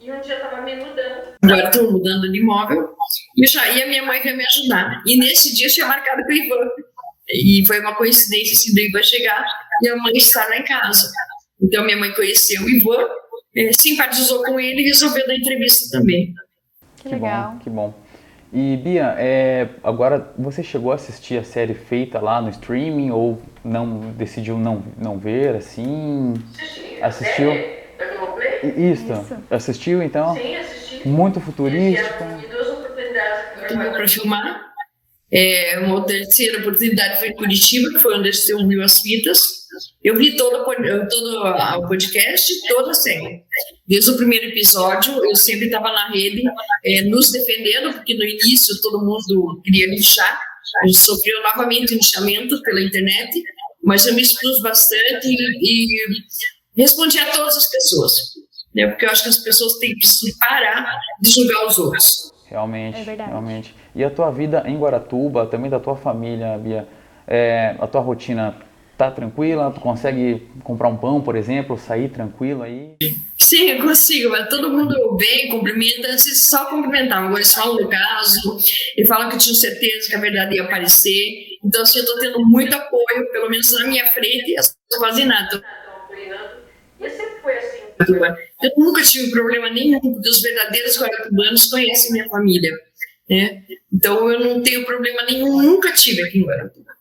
E 0.00 0.10
um 0.10 0.20
dia 0.20 0.34
eu 0.34 0.44
estava 0.44 0.62
me 0.62 0.76
mudando. 0.76 1.34
Agora 1.42 1.68
estou 1.68 1.92
mudando 1.92 2.30
de 2.30 2.38
imóvel. 2.38 2.94
E, 3.36 3.46
já, 3.46 3.68
e 3.70 3.82
a 3.82 3.86
minha 3.86 4.02
mãe 4.02 4.20
veio 4.22 4.36
me 4.36 4.44
ajudar. 4.44 5.02
E 5.06 5.16
nesse 5.18 5.54
dia 5.54 5.68
tinha 5.68 5.86
marcado 5.86 6.22
com 6.22 6.32
o 6.32 6.32
Ivan. 6.32 6.68
E 7.28 7.64
foi 7.66 7.80
uma 7.80 7.94
coincidência 7.94 8.52
assim, 8.52 8.74
do 8.74 8.80
Ivan 8.80 9.02
chegar 9.02 9.44
e 9.82 9.88
a 9.88 9.96
mãe 9.96 10.12
estar 10.14 10.46
lá 10.48 10.58
em 10.58 10.64
casa. 10.64 11.10
Então, 11.60 11.84
minha 11.84 11.96
mãe 11.96 12.12
conheceu 12.12 12.62
o 12.62 12.68
Ivan, 12.68 13.06
é, 13.56 13.70
simpatizou 13.72 14.42
com 14.42 14.58
ele 14.58 14.82
e 14.82 14.86
resolveu 14.86 15.26
dar 15.26 15.36
entrevista 15.36 15.98
também. 15.98 16.34
Que 16.96 17.08
legal. 17.08 17.58
Que 17.62 17.70
bom, 17.70 17.92
que 17.92 17.94
bom. 17.94 18.04
E 18.56 18.76
Bia, 18.76 19.16
é, 19.18 19.68
agora 19.82 20.32
você 20.38 20.62
chegou 20.62 20.92
a 20.92 20.94
assistir 20.94 21.36
a 21.36 21.42
série 21.42 21.74
feita 21.74 22.20
lá 22.20 22.40
no 22.40 22.48
streaming 22.50 23.10
ou 23.10 23.42
não 23.64 24.12
decidiu 24.12 24.56
não, 24.56 24.84
não 24.96 25.18
ver 25.18 25.56
assim? 25.56 26.34
Assisti. 26.54 27.02
Assistiu? 27.02 27.52
Isso. 28.76 29.12
Isso. 29.12 29.36
Assistiu 29.50 30.02
então? 30.04 30.34
Sim, 30.36 30.54
assisti. 30.54 31.08
Muito 31.08 31.40
futurístico. 31.40 32.24
E 32.44 32.48
duas 32.48 32.68
oportunidades 32.68 33.96
para 33.96 34.08
filmar. 34.08 34.64
É, 35.32 35.80
uma 35.80 36.06
terceira 36.06 36.60
oportunidade 36.60 37.18
foi 37.18 37.30
em 37.30 37.34
Curitiba, 37.34 37.90
que 37.90 37.98
foi 37.98 38.16
onde 38.16 38.32
você 38.32 38.54
ouviu 38.54 38.84
as 38.84 39.00
fitas. 39.00 39.63
Eu 40.02 40.16
vi 40.16 40.36
todo, 40.36 40.64
todo 40.64 41.78
o 41.78 41.88
podcast, 41.88 42.52
toda 42.68 42.90
a 42.90 42.94
série. 42.94 43.42
Desde 43.86 44.10
o 44.10 44.16
primeiro 44.16 44.46
episódio, 44.46 45.12
eu 45.24 45.34
sempre 45.34 45.66
estava 45.66 45.90
na 45.92 46.10
rede 46.10 46.42
é, 46.84 47.02
nos 47.02 47.30
defendendo, 47.30 47.92
porque 47.94 48.14
no 48.14 48.24
início 48.24 48.80
todo 48.80 49.00
mundo 49.00 49.60
queria 49.64 49.88
lixar. 49.88 50.40
A 50.82 50.86
gente 50.86 50.98
sofreu 50.98 51.42
novamente 51.42 51.94
lixamento 51.94 52.60
pela 52.62 52.80
internet, 52.80 53.42
mas 53.82 54.06
eu 54.06 54.14
me 54.14 54.22
expus 54.22 54.60
bastante 54.62 55.26
e, 55.26 55.84
e 56.76 56.82
respondi 56.82 57.18
a 57.18 57.30
todas 57.30 57.56
as 57.56 57.70
pessoas. 57.70 58.12
Né, 58.74 58.88
porque 58.88 59.04
eu 59.04 59.10
acho 59.10 59.22
que 59.22 59.28
as 59.28 59.38
pessoas 59.38 59.78
têm 59.78 59.94
que 59.94 60.06
parar 60.38 60.98
de 61.22 61.30
julgar 61.30 61.66
os 61.66 61.78
outros. 61.78 62.32
Realmente, 62.46 62.98
É 62.98 63.14
realmente. 63.14 63.74
E 63.94 64.02
a 64.04 64.10
tua 64.10 64.30
vida 64.30 64.64
em 64.66 64.76
Guaratuba, 64.76 65.46
também 65.46 65.70
da 65.70 65.78
tua 65.78 65.96
família, 65.96 66.58
Bia, 66.58 66.88
é, 67.26 67.76
a 67.78 67.86
tua 67.86 68.00
rotina 68.00 68.56
tá 68.96 69.10
tranquila? 69.10 69.70
Tu 69.70 69.80
consegue 69.80 70.46
comprar 70.62 70.88
um 70.88 70.96
pão, 70.96 71.20
por 71.20 71.36
exemplo, 71.36 71.78
sair 71.78 72.08
tranquilo 72.08 72.62
aí? 72.62 72.96
Sim, 73.38 73.70
eu 73.70 73.82
consigo, 73.82 74.30
mas 74.30 74.48
todo 74.48 74.70
mundo 74.70 75.16
bem, 75.16 75.50
cumprimenta, 75.50 76.16
vocês 76.16 76.46
só 76.46 76.66
cumprimentavam. 76.66 77.26
Agora 77.26 77.40
eles 77.40 77.52
falam 77.52 77.76
do 77.76 77.88
caso, 77.88 78.58
e 78.96 79.06
falam 79.06 79.28
que 79.28 79.38
tinham 79.38 79.54
certeza 79.54 80.08
que 80.08 80.16
a 80.16 80.20
verdade 80.20 80.56
ia 80.56 80.62
aparecer. 80.62 81.58
Então, 81.62 81.82
assim, 81.82 81.98
eu 81.98 82.06
tô 82.06 82.18
tendo 82.18 82.40
muito 82.40 82.74
apoio, 82.74 83.30
pelo 83.32 83.50
menos 83.50 83.70
na 83.78 83.86
minha 83.86 84.06
frente, 84.08 84.56
as 84.56 84.74
pessoas 84.74 84.98
quase 84.98 85.24
nada. 85.24 85.56
estão 85.56 85.62
apoiando. 86.04 86.64
E 87.00 87.10
sempre 87.10 87.40
foi 87.42 87.56
assim. 87.58 87.84
Eu 88.62 88.72
nunca 88.78 89.02
tive 89.02 89.30
problema 89.30 89.70
nenhum, 89.70 90.00
porque 90.00 90.28
os 90.28 90.40
verdadeiros 90.40 91.00
guaratubanos 91.00 91.66
conhecem 91.66 92.12
minha 92.12 92.28
família. 92.28 92.70
Né? 93.28 93.62
Então, 93.92 94.30
eu 94.30 94.40
não 94.40 94.62
tenho 94.62 94.84
problema 94.84 95.22
nenhum, 95.22 95.62
nunca 95.62 95.92
tive 95.92 96.22
aqui 96.22 96.38
em 96.38 96.44
Guaratuba. 96.44 96.92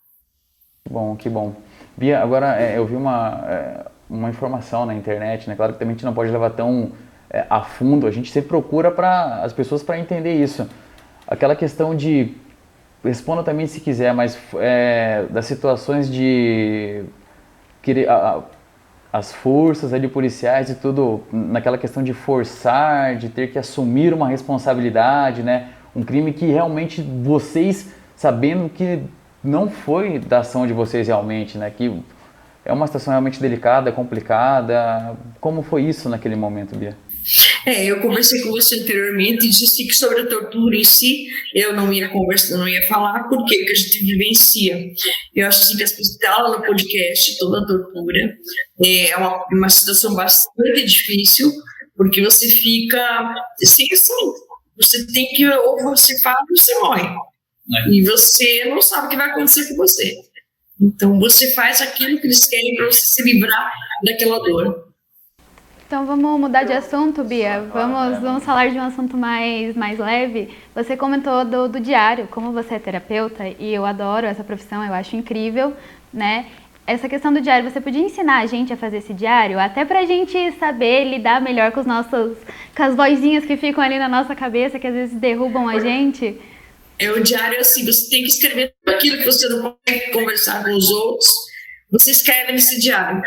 Que 0.86 0.94
bom, 0.94 1.16
que 1.16 1.30
bom. 1.30 1.63
Bia, 1.96 2.22
agora 2.22 2.60
é, 2.62 2.78
eu 2.78 2.86
vi 2.86 2.96
uma, 2.96 3.44
é, 3.48 3.86
uma 4.10 4.30
informação 4.30 4.86
na 4.86 4.94
internet, 4.94 5.48
né? 5.48 5.56
Claro 5.56 5.74
que 5.74 5.80
também 5.80 5.94
a 5.94 5.96
gente 5.96 6.06
não 6.06 6.14
pode 6.14 6.32
levar 6.32 6.50
tão 6.52 6.92
é, 7.30 7.46
a 7.50 7.62
fundo, 7.62 8.08
a 8.08 8.12
gente 8.12 8.32
sempre 8.32 8.50
procura 8.50 8.92
para 8.92 9.42
as 9.44 9.54
pessoas 9.54 9.84
para 9.84 9.98
entender 10.00 10.34
isso. 10.34 10.68
Aquela 11.28 11.56
questão 11.56 11.96
de 11.96 12.36
responda 13.04 13.44
também 13.44 13.68
se 13.68 13.80
quiser, 13.80 14.14
mas 14.14 14.38
é, 14.56 15.26
das 15.30 15.46
situações 15.46 16.12
de 16.12 17.04
querer 17.82 18.10
a- 18.10 18.14
a- 18.38 18.44
as 19.12 19.32
forças 19.32 19.94
ali 19.94 20.08
policiais 20.08 20.70
e 20.72 20.76
tudo 20.76 21.22
naquela 21.32 21.78
questão 21.78 22.02
de 22.02 22.14
forçar, 22.14 23.16
de 23.18 23.30
ter 23.30 23.52
que 23.52 23.60
assumir 23.60 24.14
uma 24.14 24.28
responsabilidade, 24.28 25.44
né? 25.44 25.70
Um 25.96 26.02
crime 26.02 26.34
que 26.34 26.48
realmente 26.48 27.02
vocês, 27.02 27.94
sabendo 28.16 28.70
que 28.70 29.04
não 29.44 29.70
foi 29.70 30.20
da 30.20 30.40
ação 30.40 30.66
de 30.66 30.74
vocês 30.74 31.08
realmente, 31.08 31.58
né? 31.58 31.70
Que 31.70 31.92
é 32.66 32.72
uma 32.72 32.88
situação 32.88 33.12
realmente 33.12 33.40
delicada, 33.40 33.92
complicada. 33.92 35.18
Como 35.40 35.62
foi 35.62 35.84
isso 35.84 36.08
naquele 36.08 36.36
momento, 36.36 36.78
Bia? 36.78 36.98
É, 37.66 37.86
eu 37.86 38.02
conversei 38.02 38.42
com 38.42 38.52
você 38.52 38.82
anteriormente 38.82 39.46
e 39.46 39.50
disse 39.50 39.88
que 39.88 39.94
sobre 39.94 40.22
a 40.22 40.28
tortura 40.28 40.76
em 40.76 40.84
si 40.84 41.26
eu 41.54 41.74
não 41.74 41.92
ia 41.94 42.10
conversar, 42.10 42.58
não 42.58 42.68
ia 42.68 42.86
falar 42.88 43.24
porque 43.30 43.64
que 43.64 43.72
a 43.72 43.76
gente 43.76 44.00
vivencia. 44.00 44.86
Eu 45.34 45.48
acho 45.48 45.62
assim, 45.62 45.78
que 45.78 45.84
as 45.84 45.92
pessoas 45.92 46.18
falam 46.22 46.60
no 46.60 46.66
podcast 46.66 47.38
toda 47.38 47.60
a 47.60 47.66
tortura 47.66 48.38
é 48.86 49.16
uma, 49.16 49.46
uma 49.54 49.70
situação 49.70 50.14
bastante 50.14 50.86
difícil 50.86 51.50
porque 51.96 52.22
você 52.22 52.50
fica 52.50 53.00
assim, 53.62 53.86
assim 53.94 54.14
você 54.76 55.08
tem 55.14 55.28
que 55.28 55.48
ou 55.48 55.82
você 55.84 56.20
fala 56.22 56.40
ou 56.42 56.58
você 56.58 56.78
morre 56.80 57.08
é. 57.72 57.90
e 57.90 58.04
você 58.04 58.66
não 58.66 58.82
sabe 58.82 59.08
o 59.08 59.10
que 59.10 59.18
vai 59.18 59.30
acontecer 59.30 59.68
com 59.70 59.76
você. 59.76 60.14
Então 60.80 61.20
você 61.20 61.54
faz 61.54 61.82
aquilo 61.82 62.20
que 62.20 62.28
eles 62.28 62.46
querem 62.48 62.76
para 62.76 62.88
você 62.88 63.06
se 63.06 63.24
livrar 63.24 63.72
daquela 64.04 64.40
dor. 64.40 64.94
Então 65.86 66.06
vamos 66.06 66.40
mudar 66.40 66.64
de 66.64 66.74
assunto, 66.74 67.24
Bia. 67.24 67.62
Vamos, 67.72 68.20
vamos 68.20 68.44
falar 68.44 68.70
de 68.70 68.80
um 68.80 68.82
assunto 68.82 69.16
mais, 69.16 69.76
mais 69.76 70.00
leve. 70.00 70.50
Você 70.74 70.98
comentou 70.98 71.46
do, 71.46 71.70
do 71.70 71.80
diário, 71.80 72.28
como 72.28 72.52
você 72.52 72.76
é 72.76 72.80
terapeuta, 72.80 73.48
e 73.60 73.72
eu 73.72 73.86
adoro 73.86 74.26
essa 74.26 74.44
profissão, 74.44 74.84
eu 74.84 74.92
acho 74.92 75.16
incrível, 75.16 75.74
né? 76.12 76.48
Essa 76.86 77.08
questão 77.08 77.32
do 77.32 77.40
diário, 77.40 77.70
você 77.70 77.80
podia 77.80 78.02
ensinar 78.02 78.40
a 78.40 78.46
gente 78.46 78.74
a 78.74 78.76
fazer 78.76 78.98
esse 78.98 79.14
diário? 79.14 79.60
Até 79.60 79.86
pra 79.86 80.04
gente 80.04 80.52
saber 80.54 81.06
lidar 81.06 81.40
melhor 81.40 81.72
com 81.72 81.80
os 81.80 81.86
nossos. 81.86 82.38
com 82.76 82.84
as 82.84 82.96
vozinhas 82.96 83.46
que 83.46 83.56
ficam 83.56 83.84
ali 83.84 84.00
na 84.00 84.10
nossa 84.10 84.36
cabeça, 84.36 84.80
que 84.80 84.88
às 84.88 84.94
vezes 84.94 85.16
derrubam 85.18 85.70
a 85.70 85.80
gente. 85.80 86.42
É 87.00 87.12
o 87.12 87.22
diário 87.22 87.60
assim, 87.60 87.86
você 87.86 88.10
tem 88.10 88.22
que 88.22 88.30
escrever 88.30 88.74
aquilo 88.88 89.18
que 89.18 89.26
você 89.26 89.48
não 89.50 89.78
consegue 89.86 90.12
conversar 90.12 90.64
com 90.64 90.72
os 90.72 90.90
outros, 90.90 91.30
você 91.92 92.12
escreve 92.12 92.52
nesse 92.52 92.80
diário. 92.80 93.22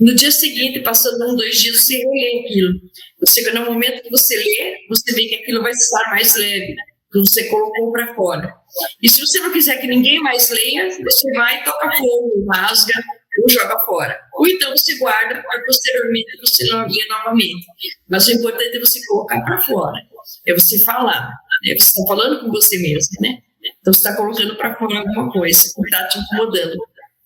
No 0.00 0.14
dia 0.14 0.30
seguinte, 0.30 0.80
passando 0.80 1.28
um, 1.28 1.36
dois 1.36 1.60
dias, 1.60 1.80
você 1.80 1.96
relê 1.96 2.44
aquilo. 2.44 2.74
Você, 3.20 3.50
no 3.52 3.64
momento 3.64 4.02
que 4.02 4.10
você 4.10 4.36
lê, 4.36 4.76
você 4.88 5.14
vê 5.14 5.26
que 5.26 5.34
aquilo 5.36 5.62
vai 5.62 5.72
estar 5.72 6.10
mais 6.10 6.36
leve, 6.36 6.74
que 7.12 7.18
você 7.18 7.48
colocou 7.48 7.92
para 7.92 8.14
fora. 8.14 8.54
E 9.02 9.08
se 9.08 9.20
você 9.20 9.40
não 9.40 9.52
quiser 9.52 9.80
que 9.80 9.86
ninguém 9.86 10.20
mais 10.20 10.50
leia, 10.50 10.88
você 10.90 11.32
vai, 11.32 11.62
toca 11.64 11.96
fogo, 11.96 12.46
rasga 12.52 12.94
ou 13.42 13.48
joga 13.48 13.78
fora. 13.80 14.20
Ou 14.34 14.46
então 14.46 14.70
você 14.70 14.96
guarda 14.98 15.42
para 15.42 15.64
posteriormente 15.64 16.38
você 16.40 16.64
não 16.66 16.86
novamente. 17.08 17.66
Mas 18.08 18.26
o 18.26 18.32
importante 18.32 18.76
é 18.76 18.80
você 18.80 19.00
colocar 19.06 19.40
para 19.42 19.60
fora. 19.60 20.00
É 20.46 20.54
você 20.54 20.78
falar. 20.84 21.32
Né? 21.64 21.74
Você 21.78 21.84
está 21.84 22.06
falando 22.06 22.40
com 22.40 22.50
você 22.50 22.78
mesmo, 22.78 23.16
né? 23.20 23.38
Então 23.80 23.92
você 23.92 24.00
está 24.00 24.16
colocando 24.16 24.56
para 24.56 24.74
fora 24.76 24.98
alguma 24.98 25.30
coisa 25.30 25.62
que 25.74 25.82
está 25.82 26.06
te 26.08 26.18
incomodando. 26.18 26.76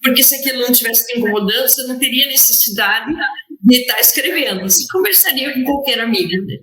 Porque 0.02 0.22
se 0.22 0.34
aquilo 0.34 0.60
não 0.60 0.70
estivesse 0.70 1.06
te 1.06 1.18
incomodando, 1.18 1.68
você 1.68 1.86
não 1.86 1.98
teria 1.98 2.26
necessidade 2.26 3.12
de 3.60 3.76
estar 3.76 4.00
escrevendo. 4.00 4.62
Você 4.62 4.84
conversaria 4.90 5.54
com 5.54 5.64
qualquer 5.64 6.00
amigo. 6.00 6.44
Né? 6.44 6.58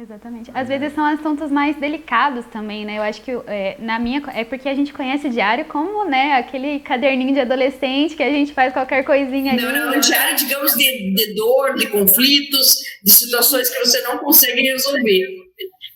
Exatamente. 0.00 0.50
Às 0.54 0.68
vezes 0.68 0.94
são 0.94 1.04
assuntos 1.04 1.50
mais 1.50 1.76
delicados 1.76 2.46
também, 2.46 2.84
né? 2.84 2.96
Eu 2.96 3.02
acho 3.02 3.20
que 3.20 3.30
é, 3.46 3.76
na 3.78 3.98
minha 3.98 4.22
é 4.34 4.42
porque 4.42 4.68
a 4.68 4.74
gente 4.74 4.92
conhece 4.92 5.26
o 5.26 5.30
diário 5.30 5.66
como, 5.66 6.08
né, 6.08 6.32
aquele 6.32 6.80
caderninho 6.80 7.34
de 7.34 7.40
adolescente 7.40 8.16
que 8.16 8.22
a 8.22 8.30
gente 8.30 8.54
faz 8.54 8.72
qualquer 8.72 9.04
coisinha 9.04 9.52
ali. 9.52 9.60
Não, 9.60 9.90
não, 9.90 9.96
o 9.96 10.00
diário, 10.00 10.34
digamos, 10.34 10.72
de, 10.74 11.14
de 11.14 11.34
dor, 11.34 11.74
de 11.74 11.88
conflitos, 11.88 12.78
de 13.04 13.12
situações 13.12 13.68
que 13.68 13.78
você 13.80 14.00
não 14.00 14.18
consegue 14.18 14.62
resolver. 14.62 15.28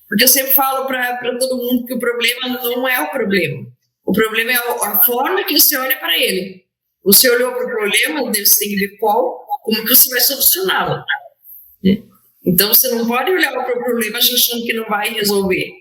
Porque 0.08 0.24
eu 0.24 0.28
sempre 0.28 0.52
falo 0.52 0.86
para 0.86 1.36
todo 1.38 1.56
mundo 1.56 1.84
que 1.84 1.94
o 1.94 1.98
problema 1.98 2.48
não 2.48 2.88
é 2.88 3.00
o 3.00 3.10
problema. 3.10 3.66
O 4.04 4.12
problema 4.12 4.52
é 4.52 4.54
a 4.54 4.98
forma 5.00 5.44
que 5.44 5.58
você 5.58 5.76
olha 5.76 5.96
para 5.98 6.16
ele. 6.16 6.64
Você 7.04 7.28
olhou 7.30 7.52
para 7.52 7.64
o 7.64 7.68
problema, 7.68 8.22
você 8.32 8.58
tem 8.58 8.68
que 8.68 8.76
ver 8.76 8.96
qual, 8.98 9.46
como 9.62 9.82
que 9.84 9.94
você 9.94 10.08
vai 10.10 10.20
solucioná-lo. 10.20 11.04
Né? 11.82 12.02
Então, 12.44 12.68
você 12.68 12.88
não 12.90 13.06
pode 13.06 13.30
olhar 13.30 13.52
para 13.52 13.78
o 13.78 13.84
problema 13.84 14.18
achando 14.18 14.64
que 14.64 14.72
não 14.72 14.86
vai 14.86 15.12
resolver. 15.12 15.72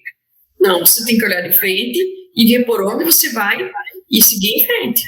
Não, 0.60 0.80
você 0.80 1.06
tem 1.06 1.18
que 1.18 1.26
olhar 1.26 1.42
de 1.42 1.54
frente 1.54 2.00
e 2.36 2.48
ver 2.48 2.66
por 2.66 2.82
onde 2.84 3.04
você 3.04 3.32
vai 3.32 3.72
e 4.10 4.24
seguir 4.24 4.56
em 4.56 4.66
frente. 4.66 5.04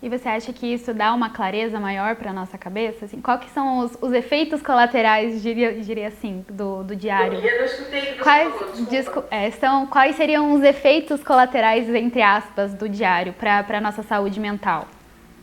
E 0.00 0.08
você 0.08 0.28
acha 0.28 0.52
que 0.52 0.64
isso 0.64 0.94
dá 0.94 1.12
uma 1.12 1.30
clareza 1.30 1.80
maior 1.80 2.14
para 2.14 2.30
a 2.30 2.32
nossa 2.32 2.56
cabeça? 2.56 3.04
Assim, 3.04 3.20
quais 3.20 3.40
que 3.40 3.50
são 3.50 3.78
os, 3.78 3.98
os, 4.00 4.12
efeitos 4.12 4.62
colaterais, 4.62 5.42
diria, 5.42 5.74
diria 5.74 6.06
assim, 6.06 6.44
do, 6.48 6.84
do 6.84 6.94
diário? 6.94 7.40
Eu 7.40 7.58
não 7.58 7.64
escutei 7.64 8.14
quais, 8.14 8.88
disco, 8.88 9.24
é, 9.28 9.50
são, 9.50 9.88
quais 9.88 10.14
seriam 10.14 10.52
os 10.54 10.62
efeitos 10.62 11.24
colaterais, 11.24 11.92
entre 11.92 12.22
aspas, 12.22 12.74
do 12.74 12.88
diário 12.88 13.32
para 13.32 13.64
a 13.68 13.80
nossa 13.80 14.04
saúde 14.04 14.38
mental? 14.38 14.88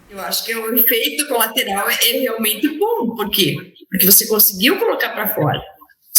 Eu 0.10 0.22
acho 0.22 0.46
que 0.46 0.56
o 0.56 0.74
efeito 0.74 1.28
colateral 1.28 1.90
é 1.90 1.94
realmente 1.94 2.70
bom. 2.78 3.14
Por 3.14 3.30
quê? 3.30 3.58
Porque 3.90 4.06
você 4.06 4.26
conseguiu 4.26 4.80
colocar 4.80 5.10
para 5.10 5.28
fora. 5.28 5.62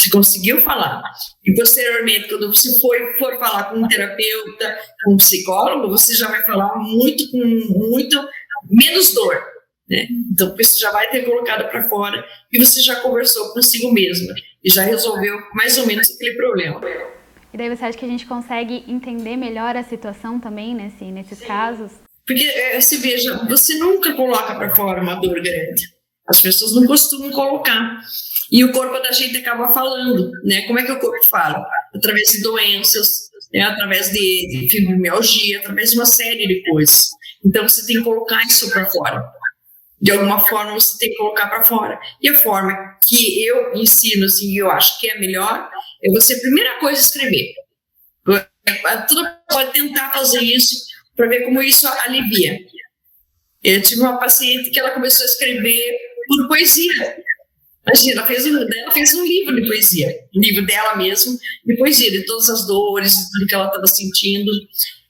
Você 0.07 0.11
conseguiu 0.11 0.61
falar. 0.61 1.03
E 1.45 1.55
posteriormente, 1.55 2.29
quando 2.29 2.55
você 2.55 2.79
for, 2.79 2.97
for 3.19 3.39
falar 3.39 3.65
com 3.65 3.79
um 3.79 3.89
terapeuta, 3.89 4.79
com 5.05 5.15
um 5.15 5.17
psicólogo, 5.17 5.89
você 5.89 6.15
já 6.15 6.29
vai 6.29 6.43
falar 6.45 6.77
muito 6.77 7.29
com 7.31 7.39
muito 7.39 8.25
menos 8.71 9.13
dor. 9.13 9.43
Né? 9.89 10.07
Então, 10.33 10.55
você 10.57 10.79
já 10.79 10.91
vai 10.93 11.09
ter 11.11 11.25
colocado 11.25 11.69
para 11.71 11.89
fora 11.89 12.25
e 12.53 12.59
você 12.59 12.81
já 12.81 12.97
conversou 12.97 13.53
consigo 13.53 13.93
mesma 13.93 14.35
e 14.63 14.71
já 14.71 14.83
resolveu 14.83 15.39
mais 15.55 15.77
ou 15.79 15.87
menos 15.87 16.11
aquele 16.11 16.37
problema. 16.37 16.81
E 17.53 17.57
daí 17.57 17.75
você 17.75 17.85
acha 17.85 17.99
que 17.99 18.05
a 18.05 18.09
gente 18.09 18.27
consegue 18.27 18.85
entender 18.87 19.37
melhor 19.37 19.77
a 19.77 19.83
situação 19.83 20.39
também 20.39 20.75
nesse, 20.75 21.05
nesses 21.05 21.39
Sim. 21.39 21.47
casos? 21.47 21.93
Porque, 22.27 22.45
é, 22.45 22.81
se 22.81 22.97
veja, 22.99 23.45
você 23.49 23.79
nunca 23.79 24.13
coloca 24.15 24.55
para 24.55 24.75
fora 24.75 25.01
uma 25.01 25.15
dor 25.15 25.41
grande. 25.41 25.96
As 26.29 26.41
pessoas 26.41 26.75
não 26.75 26.87
costumam 26.87 27.31
colocar. 27.31 28.01
E 28.51 28.65
o 28.65 28.73
corpo 28.73 28.99
da 29.01 29.13
gente 29.13 29.37
acaba 29.39 29.73
falando, 29.73 30.31
né? 30.45 30.63
Como 30.67 30.79
é 30.79 30.85
que 30.85 30.93
o 30.93 30.99
corpo 30.99 31.25
fala? 31.27 31.65
Através 31.95 32.29
de 32.29 32.43
doenças, 32.43 33.31
né? 33.53 33.63
através 33.63 34.11
de, 34.11 34.49
de 34.49 34.69
fibromialgia, 34.71 35.59
através 35.59 35.91
de 35.91 35.97
uma 35.97 36.07
série 36.07 36.47
de 36.47 36.63
coisas. 36.69 37.09
Então, 37.45 37.69
você 37.69 37.87
tem 37.87 37.99
que 37.99 38.05
colocar 38.05 38.43
isso 38.43 38.71
para 38.71 38.87
fora. 38.87 39.25
De 40.01 40.13
alguma 40.13 40.39
forma, 40.41 40.75
você 40.75 40.99
tem 40.99 41.11
que 41.11 41.17
colocar 41.17 41.47
para 41.49 41.63
fora. 41.63 41.99
E 42.21 42.29
a 42.29 42.39
forma 42.39 42.75
que 43.07 43.45
eu 43.45 43.75
ensino, 43.75 44.27
assim, 44.27 44.57
eu 44.57 44.71
acho 44.71 45.01
que 45.01 45.09
é 45.09 45.19
melhor, 45.19 45.69
é 46.05 46.11
você, 46.11 46.39
primeira 46.41 46.79
coisa, 46.79 47.01
escrever. 47.01 47.55
Tudo 49.09 49.29
pode 49.49 49.73
tentar 49.73 50.13
fazer 50.13 50.41
isso, 50.41 50.85
para 51.17 51.29
ver 51.29 51.45
como 51.45 51.63
isso 51.63 51.87
alivia. 51.87 52.59
Eu 53.63 53.81
tive 53.83 54.03
uma 54.03 54.19
paciente 54.19 54.71
que 54.71 54.79
ela 54.79 54.91
começou 54.91 55.25
a 55.25 55.29
escrever 55.29 55.99
por 56.27 56.49
poesia. 56.49 57.17
Imagina, 57.87 58.13
ela 58.21 58.27
fez, 58.27 58.47
um, 58.47 58.59
ela 58.59 58.91
fez 58.91 59.15
um 59.15 59.25
livro 59.25 59.55
de 59.55 59.67
poesia, 59.67 60.09
um 60.35 60.41
livro 60.41 60.67
dela 60.67 60.97
mesmo, 60.97 61.39
de 61.65 61.77
poesia, 61.77 62.11
de 62.11 62.25
todas 62.27 62.49
as 62.49 62.67
dores, 62.67 63.13
de 63.13 63.31
tudo 63.31 63.47
que 63.47 63.55
ela 63.55 63.67
estava 63.67 63.87
sentindo. 63.87 64.51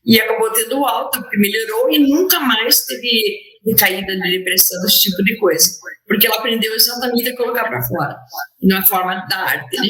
E 0.05 0.21
acabou 0.21 0.51
tendo 0.53 0.85
alta, 0.85 1.21
porque 1.21 1.39
melhorou 1.39 1.91
e 1.91 1.99
nunca 1.99 2.39
mais 2.39 2.85
teve 2.85 3.41
recaída 3.67 4.15
de 4.15 4.39
depressão, 4.39 4.85
esse 4.85 5.03
tipo 5.03 5.25
de 5.25 5.37
coisa. 5.39 5.69
Porque 6.07 6.27
ela 6.27 6.37
aprendeu 6.37 6.73
exatamente 6.75 7.29
a 7.29 7.37
colocar 7.37 7.65
para 7.65 7.83
fora, 7.83 8.17
na 8.63 8.85
forma 8.85 9.27
da 9.29 9.37
arte, 9.39 9.77
né? 9.81 9.89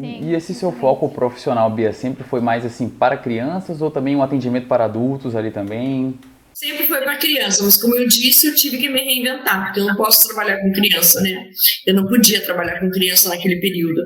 E 0.00 0.32
esse 0.32 0.54
seu 0.54 0.70
foco 0.70 1.08
profissional, 1.08 1.68
Bia, 1.70 1.92
sempre 1.92 2.22
foi 2.22 2.40
mais 2.40 2.64
assim 2.64 2.88
para 2.88 3.16
crianças 3.16 3.82
ou 3.82 3.90
também 3.90 4.14
um 4.14 4.22
atendimento 4.22 4.68
para 4.68 4.84
adultos 4.84 5.34
ali 5.34 5.50
também? 5.50 6.16
Sempre 6.58 6.88
foi 6.88 7.00
para 7.02 7.16
criança, 7.18 7.62
mas 7.62 7.76
como 7.76 7.94
eu 7.94 8.08
disse, 8.08 8.48
eu 8.48 8.54
tive 8.56 8.78
que 8.78 8.88
me 8.88 9.00
reinventar, 9.00 9.66
porque 9.66 9.78
eu 9.78 9.84
não 9.84 9.94
posso 9.94 10.26
trabalhar 10.26 10.60
com 10.60 10.72
criança, 10.72 11.20
né? 11.20 11.48
Eu 11.86 11.94
não 11.94 12.04
podia 12.04 12.40
trabalhar 12.40 12.80
com 12.80 12.90
criança 12.90 13.28
naquele 13.28 13.60
período. 13.60 14.02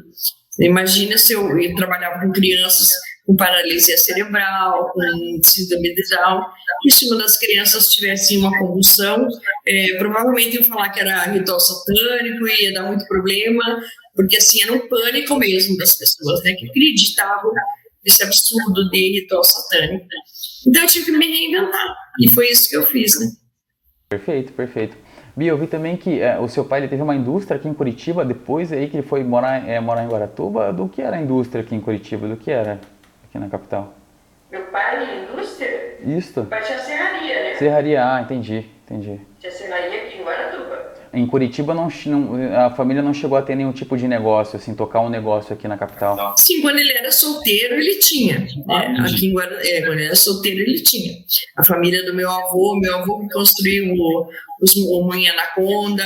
Imagina 0.60 1.16
se 1.16 1.32
eu, 1.32 1.58
eu 1.58 1.74
trabalhava 1.74 2.20
com 2.20 2.30
crianças 2.30 2.90
com 3.24 3.34
paralisia 3.36 3.96
cerebral, 3.96 4.90
com 4.92 5.00
síndrome 5.42 5.94
de 5.94 6.02
Down, 6.10 6.42
e 6.84 6.92
se 6.92 7.06
uma 7.06 7.22
das 7.22 7.38
crianças 7.38 7.90
tivesse 7.90 8.36
uma 8.36 8.50
convulsão, 8.58 9.26
é, 9.66 9.96
provavelmente 9.96 10.56
iam 10.56 10.64
falar 10.64 10.90
que 10.90 11.00
era 11.00 11.22
ritual 11.22 11.58
satânico, 11.58 12.46
ia 12.46 12.74
dar 12.74 12.82
muito 12.82 13.06
problema, 13.06 13.80
porque 14.14 14.36
assim 14.36 14.62
era 14.62 14.74
um 14.74 14.88
pânico 14.88 15.36
mesmo 15.36 15.74
das 15.78 15.96
pessoas, 15.96 16.42
né, 16.42 16.52
que 16.52 16.68
acreditavam 16.68 17.50
nesse 18.04 18.22
absurdo 18.22 18.88
de 18.90 19.20
ritual 19.20 19.44
satânico. 19.44 20.06
Então 20.66 20.82
eu 20.82 20.88
tive 20.88 21.06
que 21.06 21.12
me 21.12 21.26
reinventar 21.26 21.96
e 22.20 22.28
foi 22.30 22.48
isso 22.48 22.68
que 22.68 22.76
eu 22.76 22.86
fiz, 22.86 23.18
né? 23.18 23.26
Perfeito, 24.08 24.52
perfeito. 24.52 24.96
Bia, 25.34 25.50
eu 25.50 25.56
vi 25.56 25.66
também 25.66 25.96
que 25.96 26.20
é, 26.20 26.38
o 26.38 26.46
seu 26.46 26.64
pai 26.64 26.80
ele 26.80 26.88
teve 26.88 27.02
uma 27.02 27.14
indústria 27.14 27.56
aqui 27.56 27.66
em 27.66 27.72
Curitiba, 27.72 28.24
depois 28.24 28.70
aí 28.70 28.88
que 28.88 28.96
ele 28.98 29.06
foi 29.06 29.24
morar, 29.24 29.66
é, 29.66 29.80
morar 29.80 30.04
em 30.04 30.08
Guaratuba. 30.08 30.72
Do 30.72 30.88
que 30.88 31.00
era 31.00 31.16
a 31.16 31.20
indústria 31.20 31.62
aqui 31.62 31.74
em 31.74 31.80
Curitiba? 31.80 32.28
Do 32.28 32.36
que 32.36 32.50
era 32.50 32.78
aqui 33.24 33.38
na 33.38 33.48
capital? 33.48 33.94
Meu 34.50 34.64
pai, 34.64 35.22
indústria? 35.22 35.96
Isso. 36.04 36.40
Meu 36.40 36.50
pai 36.50 36.62
tinha 36.62 36.78
serraria, 36.78 37.34
né? 37.44 37.54
Serraria, 37.54 38.04
ah, 38.04 38.20
entendi, 38.20 38.66
entendi. 38.84 39.20
Tinha 39.40 39.52
serraria 39.52 40.02
aqui 40.02 40.18
em 40.18 40.22
Guaratuba. 40.22 40.41
Em 41.12 41.26
Curitiba 41.26 41.74
não, 41.74 41.88
não, 42.06 42.66
a 42.66 42.70
família 42.70 43.02
não 43.02 43.12
chegou 43.12 43.36
a 43.36 43.42
ter 43.42 43.54
nenhum 43.54 43.72
tipo 43.72 43.96
de 43.96 44.08
negócio, 44.08 44.56
assim, 44.56 44.74
tocar 44.74 45.00
um 45.00 45.10
negócio 45.10 45.52
aqui 45.52 45.68
na 45.68 45.76
capital. 45.76 46.34
Sim, 46.38 46.62
quando 46.62 46.78
ele 46.78 46.92
era 46.92 47.12
solteiro, 47.12 47.74
ele 47.74 47.96
tinha. 47.96 48.38
Né? 48.66 48.96
Aqui 49.00 49.26
em 49.26 49.32
Guarani, 49.32 49.68
é, 49.68 49.80
quando 49.82 49.98
ele 49.98 50.06
era 50.06 50.14
solteiro, 50.14 50.60
ele 50.60 50.82
tinha. 50.82 51.14
A 51.56 51.64
família 51.64 52.04
do 52.06 52.14
meu 52.14 52.30
avô, 52.30 52.78
meu 52.80 52.96
avô 52.96 53.28
construiu 53.30 53.92
o, 53.92 54.28
os, 54.62 54.74
o 54.74 55.04
Mãe 55.06 55.28
Anaconda, 55.28 56.04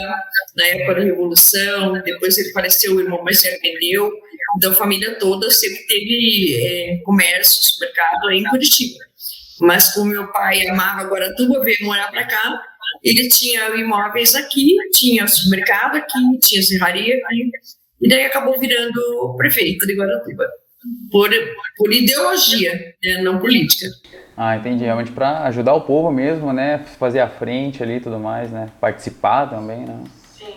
na 0.57 0.67
época 0.67 0.95
da 0.97 1.01
Revolução, 1.03 1.93
depois 2.03 2.37
ele 2.39 2.53
faleceu, 2.53 2.97
o 2.97 3.01
irmão 3.01 3.23
mais 3.23 3.41
velho 3.43 3.61
vendeu. 3.63 4.11
Então 4.57 4.73
a 4.73 4.75
família 4.75 5.17
toda 5.19 5.51
sempre 5.51 5.87
teve 5.87 6.57
é, 6.65 6.97
comércio, 7.05 7.63
supermercado 7.63 8.31
em 8.33 8.45
Curitiba. 8.45 9.07
Mas 9.61 9.95
como 9.95 10.11
meu 10.11 10.31
pai 10.33 10.67
amava 10.67 11.09
Guaratuba, 11.09 11.61
veio 11.61 11.79
morar 11.83 12.11
para 12.11 12.27
cá, 12.27 12.63
ele 13.09 13.29
tinha 13.29 13.69
imóveis 13.77 14.35
aqui, 14.35 14.75
tinha 14.93 15.27
supermercado 15.27 15.97
aqui, 15.97 16.39
tinha 16.43 16.63
serraria 16.63 17.17
aqui, 17.17 17.51
e 18.01 18.09
daí 18.09 18.25
acabou 18.25 18.59
virando 18.59 19.35
prefeito 19.37 19.87
de 19.87 19.95
Guaratuba. 19.95 20.47
Por, 21.11 21.31
por 21.77 21.93
ideologia, 21.93 22.73
né, 23.03 23.23
não 23.23 23.39
política. 23.39 23.87
Ah, 24.37 24.57
entendi. 24.57 24.85
Realmente 24.85 25.11
para 25.11 25.45
ajudar 25.45 25.75
o 25.75 25.81
povo 25.81 26.13
mesmo, 26.13 26.53
né? 26.53 26.85
Fazer 26.99 27.21
a 27.21 27.29
frente 27.29 27.83
ali 27.83 27.95
e 27.95 28.01
tudo 28.01 28.21
mais, 28.21 28.53
né? 28.53 28.69
Participar 28.81 29.47
também, 29.47 29.87
né? 29.87 30.05
Sim. 30.37 30.55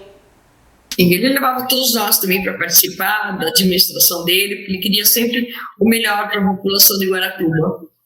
E 0.98 1.14
ele 1.14 1.30
levava 1.30 1.66
todos 1.68 1.96
nós 1.96 2.20
também 2.20 2.44
para 2.44 2.58
participar 2.58 3.38
da 3.40 3.48
administração 3.48 4.26
dele, 4.26 4.58
porque 4.58 4.72
ele 4.72 4.80
queria 4.80 5.06
sempre 5.06 5.48
o 5.80 5.88
melhor 5.88 6.30
para 6.30 6.42
a 6.42 6.56
população 6.56 7.00
de 7.00 7.10
Guaratuba. 7.10 7.56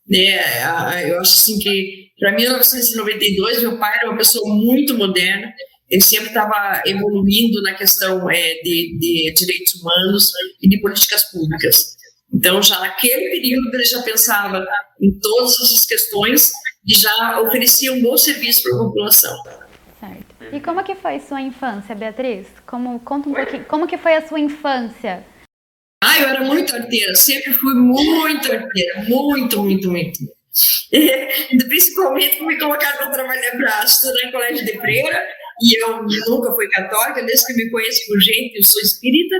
Né? 0.07 0.37
Eu 1.09 1.19
acho 1.19 1.33
assim 1.33 1.57
que, 1.57 2.02
para 2.23 2.31
1992, 2.31 3.63
meu 3.63 3.77
pai 3.77 3.97
era 3.97 4.09
uma 4.09 4.17
pessoa 4.17 4.55
muito 4.55 4.97
moderna, 4.97 5.53
ele 5.89 6.01
sempre 6.01 6.27
estava 6.27 6.81
evoluindo 6.85 7.61
na 7.61 7.73
questão 7.73 8.31
é, 8.31 8.53
de, 8.63 8.97
de, 8.97 9.33
direitos 9.35 9.73
humanos 9.75 10.31
e 10.61 10.69
de 10.69 10.79
políticas 10.79 11.29
públicas. 11.29 11.97
Então, 12.33 12.61
já 12.61 12.79
naquele 12.79 13.29
período, 13.29 13.69
ele 13.73 13.83
já 13.83 14.01
pensava 14.03 14.65
em 15.01 15.19
todas 15.19 15.51
essas 15.51 15.83
questões 15.83 16.53
e 16.87 16.95
já 16.95 17.41
oferecia 17.41 17.91
um 17.91 18.01
bom 18.01 18.15
serviço 18.15 18.63
para 18.63 18.73
a 18.73 18.83
população. 18.85 19.37
Certo. 19.99 20.55
E 20.55 20.61
como 20.61 20.81
que 20.81 20.95
foi 20.95 21.19
sua 21.19 21.41
infância, 21.41 21.93
Beatriz? 21.93 22.47
Como, 22.65 23.01
conta 23.01 23.27
um 23.27 23.33
pouquinho, 23.33 23.65
como 23.65 23.85
que 23.85 23.97
foi 23.97 24.15
a 24.15 24.25
sua 24.25 24.39
infância? 24.39 25.25
Ah, 26.01 26.21
eu 26.21 26.29
era 26.29 26.45
muito 26.45 26.73
arteira, 26.73 27.13
sempre 27.15 27.51
fui 27.51 27.73
muito 27.73 28.49
arteira, 28.49 29.03
muito, 29.09 29.61
muito, 29.61 29.91
muito. 29.91 30.19
Principalmente 31.67 32.43
me 32.43 32.59
colocaram 32.59 32.97
para 32.97 33.09
trabalhar 33.09 33.51
para 33.51 33.83
estudar 33.83 34.27
em 34.27 34.31
colégio 34.31 34.65
de 34.65 34.79
freira, 34.79 35.27
e 35.61 35.83
eu 35.83 36.03
nunca 36.27 36.53
fui 36.53 36.67
católica, 36.69 37.23
desde 37.23 37.45
que 37.47 37.53
me 37.53 37.71
conheço 37.71 37.99
por 38.07 38.19
gente, 38.19 38.57
eu 38.57 38.63
sou 38.63 38.81
espírita, 38.81 39.35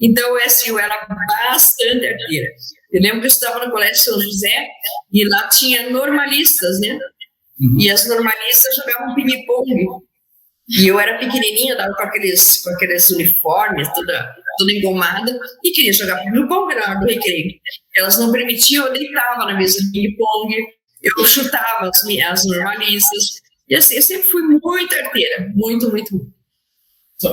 então 0.00 0.36
assim, 0.36 0.70
eu 0.70 0.78
era 0.78 0.96
bastante 1.06 2.06
arteira. 2.06 2.48
Eu 2.92 3.02
lembro 3.02 3.20
que 3.20 3.26
eu 3.26 3.28
estudava 3.28 3.66
no 3.66 3.70
Colégio 3.70 4.02
São 4.02 4.20
José 4.20 4.66
e 5.12 5.28
lá 5.28 5.48
tinha 5.48 5.90
normalistas, 5.90 6.80
né? 6.80 6.98
Uhum. 7.60 7.76
E 7.80 7.90
as 7.90 8.08
normalistas 8.08 8.76
jogavam 8.76 9.14
ping-pong. 9.14 10.07
E 10.68 10.86
eu 10.86 11.00
era 11.00 11.18
pequenininha, 11.18 11.76
dava 11.76 11.94
com 11.94 12.02
aqueles, 12.02 12.62
com 12.62 12.70
aqueles 12.70 13.08
uniformes, 13.10 13.88
toda 13.94 14.34
toda 14.58 14.72
engomada, 14.72 15.38
e 15.64 15.70
queria 15.70 15.92
jogar 15.92 16.18
ping-pong 16.24 16.74
na 16.74 16.82
hora 16.82 17.00
do 17.00 17.06
recreio. 17.06 17.52
Elas 17.96 18.18
não 18.18 18.32
permitiam, 18.32 18.86
eu 18.86 18.92
deitava 18.92 19.46
na 19.46 19.56
mesa 19.56 19.78
de 19.80 19.92
ping-pong, 19.92 20.54
eu 21.00 21.24
chutava 21.24 21.88
as, 21.88 22.04
as 22.04 22.44
normalistas, 22.44 23.40
e 23.68 23.76
assim, 23.76 23.94
eu 23.94 24.02
sempre 24.02 24.28
fui 24.28 24.42
muito 24.42 24.94
arteira, 24.94 25.50
muito, 25.54 25.90
muito, 25.90 26.14
muito. 26.16 26.38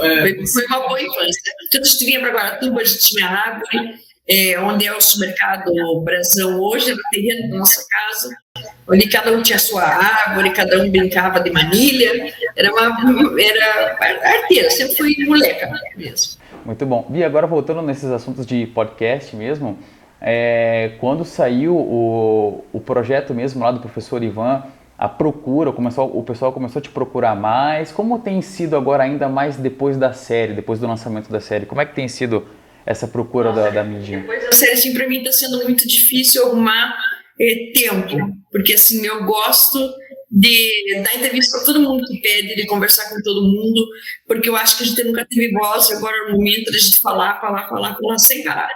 É, 0.03 0.21
foi, 0.21 0.47
foi, 0.47 0.65
uma 0.65 0.87
boa 0.87 1.01
infância. 1.01 1.41
Quando 1.71 1.83
a 1.83 1.87
gente 1.87 2.05
vinha 2.05 2.19
para 2.19 2.31
Guaratuba, 2.31 2.81
a 2.81 2.83
gente 2.83 3.07
tinha 3.07 3.27
árvore, 3.27 3.95
é, 4.27 4.59
onde 4.59 4.85
é 4.85 4.95
o 4.95 5.01
supermercado 5.01 5.71
Brasão 6.03 6.59
hoje, 6.59 6.91
era 6.91 6.99
o 6.99 7.09
terreno 7.11 7.49
da 7.49 7.57
nossa 7.57 7.85
casa, 7.89 8.35
onde 8.87 9.07
cada 9.09 9.31
um 9.31 9.41
tinha 9.41 9.59
sua 9.59 9.83
árvore, 9.83 10.51
cada 10.51 10.81
um 10.81 10.89
brincava 10.89 11.39
de 11.39 11.51
manilha, 11.51 12.33
era 12.55 12.71
uma 12.71 13.41
era 13.41 13.97
arteira, 13.99 14.69
sempre 14.69 14.95
fui 14.95 15.15
moleca 15.25 15.71
mesmo. 15.97 16.39
Muito 16.63 16.85
bom. 16.85 17.07
E 17.13 17.23
agora 17.23 17.45
voltando 17.47 17.81
nesses 17.81 18.09
assuntos 18.09 18.45
de 18.45 18.65
podcast 18.67 19.35
mesmo, 19.35 19.77
é, 20.21 20.93
quando 20.99 21.23
saiu 21.25 21.75
o, 21.75 22.65
o 22.71 22.79
projeto 22.79 23.33
mesmo 23.33 23.63
lá 23.63 23.71
do 23.71 23.79
professor 23.79 24.23
Ivan, 24.23 24.63
a 24.97 25.09
procura, 25.09 25.71
começou, 25.71 26.17
o 26.17 26.23
pessoal 26.23 26.53
começou 26.53 26.79
a 26.79 26.81
te 26.81 26.89
procurar 26.89 27.35
mais. 27.35 27.91
Como 27.91 28.17
tem 28.19 28.41
sido 28.41 28.75
agora 28.77 29.03
ainda 29.03 29.27
mais 29.27 29.57
depois 29.57 29.97
da 29.97 30.13
série, 30.13 30.53
depois 30.53 30.79
do 30.79 30.87
lançamento 30.87 31.29
da 31.29 31.41
série? 31.41 31.65
Como 31.65 31.81
é 31.81 31.85
que 31.85 31.93
tem 31.93 32.07
sido 32.07 32.47
essa 32.85 33.07
procura 33.07 33.49
Nossa, 33.49 33.63
da, 33.63 33.69
da 33.71 33.83
mídia? 33.83 34.19
Depois 34.19 34.43
da 34.43 34.51
série, 34.53 34.71
assim, 34.71 34.93
para 34.93 35.07
mim 35.07 35.17
está 35.17 35.33
sendo 35.33 35.63
muito 35.63 35.85
difícil 35.87 36.45
arrumar 36.45 36.95
tempo, 37.37 38.17
porque 38.51 38.73
assim, 38.73 39.05
eu 39.05 39.25
gosto 39.25 39.79
de 40.31 41.01
dar 41.03 41.15
entrevista 41.15 41.57
para 41.57 41.65
todo 41.65 41.81
mundo 41.81 42.05
que 42.05 42.21
pede, 42.21 42.55
de 42.55 42.65
conversar 42.65 43.09
com 43.09 43.21
todo 43.21 43.43
mundo, 43.43 43.87
porque 44.27 44.49
eu 44.49 44.55
acho 44.55 44.77
que 44.77 44.83
a 44.83 44.87
gente 44.87 45.03
nunca 45.03 45.25
teve 45.29 45.51
voz, 45.51 45.91
agora 45.91 46.15
é 46.17 46.31
o 46.31 46.31
momento 46.33 46.71
de 46.71 46.77
a 46.77 46.79
gente 46.79 46.99
falar, 46.99 47.39
falar, 47.39 47.69
falar, 47.69 47.95
falar 47.95 48.17
sem 48.17 48.43
parar. 48.43 48.69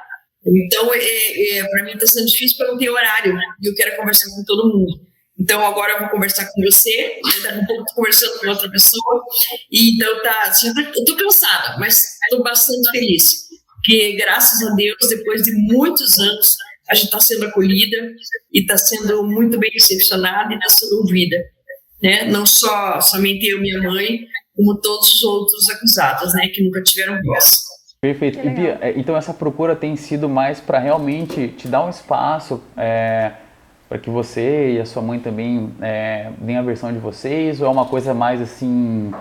Então, 0.45 0.93
é, 0.93 1.57
é 1.57 1.63
para 1.67 1.83
mim 1.83 1.91
está 1.91 2.07
sendo 2.07 2.27
difícil 2.27 2.57
porque 2.57 2.69
eu 2.69 2.71
não 2.71 2.79
tenho 2.79 2.93
horário, 2.93 3.37
e 3.61 3.67
eu 3.67 3.75
quero 3.75 3.97
conversar 3.97 4.29
com 4.29 4.43
todo 4.45 4.73
mundo. 4.73 5.01
Então, 5.37 5.65
agora 5.65 5.93
eu 5.93 5.99
vou 5.99 6.09
conversar 6.09 6.49
com 6.51 6.61
você, 6.61 7.19
daqui 7.43 7.61
a 7.61 7.65
pouco 7.65 7.85
conversando 7.95 8.39
com 8.39 8.49
outra 8.49 8.69
pessoa, 8.69 9.23
e 9.71 9.95
então 9.95 10.21
tá, 10.21 10.43
assim, 10.43 10.67
eu 10.67 10.91
estou 10.91 11.15
cansada, 11.17 11.77
mas 11.77 12.05
estou 12.23 12.43
bastante 12.43 12.91
feliz, 12.91 13.47
porque 13.75 14.13
graças 14.17 14.65
a 14.67 14.75
Deus, 14.75 14.97
depois 15.09 15.43
de 15.43 15.51
muitos 15.53 16.19
anos, 16.19 16.55
a 16.89 16.95
gente 16.95 17.05
está 17.05 17.19
sendo 17.19 17.45
acolhida 17.45 17.97
e 18.51 18.61
está 18.61 18.77
sendo 18.77 19.23
muito 19.23 19.59
bem 19.59 19.69
recepcionada 19.71 20.53
e 20.53 20.57
está 20.57 20.69
sendo 20.69 20.97
ouvida. 20.97 21.37
Né? 22.01 22.25
Não 22.25 22.45
só 22.45 22.99
somente 23.01 23.45
eu 23.45 23.57
e 23.57 23.61
minha 23.61 23.81
mãe, 23.81 24.21
como 24.55 24.79
todos 24.81 25.13
os 25.13 25.23
outros 25.23 25.69
acusados, 25.69 26.33
né, 26.33 26.47
que 26.47 26.63
nunca 26.63 26.81
tiveram 26.81 27.21
voz. 27.21 27.69
Perfeito. 28.01 28.39
E 28.39 28.49
Bia, 28.49 28.77
é, 28.81 28.93
então 28.97 29.15
essa 29.15 29.33
procura 29.33 29.75
tem 29.75 29.95
sido 29.95 30.29
mais 30.29 30.59
para 30.59 30.79
realmente 30.79 31.49
te 31.49 31.67
dar 31.67 31.85
um 31.85 31.89
espaço 31.89 32.63
é, 32.77 33.33
para 33.89 33.97
que 33.97 34.09
você 34.09 34.75
e 34.75 34.79
a 34.79 34.85
sua 34.85 35.01
mãe 35.01 35.19
também 35.19 35.73
é, 35.81 36.31
deem 36.39 36.57
a 36.57 36.61
versão 36.61 36.93
de 36.93 36.99
vocês, 36.99 37.59
ou 37.59 37.67
é 37.67 37.69
uma 37.69 37.85
coisa 37.85 38.13
mais 38.13 38.41
assim 38.41 39.11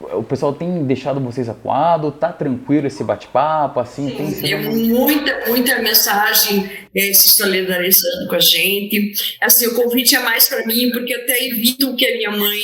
o 0.00 0.22
pessoal 0.22 0.52
tem 0.52 0.84
deixado 0.84 1.20
vocês 1.20 1.48
acuado? 1.48 2.12
Tá 2.12 2.32
tranquilo 2.32 2.86
esse 2.86 3.02
bate-papo? 3.04 3.80
Assim, 3.80 4.10
Sim, 4.10 4.40
tem 4.40 4.56
muita, 4.62 5.46
muita 5.46 5.80
mensagem 5.80 6.70
é, 6.94 7.12
se 7.12 7.28
solidarizando 7.30 8.28
com 8.28 8.36
a 8.36 8.40
gente. 8.40 9.36
Assim, 9.42 9.66
o 9.66 9.74
convite 9.74 10.14
é 10.14 10.20
mais 10.20 10.48
para 10.48 10.64
mim, 10.66 10.90
porque 10.90 11.14
até 11.14 11.46
evito 11.46 11.94
que 11.96 12.06
a 12.06 12.16
minha 12.16 12.30
mãe 12.30 12.60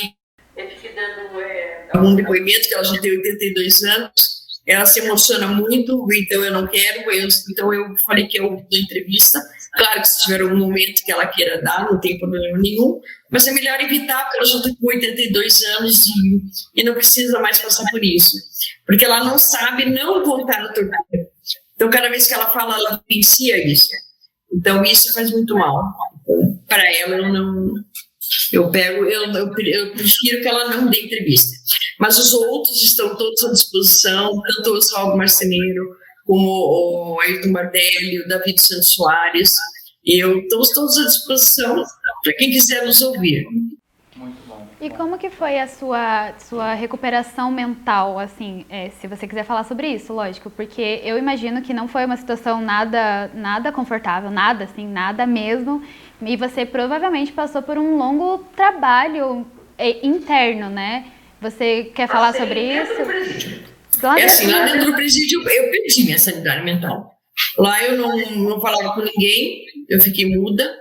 fique 0.69 0.89
dando 0.95 1.41
é, 1.41 1.87
algum 1.93 2.15
depoimento, 2.15 2.67
que 2.67 2.73
ela 2.73 2.83
já 2.83 2.99
tem 2.99 3.11
82 3.11 3.83
anos. 3.83 4.35
Ela 4.67 4.85
se 4.85 4.99
emociona 4.99 5.47
muito, 5.47 6.07
então 6.11 6.43
eu 6.43 6.51
não 6.51 6.65
quero. 6.67 7.11
Eu, 7.11 7.27
então 7.51 7.73
eu 7.73 7.95
falei 8.05 8.27
que 8.27 8.39
eu 8.39 8.49
dou 8.49 8.79
entrevista. 8.79 9.39
Claro 9.75 10.01
que 10.01 10.07
se 10.07 10.23
tiver 10.23 10.41
algum 10.41 10.57
momento 10.57 11.03
que 11.03 11.11
ela 11.11 11.27
queira 11.27 11.61
dar, 11.61 11.85
não 11.85 11.99
tem 11.99 12.17
problema 12.17 12.57
nenhum 12.57 13.01
mas 13.35 13.47
é 13.47 13.51
melhor 13.51 13.81
evitar, 13.81 14.23
porque 14.23 14.37
ela 14.37 14.45
já 14.45 14.57
está 14.59 14.69
com 14.79 14.87
82 14.87 15.63
anos 15.77 16.03
e, 16.07 16.79
e 16.81 16.83
não 16.85 16.93
precisa 16.93 17.37
mais 17.41 17.59
passar 17.59 17.83
por 17.91 18.01
isso. 18.01 18.37
Porque 18.85 19.03
ela 19.03 19.25
não 19.25 19.37
sabe 19.37 19.89
não 19.89 20.23
contar 20.23 20.63
a 20.63 20.71
tortura. 20.71 20.97
Então, 21.75 21.89
cada 21.89 22.07
vez 22.07 22.27
que 22.27 22.33
ela 22.33 22.49
fala, 22.49 22.77
ela 22.77 23.03
vivencia 23.09 23.57
isso. 23.67 23.89
Então, 24.53 24.83
isso 24.85 25.13
faz 25.13 25.31
muito 25.31 25.53
mal. 25.53 25.83
Para 26.67 26.89
ela, 26.95 27.15
eu 27.17 27.33
não. 27.33 27.73
Eu 28.53 28.71
pego, 28.71 29.03
eu, 29.03 29.23
eu, 29.23 29.53
eu, 29.57 29.91
prefiro 29.91 30.41
que 30.41 30.47
ela 30.47 30.69
não 30.69 30.89
dê 30.89 31.01
entrevista. 31.01 31.55
Mas 31.99 32.17
os 32.17 32.33
outros 32.33 32.81
estão 32.83 33.17
todos 33.17 33.43
à 33.43 33.51
disposição, 33.51 34.31
tanto 34.55 34.71
o 34.71 34.77
Oswaldo 34.77 35.17
Marceneiro, 35.17 35.83
como 36.25 37.15
o 37.15 37.21
Ayrton 37.21 37.51
Bardelli, 37.51 38.19
o 38.19 38.27
David 38.27 38.59
Santos 38.61 38.89
Soares. 38.89 39.55
Eu 40.05 40.39
estamos 40.39 40.69
todos 40.69 40.97
à 40.97 41.05
disposição 41.05 41.83
para 42.23 42.33
quem 42.33 42.51
quiser 42.51 42.85
nos 42.85 43.01
ouvir. 43.01 43.47
Muito 44.15 44.37
bom. 44.47 44.67
E 44.79 44.89
como 44.89 45.17
que 45.17 45.29
foi 45.29 45.59
a 45.59 45.67
sua, 45.67 46.33
sua 46.37 46.73
recuperação 46.73 47.51
mental, 47.51 48.19
assim, 48.19 48.65
é, 48.69 48.89
se 48.89 49.07
você 49.07 49.27
quiser 49.27 49.43
falar 49.43 49.63
sobre 49.63 49.87
isso, 49.87 50.13
lógico, 50.13 50.49
porque 50.49 51.01
eu 51.03 51.17
imagino 51.17 51.61
que 51.61 51.73
não 51.73 51.87
foi 51.87 52.05
uma 52.05 52.17
situação 52.17 52.61
nada, 52.61 53.29
nada 53.33 53.71
confortável, 53.71 54.29
nada, 54.29 54.65
assim, 54.65 54.87
nada 54.87 55.25
mesmo, 55.25 55.83
e 56.21 56.35
você 56.35 56.65
provavelmente 56.65 57.31
passou 57.31 57.61
por 57.61 57.77
um 57.77 57.97
longo 57.97 58.39
trabalho 58.55 59.45
é, 59.77 60.05
interno, 60.05 60.69
né? 60.69 61.05
Você 61.41 61.91
quer 61.93 62.07
falar 62.07 62.33
sobre 62.33 62.81
isso? 62.81 63.74
Claro, 63.99 64.19
é 64.19 64.25
assim, 64.25 64.47
lá 64.47 64.65
dentro 64.65 64.85
do 64.85 64.95
presídio 64.95 65.41
eu 65.41 65.71
perdi 65.71 66.03
minha 66.03 66.19
sanidade 66.19 66.63
mental. 66.63 67.11
Lá 67.57 67.83
eu 67.83 67.97
não, 67.97 68.31
não 68.31 68.61
falava 68.61 68.93
com 68.93 69.01
ninguém, 69.01 69.65
eu 69.89 69.99
fiquei 69.99 70.25
muda, 70.25 70.73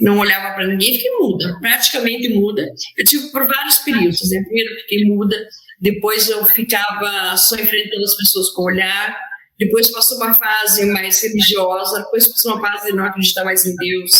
não 0.00 0.18
olhava 0.18 0.54
para 0.54 0.66
ninguém, 0.66 0.94
fiquei 0.94 1.10
muda, 1.18 1.58
praticamente 1.60 2.28
muda. 2.28 2.66
Eu 2.96 3.04
tive 3.04 3.30
por 3.30 3.46
vários 3.46 3.78
períodos. 3.78 4.30
Né? 4.30 4.42
Primeiro 4.42 4.74
fiquei 4.80 5.04
muda, 5.06 5.36
depois 5.80 6.28
eu 6.28 6.44
ficava 6.44 7.36
só 7.36 7.56
enfrentando 7.56 8.04
as 8.04 8.16
pessoas 8.16 8.50
com 8.50 8.62
o 8.62 8.66
olhar, 8.66 9.18
depois 9.58 9.90
passou 9.90 10.18
uma 10.18 10.34
fase 10.34 10.84
mais 10.86 11.22
religiosa, 11.22 12.00
depois 12.00 12.28
passou 12.28 12.54
uma 12.56 12.60
fase 12.60 12.90
de 12.90 12.96
não 12.96 13.04
acreditar 13.04 13.44
mais 13.44 13.64
em 13.64 13.74
Deus. 13.74 14.12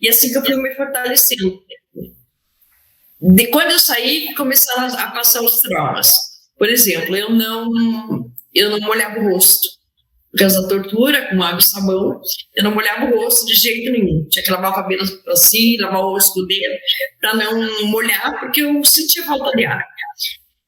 E 0.00 0.08
assim 0.08 0.30
que 0.30 0.38
eu 0.38 0.44
fui 0.44 0.56
me 0.56 0.74
fortalecendo. 0.74 1.60
De 3.20 3.46
quando 3.48 3.72
eu 3.72 3.80
saí, 3.80 4.32
começaram 4.34 4.94
a 4.96 5.10
passar 5.10 5.42
os 5.42 5.58
traumas. 5.58 6.35
Por 6.58 6.68
exemplo, 6.68 7.16
eu 7.16 7.30
não, 7.30 7.70
eu 8.54 8.70
não 8.70 8.80
molhava 8.80 9.20
o 9.20 9.30
rosto. 9.30 9.68
Por 10.30 10.40
causa 10.40 10.62
da 10.62 10.68
tortura, 10.68 11.28
com 11.30 11.42
água 11.42 11.60
e 11.60 11.64
sabão, 11.64 12.20
eu 12.54 12.64
não 12.64 12.74
molhava 12.74 13.06
o 13.06 13.16
rosto 13.16 13.46
de 13.46 13.54
jeito 13.54 13.90
nenhum. 13.90 14.26
Tinha 14.28 14.44
que 14.44 14.50
lavar 14.50 14.70
o 14.70 14.74
cabelo 14.74 15.02
assim, 15.28 15.78
lavar 15.80 16.00
o 16.00 16.10
rosto 16.10 16.46
dedo, 16.46 16.74
para 17.20 17.34
não 17.34 17.86
molhar, 17.88 18.38
porque 18.38 18.60
eu 18.60 18.84
sentia 18.84 19.24
falta 19.24 19.56
de 19.56 19.64
ar. 19.64 19.82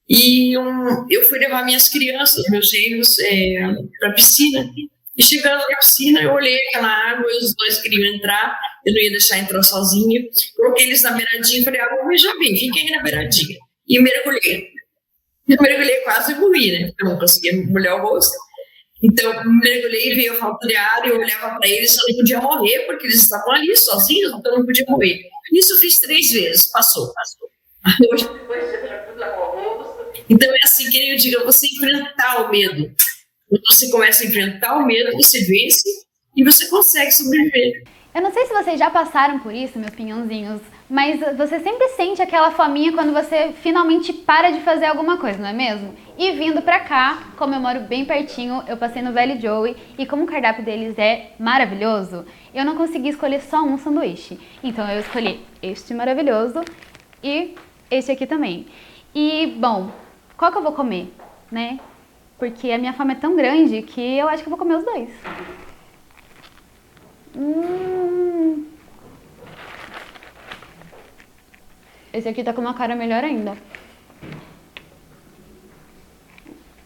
E 0.09 0.57
um, 0.57 1.07
eu 1.11 1.23
fui 1.29 1.39
levar 1.39 1.67
minhas 1.67 1.89
crianças, 1.89 2.45
meus 2.49 2.71
gêmeos, 2.71 3.19
é, 3.19 3.59
para 4.01 4.09
a 4.09 4.15
piscina. 4.15 4.67
E 5.15 5.23
chegando 5.23 5.61
na 5.69 5.77
piscina, 5.77 6.23
eu 6.23 6.33
olhei 6.33 6.57
aquela 6.69 6.89
água, 6.89 7.27
os 7.27 7.55
dois 7.55 7.79
queriam 7.83 8.15
entrar, 8.15 8.57
eu 8.87 8.95
não 8.95 9.03
ia 9.03 9.11
deixar 9.11 9.39
entrar 9.39 9.63
sozinha. 9.63 10.23
Coloquei 10.57 10.87
eles 10.87 11.03
na 11.03 11.11
beiradinha 11.11 11.61
e 11.61 11.65
falei, 11.65 11.81
ah, 11.81 12.07
veja 12.09 12.33
bem, 12.39 12.57
fiquem 12.57 12.85
aí 12.85 12.91
na 12.91 13.03
beiradinha. 13.03 13.59
E 13.87 14.01
mergulhei. 14.01 14.78
Eu 15.49 15.57
mergulhei 15.61 16.01
quase 16.03 16.33
e 16.33 16.35
morri, 16.37 16.73
né? 16.73 16.93
Eu 17.01 17.09
não 17.09 17.19
conseguia 17.19 17.57
molhar 17.67 17.97
o 17.97 18.03
rosto. 18.03 18.37
Então, 19.03 19.33
mergulhei, 19.63 20.15
veio 20.15 20.33
a 20.33 20.37
falta 20.37 20.67
de 20.67 20.75
ar, 20.75 21.07
e 21.07 21.11
eu 21.11 21.19
olhava 21.19 21.57
para 21.59 21.69
eles, 21.69 21.97
eu 21.97 22.05
não 22.09 22.17
podia 22.17 22.41
morrer, 22.41 22.81
porque 22.81 23.07
eles 23.07 23.23
estavam 23.23 23.53
ali 23.53 23.75
sozinhos, 23.77 24.33
então 24.33 24.53
eu 24.53 24.59
não 24.59 24.67
podia 24.67 24.85
morrer. 24.89 25.21
Isso 25.53 25.75
eu 25.75 25.79
fiz 25.79 26.01
três 26.01 26.31
vezes, 26.33 26.71
passou. 26.71 27.13
passou. 27.15 27.49
Hoje, 28.13 28.29
então 30.29 30.51
é 30.51 30.59
assim 30.65 30.91
que 30.91 31.11
eu 31.11 31.17
digo, 31.17 31.45
você 31.45 31.67
enfrentar 31.67 32.43
o 32.43 32.51
medo. 32.51 32.93
Quando 33.49 33.63
você 33.67 33.91
começa 33.91 34.25
a 34.25 34.27
enfrentar 34.27 34.77
o 34.77 34.87
medo, 34.87 35.13
você 35.13 35.39
vence 35.47 35.89
e 36.37 36.45
você 36.45 36.67
consegue 36.67 37.11
sobreviver. 37.13 37.85
Eu 38.19 38.23
não 38.23 38.33
sei 38.33 38.47
se 38.47 38.53
vocês 38.53 38.77
já 38.77 38.91
passaram 38.91 39.39
por 39.39 39.55
isso, 39.55 39.79
meus 39.79 39.95
pinhãozinhos, 39.95 40.61
mas 40.91 41.21
você 41.37 41.61
sempre 41.61 41.87
sente 41.91 42.21
aquela 42.21 42.51
fominha 42.51 42.93
quando 42.93 43.13
você 43.13 43.53
finalmente 43.53 44.13
para 44.13 44.51
de 44.51 44.59
fazer 44.59 44.87
alguma 44.87 45.19
coisa, 45.19 45.39
não 45.39 45.49
é 45.49 45.53
mesmo? 45.53 45.95
E 46.19 46.33
vindo 46.33 46.61
pra 46.61 46.81
cá, 46.81 47.29
como 47.37 47.55
eu 47.55 47.61
moro 47.61 47.79
bem 47.83 48.05
pertinho, 48.05 48.61
eu 48.67 48.77
passei 48.77 49.03
no 49.03 49.13
Velho 49.13 49.41
Joey 49.41 49.77
e 49.97 50.05
como 50.05 50.25
o 50.25 50.27
cardápio 50.27 50.65
deles 50.65 50.99
é 50.99 51.31
maravilhoso, 51.39 52.27
eu 52.53 52.65
não 52.65 52.75
consegui 52.75 53.11
escolher 53.11 53.41
só 53.41 53.63
um 53.63 53.79
sanduíche. 53.79 54.37
Então 54.65 54.85
eu 54.91 54.99
escolhi 54.99 55.41
este 55.63 55.95
maravilhoso 55.95 56.65
e 57.23 57.55
este 57.89 58.11
aqui 58.11 58.27
também. 58.27 58.67
E, 59.15 59.55
bom, 59.61 59.93
qual 60.37 60.51
que 60.51 60.59
eu 60.59 60.63
vou 60.63 60.73
comer, 60.73 61.15
né? 61.53 61.79
Porque 62.37 62.73
a 62.73 62.79
minha 62.79 62.95
fome 62.95 63.13
é 63.13 63.17
tão 63.17 63.37
grande 63.37 63.81
que 63.83 64.19
eu 64.19 64.29
acho 64.29 64.43
que 64.43 64.49
eu 64.49 64.57
vou 64.57 64.59
comer 64.59 64.75
os 64.75 64.85
dois. 64.85 65.09
Hum. 67.37 68.67
Esse 72.13 72.29
aqui 72.29 72.43
tá 72.43 72.53
com 72.53 72.61
uma 72.61 72.75
cara 72.75 72.97
melhor 72.97 73.23
ainda. 73.23 73.57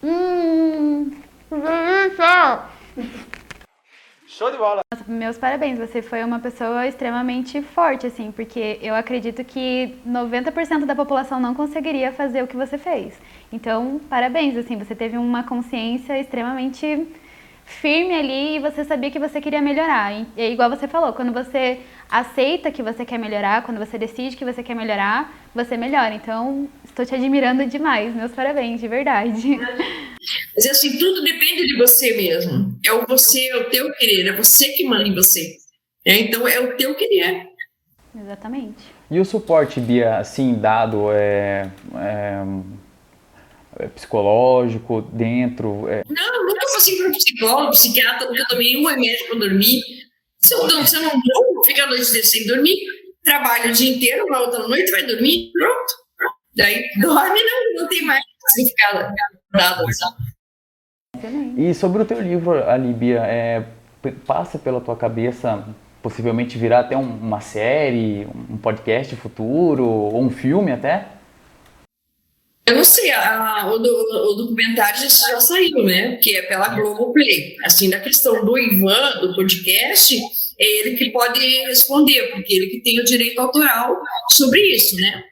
Hum. 0.03 1.11
Que 1.49 1.55
delícia! 1.55 2.63
Show 4.27 4.51
de 4.51 4.57
bola! 4.57 4.81
Nossa, 4.91 5.11
meus 5.11 5.37
parabéns, 5.37 5.77
você 5.77 6.01
foi 6.01 6.23
uma 6.23 6.39
pessoa 6.39 6.87
extremamente 6.87 7.61
forte, 7.61 8.07
assim, 8.07 8.31
porque 8.31 8.79
eu 8.81 8.95
acredito 8.95 9.43
que 9.43 9.95
90% 10.05 10.85
da 10.85 10.95
população 10.95 11.39
não 11.39 11.53
conseguiria 11.53 12.11
fazer 12.11 12.43
o 12.43 12.47
que 12.47 12.55
você 12.55 12.77
fez. 12.77 13.13
Então, 13.51 14.01
parabéns, 14.09 14.57
assim, 14.57 14.77
você 14.77 14.95
teve 14.95 15.17
uma 15.17 15.43
consciência 15.43 16.19
extremamente 16.19 17.07
firme 17.65 18.13
ali 18.13 18.55
e 18.55 18.59
você 18.59 18.83
sabia 18.83 19.11
que 19.11 19.19
você 19.19 19.39
queria 19.41 19.61
melhorar. 19.61 20.13
E 20.13 20.27
é 20.37 20.51
igual 20.51 20.69
você 20.69 20.87
falou, 20.87 21.13
quando 21.13 21.33
você 21.33 21.79
aceita 22.09 22.71
que 22.71 22.83
você 22.83 23.05
quer 23.05 23.17
melhorar, 23.17 23.63
quando 23.63 23.77
você 23.77 23.97
decide 23.97 24.35
que 24.35 24.45
você 24.45 24.61
quer 24.61 24.75
melhorar, 24.75 25.33
você 25.53 25.77
melhora. 25.77 26.13
Então, 26.13 26.69
estou 26.83 27.05
te 27.05 27.15
admirando 27.15 27.65
demais. 27.65 28.13
Meus 28.13 28.31
parabéns, 28.31 28.79
de 28.79 28.87
verdade. 28.87 29.57
Mas 30.55 30.65
assim, 30.67 30.97
tudo 30.97 31.23
depende 31.23 31.65
de 31.65 31.77
você 31.77 32.15
mesmo. 32.15 32.77
É 32.85 32.93
o 32.93 33.05
você, 33.07 33.47
é 33.49 33.57
o 33.57 33.69
teu 33.69 33.91
querer, 33.93 34.27
é 34.27 34.33
você 34.33 34.69
que 34.69 34.83
manda 34.83 35.07
em 35.07 35.13
você. 35.13 35.57
É, 36.05 36.19
então, 36.19 36.47
é 36.47 36.59
o 36.59 36.75
teu 36.75 36.93
querer. 36.95 37.47
Exatamente. 38.15 38.83
E 39.09 39.19
o 39.19 39.25
suporte, 39.25 39.79
Bia, 39.79 40.17
assim, 40.17 40.53
dado 40.53 41.11
é, 41.11 41.69
é 41.95 42.43
é, 43.79 43.87
psicológico 43.87 45.01
dentro? 45.01 45.87
É... 45.89 46.03
Não, 46.07 46.32
passei 46.83 46.97
por 46.97 47.07
um 47.07 47.11
psicólogo, 47.11 47.71
psiquiatra, 47.71 48.27
nunca 48.27 48.45
tomei 48.49 48.75
um 48.77 48.85
remédio 48.85 49.27
para 49.27 49.39
dormir. 49.39 49.81
Se 50.39 50.53
eu, 50.53 50.67
não, 50.67 50.85
se 50.85 50.95
eu 50.97 51.01
não 51.01 51.11
durmo, 51.11 51.63
fica 51.65 51.83
a 51.83 51.87
noite 51.87 52.05
sem 52.05 52.45
dormir, 52.45 52.75
trabalha 53.23 53.69
o 53.69 53.73
dia 53.73 53.95
inteiro, 53.95 54.25
na 54.27 54.41
outra 54.41 54.67
noite 54.67 54.91
vai 54.91 55.05
dormir, 55.05 55.51
pronto. 55.53 55.93
Daí 56.55 56.83
dorme, 57.01 57.39
não, 57.41 57.81
não 57.81 57.87
tem 57.87 58.03
mais 58.03 58.21
ficar 58.53 58.99
acordado. 58.99 59.85
E 61.57 61.73
sobre 61.73 62.01
o 62.01 62.05
teu 62.05 62.19
livro, 62.19 62.51
a 62.51 62.77
é, 63.25 63.65
passa 64.27 64.59
pela 64.59 64.81
tua 64.81 64.97
cabeça 64.97 65.65
possivelmente 66.01 66.57
virar 66.57 66.81
até 66.81 66.97
um, 66.97 67.01
uma 67.01 67.39
série, 67.39 68.27
um 68.49 68.57
podcast 68.57 69.15
futuro, 69.15 69.85
ou 69.85 70.21
um 70.21 70.29
filme 70.29 70.73
até? 70.73 71.12
Eu 72.65 72.75
não 72.75 72.83
sei, 72.83 73.11
a, 73.11 73.69
o, 73.73 73.77
do, 73.77 73.89
o, 73.89 74.33
documentário 74.35 75.01
já, 75.01 75.09
saiu, 75.39 75.83
né? 75.83 76.15
Que 76.17 76.37
é 76.37 76.43
pela 76.43 76.69
Globoplay. 76.69 77.57
Assim, 77.65 77.89
da 77.89 77.99
questão 77.99 78.45
do 78.45 78.57
Ivan, 78.57 79.19
do 79.19 79.35
podcast, 79.35 80.17
é 80.57 80.79
ele 80.79 80.95
que 80.95 81.11
pode 81.11 81.39
responder, 81.65 82.31
porque 82.31 82.53
ele 82.53 82.67
que 82.67 82.81
tem 82.81 83.01
o 83.01 83.03
direito 83.03 83.39
autoral 83.39 83.97
sobre 84.31 84.61
isso, 84.73 84.95
né? 84.95 85.23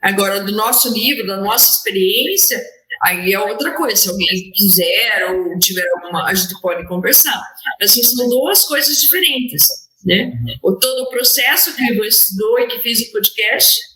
Agora, 0.00 0.40
do 0.40 0.52
nosso 0.52 0.90
livro, 0.94 1.26
da 1.26 1.36
nossa 1.36 1.70
experiência, 1.70 2.58
aí 3.02 3.30
é 3.30 3.38
outra 3.38 3.74
coisa. 3.74 3.96
Se 3.96 4.08
alguém 4.08 4.50
quiser 4.54 5.26
ou 5.30 5.58
tiver 5.58 5.86
alguma, 5.96 6.24
a 6.26 6.32
gente 6.32 6.58
pode 6.62 6.88
conversar. 6.88 7.42
Assim, 7.82 8.02
são 8.02 8.26
duas 8.26 8.64
coisas 8.64 8.98
diferentes, 9.02 9.68
né? 10.02 10.32
O 10.62 10.72
todo 10.76 11.02
o 11.02 11.10
processo 11.10 11.76
que 11.76 11.82
o 11.82 11.94
Ivan 11.94 12.06
estudou 12.06 12.58
e 12.60 12.68
que 12.68 12.78
fez 12.78 13.00
o 13.02 13.12
podcast 13.12 13.89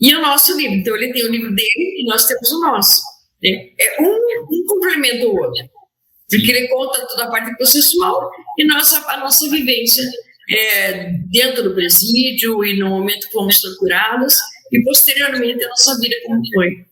e 0.00 0.14
o 0.14 0.20
nosso 0.20 0.56
livro. 0.56 0.76
Então, 0.76 0.96
ele 0.96 1.12
tem 1.12 1.24
o 1.24 1.30
livro 1.30 1.54
dele 1.54 2.00
e 2.00 2.04
nós 2.06 2.24
temos 2.24 2.50
o 2.50 2.60
nosso. 2.60 3.02
Né? 3.42 3.70
É 3.78 4.02
um, 4.02 4.06
um 4.06 4.66
complemento 4.66 5.26
o 5.26 5.38
outro. 5.38 5.68
Porque 6.30 6.50
ele 6.50 6.68
conta 6.68 7.06
toda 7.08 7.24
a 7.24 7.30
parte 7.30 7.56
processual 7.56 8.30
e 8.56 8.64
nossa, 8.64 9.04
a 9.10 9.16
nossa 9.18 9.50
vivência 9.50 10.02
é, 10.48 11.10
dentro 11.30 11.64
do 11.64 11.74
presídio 11.74 12.64
e 12.64 12.78
no 12.78 12.88
momento 12.88 13.26
que 13.26 13.32
fomos 13.32 13.60
torturados 13.60 14.34
e 14.72 14.82
posteriormente 14.84 15.64
a 15.64 15.68
nossa 15.68 15.98
vida 15.98 16.14
como 16.24 16.40
foi. 16.54 16.84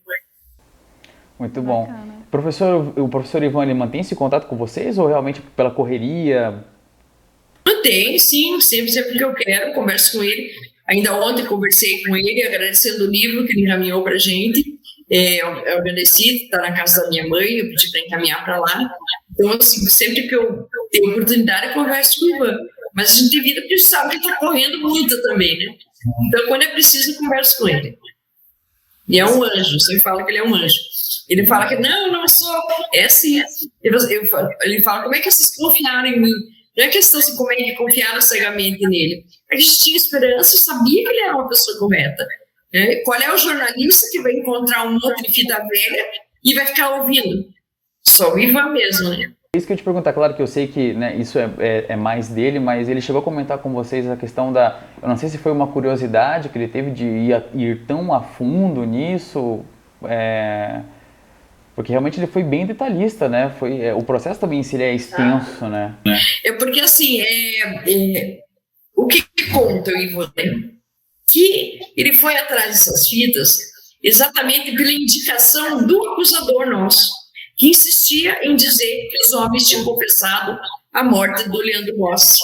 Muito 1.39 1.61
bom. 1.61 1.85
Bacana. 1.85 2.19
Professor, 2.29 2.99
o 2.99 3.09
professor 3.09 3.41
Ivan, 3.41 3.63
ele 3.63 3.73
mantém 3.73 4.01
esse 4.01 4.15
contato 4.15 4.45
com 4.45 4.57
vocês 4.57 4.97
ou 4.97 5.07
realmente 5.07 5.41
pela 5.55 5.71
correria? 5.71 6.63
Mantém, 7.65 8.19
sim, 8.19 8.59
sempre, 8.61 8.91
sempre 8.91 9.17
que 9.17 9.23
eu 9.23 9.33
quero, 9.33 9.73
converso 9.73 10.17
com 10.17 10.23
ele. 10.23 10.51
Ainda 10.89 11.13
ontem 11.15 11.45
conversei 11.45 12.01
com 12.03 12.17
ele, 12.17 12.43
agradecendo 12.43 13.05
o 13.05 13.11
livro 13.11 13.45
que 13.45 13.53
ele 13.53 13.65
encaminhou 13.65 14.03
para 14.03 14.15
a 14.15 14.19
gente. 14.19 14.63
É, 15.11 15.41
eu 15.41 15.47
agradeci, 15.77 16.45
está 16.45 16.59
na 16.59 16.73
casa 16.73 17.03
da 17.03 17.09
minha 17.09 17.27
mãe, 17.27 17.57
eu 17.57 17.69
pedi 17.69 17.91
para 17.91 17.99
encaminhar 18.01 18.43
para 18.43 18.59
lá. 18.59 18.89
Então, 19.31 19.51
assim, 19.53 19.81
sempre 19.87 20.27
que 20.27 20.35
eu 20.35 20.67
tenho 20.91 21.11
oportunidade, 21.11 21.67
eu 21.67 21.73
converso 21.73 22.19
com 22.19 22.25
o 22.25 22.35
Ivan. 22.35 22.57
Mas 22.95 23.11
a 23.11 23.15
gente 23.15 23.31
tem 23.31 23.41
vida 23.43 23.61
porque 23.61 23.77
sabe 23.77 24.19
que 24.19 24.27
está 24.27 24.37
correndo 24.37 24.79
muito 24.79 25.21
também, 25.21 25.57
né? 25.59 25.75
Então, 26.27 26.47
quando 26.47 26.63
é 26.63 26.67
preciso, 26.67 27.11
eu 27.11 27.17
converso 27.19 27.57
com 27.59 27.69
ele. 27.69 27.97
E 29.07 29.19
é 29.19 29.25
um 29.25 29.43
anjo, 29.43 29.79
você 29.79 29.99
fala 29.99 30.23
que 30.23 30.31
ele 30.31 30.39
é 30.39 30.43
um 30.43 30.55
anjo. 30.55 30.79
Ele 31.27 31.45
fala 31.45 31.67
que, 31.67 31.75
não, 31.75 32.11
não 32.11 32.27
sou. 32.27 32.55
É 32.93 33.05
assim. 33.05 33.41
Ele 33.83 34.81
fala, 34.81 35.03
como 35.03 35.15
é 35.15 35.19
que 35.19 35.29
vocês 35.29 35.55
confiaram 35.55 36.07
em 36.07 36.19
mim? 36.19 36.33
Não 36.79 36.85
é 36.85 36.87
questão 36.87 37.19
assim, 37.19 37.35
como 37.35 37.51
é 37.51 37.57
que 37.57 37.75
confiaram 37.75 38.21
cegamente 38.21 38.87
nele. 38.87 39.25
A 39.51 39.55
gente 39.57 39.79
tinha 39.79 39.97
esperança 39.97 40.55
e 40.55 40.59
sabia 40.59 41.03
que 41.03 41.09
ele 41.09 41.19
era 41.19 41.35
uma 41.35 41.49
pessoa 41.49 41.77
correta. 41.77 42.25
Né? 42.73 43.01
Qual 43.03 43.19
é 43.19 43.33
o 43.33 43.37
jornalista 43.37 44.07
que 44.09 44.21
vai 44.21 44.31
encontrar 44.31 44.87
um 44.87 44.93
monte 44.93 45.23
de 45.23 45.33
fita 45.33 45.57
velha 45.57 46.05
e 46.41 46.55
vai 46.55 46.65
ficar 46.65 47.01
ouvindo? 47.01 47.49
Só 48.07 48.33
o 48.33 48.39
Ivan 48.39 48.69
mesmo, 48.69 49.09
né? 49.09 49.33
Isso 49.53 49.67
que 49.67 49.73
eu 49.73 49.77
te 49.77 49.83
perguntar, 49.83 50.13
claro 50.13 50.33
que 50.35 50.41
eu 50.41 50.47
sei 50.47 50.67
que 50.67 50.93
né, 50.93 51.17
isso 51.17 51.37
é, 51.37 51.49
é, 51.59 51.85
é, 51.89 51.95
mais 51.97 52.29
dele, 52.29 52.59
mas 52.59 52.87
ele 52.87 53.01
chegou 53.01 53.19
a 53.19 53.25
comentar 53.25 53.57
com 53.57 53.73
vocês 53.73 54.09
a 54.09 54.15
questão 54.15 54.53
da. 54.53 54.79
Eu 55.01 55.09
não 55.09 55.17
sei 55.17 55.27
se 55.27 55.37
foi 55.37 55.51
uma 55.51 55.67
curiosidade 55.67 56.47
que 56.47 56.57
ele 56.57 56.67
teve 56.69 56.91
de 56.91 57.03
ir, 57.03 57.43
ir 57.55 57.85
tão 57.85 58.13
a 58.13 58.21
fundo 58.21 58.85
nisso. 58.85 59.65
É, 60.05 60.81
porque 61.79 61.93
realmente 61.93 62.19
ele 62.19 62.27
foi 62.27 62.43
bem 62.43 62.65
detalhista, 62.65 63.29
né? 63.29 63.55
Foi, 63.57 63.79
é, 63.79 63.93
o 63.93 64.03
processo 64.03 64.37
também 64.37 64.61
se 64.61 64.75
é 64.83 64.93
extenso, 64.93 65.63
ah. 65.63 65.69
né? 65.69 65.97
É 66.43 66.51
porque 66.51 66.81
assim, 66.81 67.21
é, 67.21 67.59
é 67.89 68.39
o 68.93 69.07
que 69.07 69.23
conta 69.53 69.89
o 69.89 69.97
Ivan? 69.97 70.29
Que 71.25 71.79
ele 71.95 72.11
foi 72.11 72.35
atrás 72.35 72.65
dessas 72.65 73.07
fitas 73.07 73.57
exatamente 74.03 74.75
pela 74.75 74.91
indicação 74.91 75.87
do 75.87 76.05
acusador 76.09 76.69
nosso, 76.69 77.13
que 77.55 77.69
insistia 77.69 78.37
em 78.43 78.57
dizer 78.57 79.07
que 79.09 79.25
os 79.25 79.31
homens 79.31 79.69
tinham 79.69 79.85
confessado 79.85 80.59
a 80.93 81.01
morte 81.01 81.47
do 81.47 81.59
Leandro 81.59 81.95
Rossi. 81.97 82.39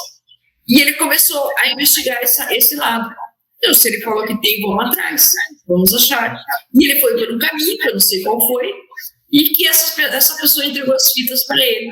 E 0.65 0.79
ele 0.79 0.93
começou 0.93 1.51
a 1.57 1.71
investigar 1.73 2.19
essa, 2.21 2.55
esse 2.55 2.77
lado. 2.77 3.13
Então, 3.57 3.73
se 3.73 3.89
ele 3.89 4.01
falou 4.01 4.25
que 4.25 4.39
tem, 4.39 4.61
vamos 4.61 4.85
atrás, 4.85 5.33
vamos 5.67 5.93
achar. 5.93 6.41
E 6.73 6.89
ele 6.89 7.01
foi 7.01 7.17
por 7.17 7.35
um 7.35 7.37
caminho, 7.37 7.77
que 7.77 7.89
eu 7.89 7.93
não 7.93 7.99
sei 7.99 8.23
qual 8.23 8.39
foi, 8.47 8.84
e 9.31 9.49
que 9.49 9.67
essa, 9.67 10.01
essa 10.01 10.41
pessoa 10.41 10.65
entregou 10.65 10.93
as 10.93 11.11
fitas 11.11 11.45
para 11.45 11.63
ele. 11.63 11.91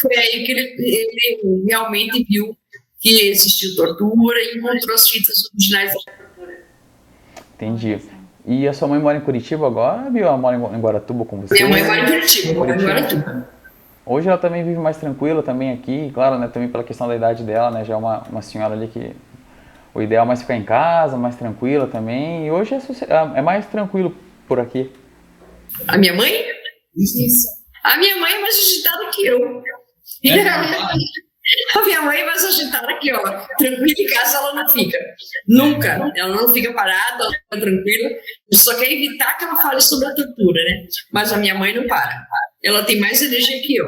Foi 0.00 0.16
aí 0.16 0.44
que 0.44 0.52
ele, 0.52 0.74
ele 0.78 1.64
realmente 1.68 2.24
viu 2.28 2.56
que 3.00 3.28
existiu 3.28 3.76
tortura 3.76 4.38
e 4.40 4.58
encontrou 4.58 4.94
as 4.94 5.08
fitas 5.08 5.36
originais 5.52 5.92
da 5.92 6.00
tortura. 6.00 6.64
Entendi. 7.54 7.98
E 8.46 8.66
a 8.68 8.72
sua 8.72 8.88
mãe 8.88 8.98
mora 8.98 9.18
em 9.18 9.20
Curitiba 9.20 9.66
agora, 9.66 10.10
ou 10.10 10.16
ela 10.16 10.36
mora 10.36 10.56
em 10.56 10.80
Guaratuba 10.80 11.24
com 11.24 11.40
você? 11.40 11.54
Minha 11.54 11.68
mãe 11.68 11.84
mora 11.84 12.00
em 12.00 12.06
Curitiba, 12.06 12.54
mora 12.54 12.74
em 12.74 12.78
Guaratuba. 12.78 13.48
Hoje 14.06 14.28
ela 14.28 14.36
também 14.36 14.62
vive 14.62 14.78
mais 14.78 14.98
tranquila 14.98 15.42
também 15.42 15.72
aqui, 15.72 16.10
claro, 16.12 16.38
né, 16.38 16.48
também 16.48 16.68
pela 16.68 16.84
questão 16.84 17.08
da 17.08 17.16
idade 17.16 17.42
dela, 17.42 17.70
né, 17.70 17.84
já 17.86 17.94
é 17.94 17.96
uma, 17.96 18.22
uma 18.24 18.42
senhora 18.42 18.74
ali 18.74 18.88
que 18.88 19.12
o 19.94 20.02
ideal 20.02 20.24
é 20.24 20.28
mais 20.28 20.42
ficar 20.42 20.56
em 20.56 20.64
casa, 20.64 21.16
mais 21.16 21.36
tranquila 21.36 21.86
também, 21.86 22.46
e 22.46 22.50
hoje 22.50 22.74
é, 22.74 23.38
é 23.38 23.40
mais 23.40 23.64
tranquilo 23.66 24.14
por 24.46 24.60
aqui. 24.60 24.90
A 25.88 25.96
minha 25.96 26.12
mãe? 26.12 26.44
Isso. 26.96 27.48
A 27.82 27.96
minha 27.96 28.16
mãe 28.16 28.32
é 28.32 28.40
mais 28.40 28.54
agitada 28.56 29.10
que 29.10 29.26
eu. 29.26 29.62
É. 30.24 30.34
A 31.74 31.82
minha 31.84 32.00
mãe 32.00 32.20
é 32.20 32.24
mais 32.24 32.42
agitada 32.42 32.98
que 32.98 33.08
eu. 33.08 33.20
Tranquila 33.58 33.94
em 33.98 34.06
casa 34.06 34.38
ela 34.38 34.54
não 34.54 34.68
fica. 34.68 34.98
Nunca. 35.46 36.10
Ela 36.16 36.34
não 36.34 36.48
fica 36.48 36.72
parada, 36.72 37.24
ela 37.24 37.32
fica 37.32 37.60
tranquila. 37.60 38.10
Só 38.54 38.78
quer 38.78 38.90
evitar 38.90 39.36
que 39.36 39.44
ela 39.44 39.56
fale 39.60 39.80
sobre 39.82 40.06
a 40.06 40.14
tortura, 40.14 40.64
né? 40.64 40.86
Mas 41.12 41.32
a 41.34 41.36
minha 41.36 41.54
mãe 41.54 41.74
não 41.74 41.86
para. 41.86 42.26
Ela 42.62 42.82
tem 42.84 42.98
mais 42.98 43.20
energia 43.20 43.60
que 43.60 43.76
eu. 43.76 43.86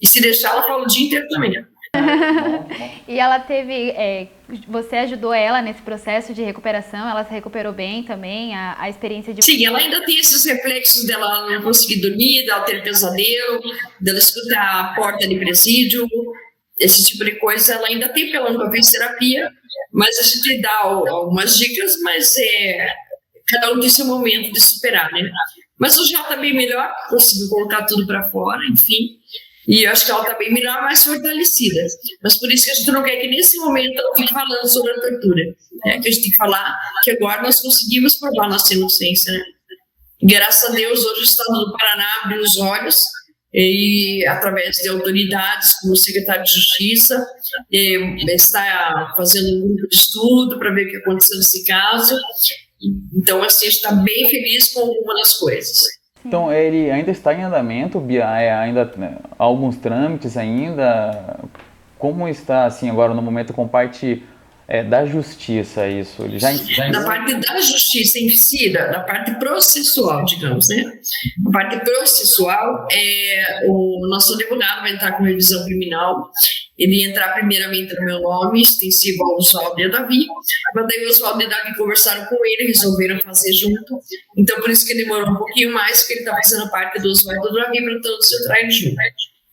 E 0.00 0.06
se 0.06 0.20
deixar, 0.20 0.50
ela 0.50 0.62
fala 0.62 0.84
o 0.84 0.86
dia 0.86 1.06
inteiro 1.06 1.28
também. 1.28 1.52
e 3.08 3.18
ela 3.18 3.40
teve. 3.40 3.90
É, 3.90 4.28
você 4.68 4.96
ajudou 4.96 5.32
ela 5.32 5.60
nesse 5.60 5.82
processo 5.82 6.32
de 6.32 6.42
recuperação? 6.42 7.08
Ela 7.08 7.24
se 7.24 7.32
recuperou 7.32 7.72
bem 7.72 8.02
também? 8.02 8.54
A, 8.54 8.76
a 8.80 8.88
experiência 8.88 9.34
de. 9.34 9.44
Sim, 9.44 9.64
ela 9.64 9.78
ainda 9.78 10.04
tem 10.04 10.18
esses 10.18 10.44
reflexos 10.44 11.04
dela 11.06 11.50
não 11.50 11.62
conseguir 11.62 12.00
dormir, 12.00 12.46
dela 12.46 12.64
ter 12.64 12.82
pesadelo, 12.82 13.60
dela 14.00 14.18
escutar 14.18 14.80
a 14.80 14.94
porta 14.94 15.26
de 15.26 15.36
presídio, 15.36 16.06
esse 16.78 17.04
tipo 17.04 17.24
de 17.24 17.32
coisa. 17.38 17.74
Ela 17.74 17.88
ainda 17.88 18.08
tem, 18.08 18.34
ela 18.34 18.52
nunca 18.52 18.70
fez 18.70 18.90
terapia, 18.90 19.50
mas 19.92 20.18
a 20.18 20.22
gente 20.22 20.60
dá 20.60 20.78
algumas 20.82 21.58
dicas, 21.58 22.00
mas 22.02 22.34
é. 22.38 22.88
Cada 23.48 23.72
um 23.72 23.80
tem 23.80 23.90
seu 23.90 24.04
momento 24.04 24.52
de 24.52 24.60
superar, 24.60 25.10
né? 25.10 25.28
Mas 25.76 25.98
hoje 25.98 26.14
ela 26.14 26.22
está 26.22 26.36
bem 26.36 26.54
melhor, 26.54 26.88
conseguiu 27.08 27.48
colocar 27.48 27.84
tudo 27.84 28.06
para 28.06 28.22
fora, 28.30 28.60
enfim. 28.70 29.19
E 29.68 29.84
eu 29.84 29.92
acho 29.92 30.04
que 30.04 30.10
ela 30.10 30.22
está 30.22 30.34
bem 30.36 30.52
melhor, 30.52 30.82
mais 30.82 31.04
fortalecida. 31.04 31.82
Mas 32.22 32.38
por 32.38 32.50
isso 32.50 32.64
que 32.64 32.70
a 32.70 32.74
gente 32.74 32.90
não 32.90 33.04
quer 33.04 33.16
que 33.16 33.28
nesse 33.28 33.56
momento 33.58 33.98
ela 33.98 34.16
fique 34.16 34.32
falando 34.32 34.66
sobre 34.66 34.92
a 34.92 35.00
tortura. 35.00 35.44
Né? 35.84 36.00
Que 36.00 36.08
a 36.08 36.10
gente 36.10 36.22
tem 36.22 36.30
que 36.32 36.36
falar 36.36 36.78
que 37.04 37.10
agora 37.10 37.42
nós 37.42 37.60
conseguimos 37.60 38.18
provar 38.18 38.48
nossa 38.48 38.72
inocência. 38.74 39.32
Né? 39.32 39.44
Graças 40.22 40.70
a 40.70 40.72
Deus, 40.72 41.04
hoje 41.04 41.20
o 41.20 41.24
Estado 41.24 41.52
do 41.52 41.72
Paraná 41.78 42.06
abriu 42.24 42.42
os 42.42 42.56
olhos 42.58 43.04
e 43.52 44.24
através 44.26 44.76
de 44.76 44.88
autoridades 44.88 45.80
como 45.80 45.92
o 45.92 45.96
secretário 45.96 46.44
de 46.44 46.52
Justiça 46.52 47.26
está 47.70 49.12
fazendo 49.16 49.64
um 49.64 49.74
grupo 49.74 49.88
de 49.88 49.96
estudo 49.96 50.58
para 50.58 50.72
ver 50.72 50.86
o 50.86 50.90
que 50.90 50.96
aconteceu 50.98 51.36
nesse 51.36 51.64
caso. 51.64 52.16
Então, 53.14 53.42
assim, 53.42 53.66
está 53.66 53.92
bem 53.92 54.28
feliz 54.28 54.72
com 54.72 54.80
algumas 54.80 55.18
das 55.18 55.34
coisas. 55.34 55.78
Então 56.24 56.52
ele 56.52 56.90
ainda 56.90 57.10
está 57.10 57.34
em 57.34 57.42
andamento, 57.42 57.98
Bia, 57.98 58.24
é, 58.24 58.52
ainda 58.52 58.84
né, 58.96 59.16
alguns 59.38 59.76
trâmites 59.76 60.36
ainda. 60.36 61.38
Como 61.98 62.28
está 62.28 62.64
assim 62.64 62.88
agora 62.88 63.12
no 63.12 63.20
momento 63.20 63.52
com 63.52 63.68
parte 63.68 64.22
é, 64.66 64.82
da 64.82 65.04
justiça 65.04 65.88
isso? 65.88 66.22
Ele 66.22 66.38
já, 66.38 66.52
já 66.52 66.88
na 66.88 67.04
parte 67.04 67.34
da 67.34 67.60
justiça 67.60 68.18
em 68.18 68.28
si, 68.30 68.72
da, 68.72 69.00
parte 69.00 69.34
processual, 69.34 70.24
digamos, 70.24 70.68
né? 70.68 70.84
A 71.46 71.50
parte 71.50 71.84
processual 71.84 72.86
é 72.92 73.62
o 73.66 74.06
nosso 74.08 74.34
advogado 74.34 74.82
vai 74.82 74.92
entrar 74.92 75.12
com 75.12 75.24
revisão 75.24 75.64
criminal 75.64 76.30
ele 76.80 77.04
entrar 77.04 77.34
primeiramente 77.34 77.94
no 77.94 78.04
meu 78.06 78.20
nome, 78.20 78.62
extensivo 78.62 79.22
ao 79.22 79.36
Oswaldo 79.36 79.78
e 79.78 79.84
a 79.84 79.88
Davi, 79.88 80.26
mas 80.74 80.86
daí 80.88 81.04
o 81.04 81.10
Oswaldo 81.10 81.42
e 81.42 81.44
a 81.44 81.48
Davi 81.50 81.76
conversaram 81.76 82.24
com 82.24 82.36
ele, 82.42 82.68
resolveram 82.68 83.20
fazer 83.20 83.52
junto, 83.52 84.00
então 84.38 84.58
por 84.60 84.70
isso 84.70 84.86
que 84.86 84.94
demorou 84.94 85.28
um 85.28 85.36
pouquinho 85.36 85.72
mais, 85.74 86.00
porque 86.00 86.14
ele 86.14 86.20
está 86.20 86.34
fazendo 86.34 86.70
parte 86.70 86.98
do 87.02 87.08
Oswaldo 87.10 87.48
e 87.48 87.52
da 87.52 87.66
Davi 87.66 87.84
para 87.84 88.00
todos 88.00 88.32
entrarem 88.32 88.70
junto. 88.70 88.96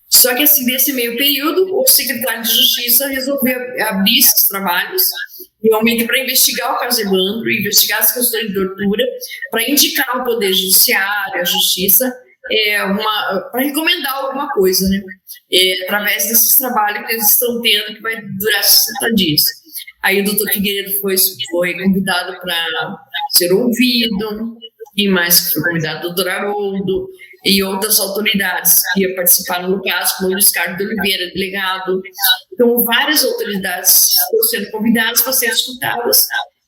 Só 0.09 0.33
que 0.33 0.43
assim, 0.43 0.65
nesse 0.65 0.93
meio 0.93 1.17
período, 1.17 1.67
o 1.75 1.85
secretário 1.85 2.41
de 2.41 2.49
Justiça 2.49 3.07
resolveu 3.07 3.59
abrir 3.81 4.19
esses 4.19 4.47
trabalhos, 4.47 5.03
realmente 5.61 6.05
para 6.05 6.19
investigar 6.19 6.75
o 6.75 6.79
caso 6.79 7.01
Evandro, 7.01 7.51
investigar 7.51 7.99
as 7.99 8.13
questões 8.13 8.47
de 8.47 8.53
tortura, 8.53 9.03
para 9.51 9.69
indicar 9.69 10.09
ao 10.11 10.23
Poder 10.23 10.53
Judiciário, 10.53 11.41
a 11.41 11.43
Justiça, 11.43 12.13
é, 12.51 12.77
para 13.51 13.61
recomendar 13.61 14.13
alguma 14.13 14.49
coisa, 14.49 14.87
né? 14.89 15.01
É, 15.51 15.83
através 15.83 16.27
desses 16.27 16.55
trabalhos 16.55 17.05
que 17.07 17.13
eles 17.13 17.31
estão 17.31 17.61
tendo, 17.61 17.95
que 17.95 18.01
vai 18.01 18.15
durar 18.21 18.63
60 18.63 19.13
dias. 19.15 19.41
Aí 20.03 20.21
o 20.21 20.25
doutor 20.25 20.49
Figueiredo 20.51 20.91
foi, 20.99 21.15
foi 21.51 21.73
convidado 21.77 22.39
para 22.39 22.97
ser 23.31 23.51
ouvido, 23.51 24.57
e 24.95 25.07
mais 25.07 25.51
foi 25.51 25.61
convidado 25.63 25.99
o 25.99 26.13
doutor 26.13 26.29
Haroldo, 26.29 27.09
e 27.45 27.63
outras 27.63 27.99
autoridades 27.99 28.81
que 28.93 29.01
iam 29.01 29.15
participar 29.15 29.67
no 29.67 29.81
caso, 29.81 30.17
como 30.17 30.29
o 30.29 30.31
Luiz 30.33 30.49
Carlos 30.49 30.77
de 30.77 30.85
Oliveira, 30.85 31.31
delegado. 31.33 32.01
Então, 32.53 32.83
várias 32.83 33.23
autoridades 33.23 33.89
estão 33.89 34.43
sendo 34.49 34.71
convidadas 34.71 35.21
para 35.21 35.33
serem 35.33 35.55
escutadas 35.55 36.27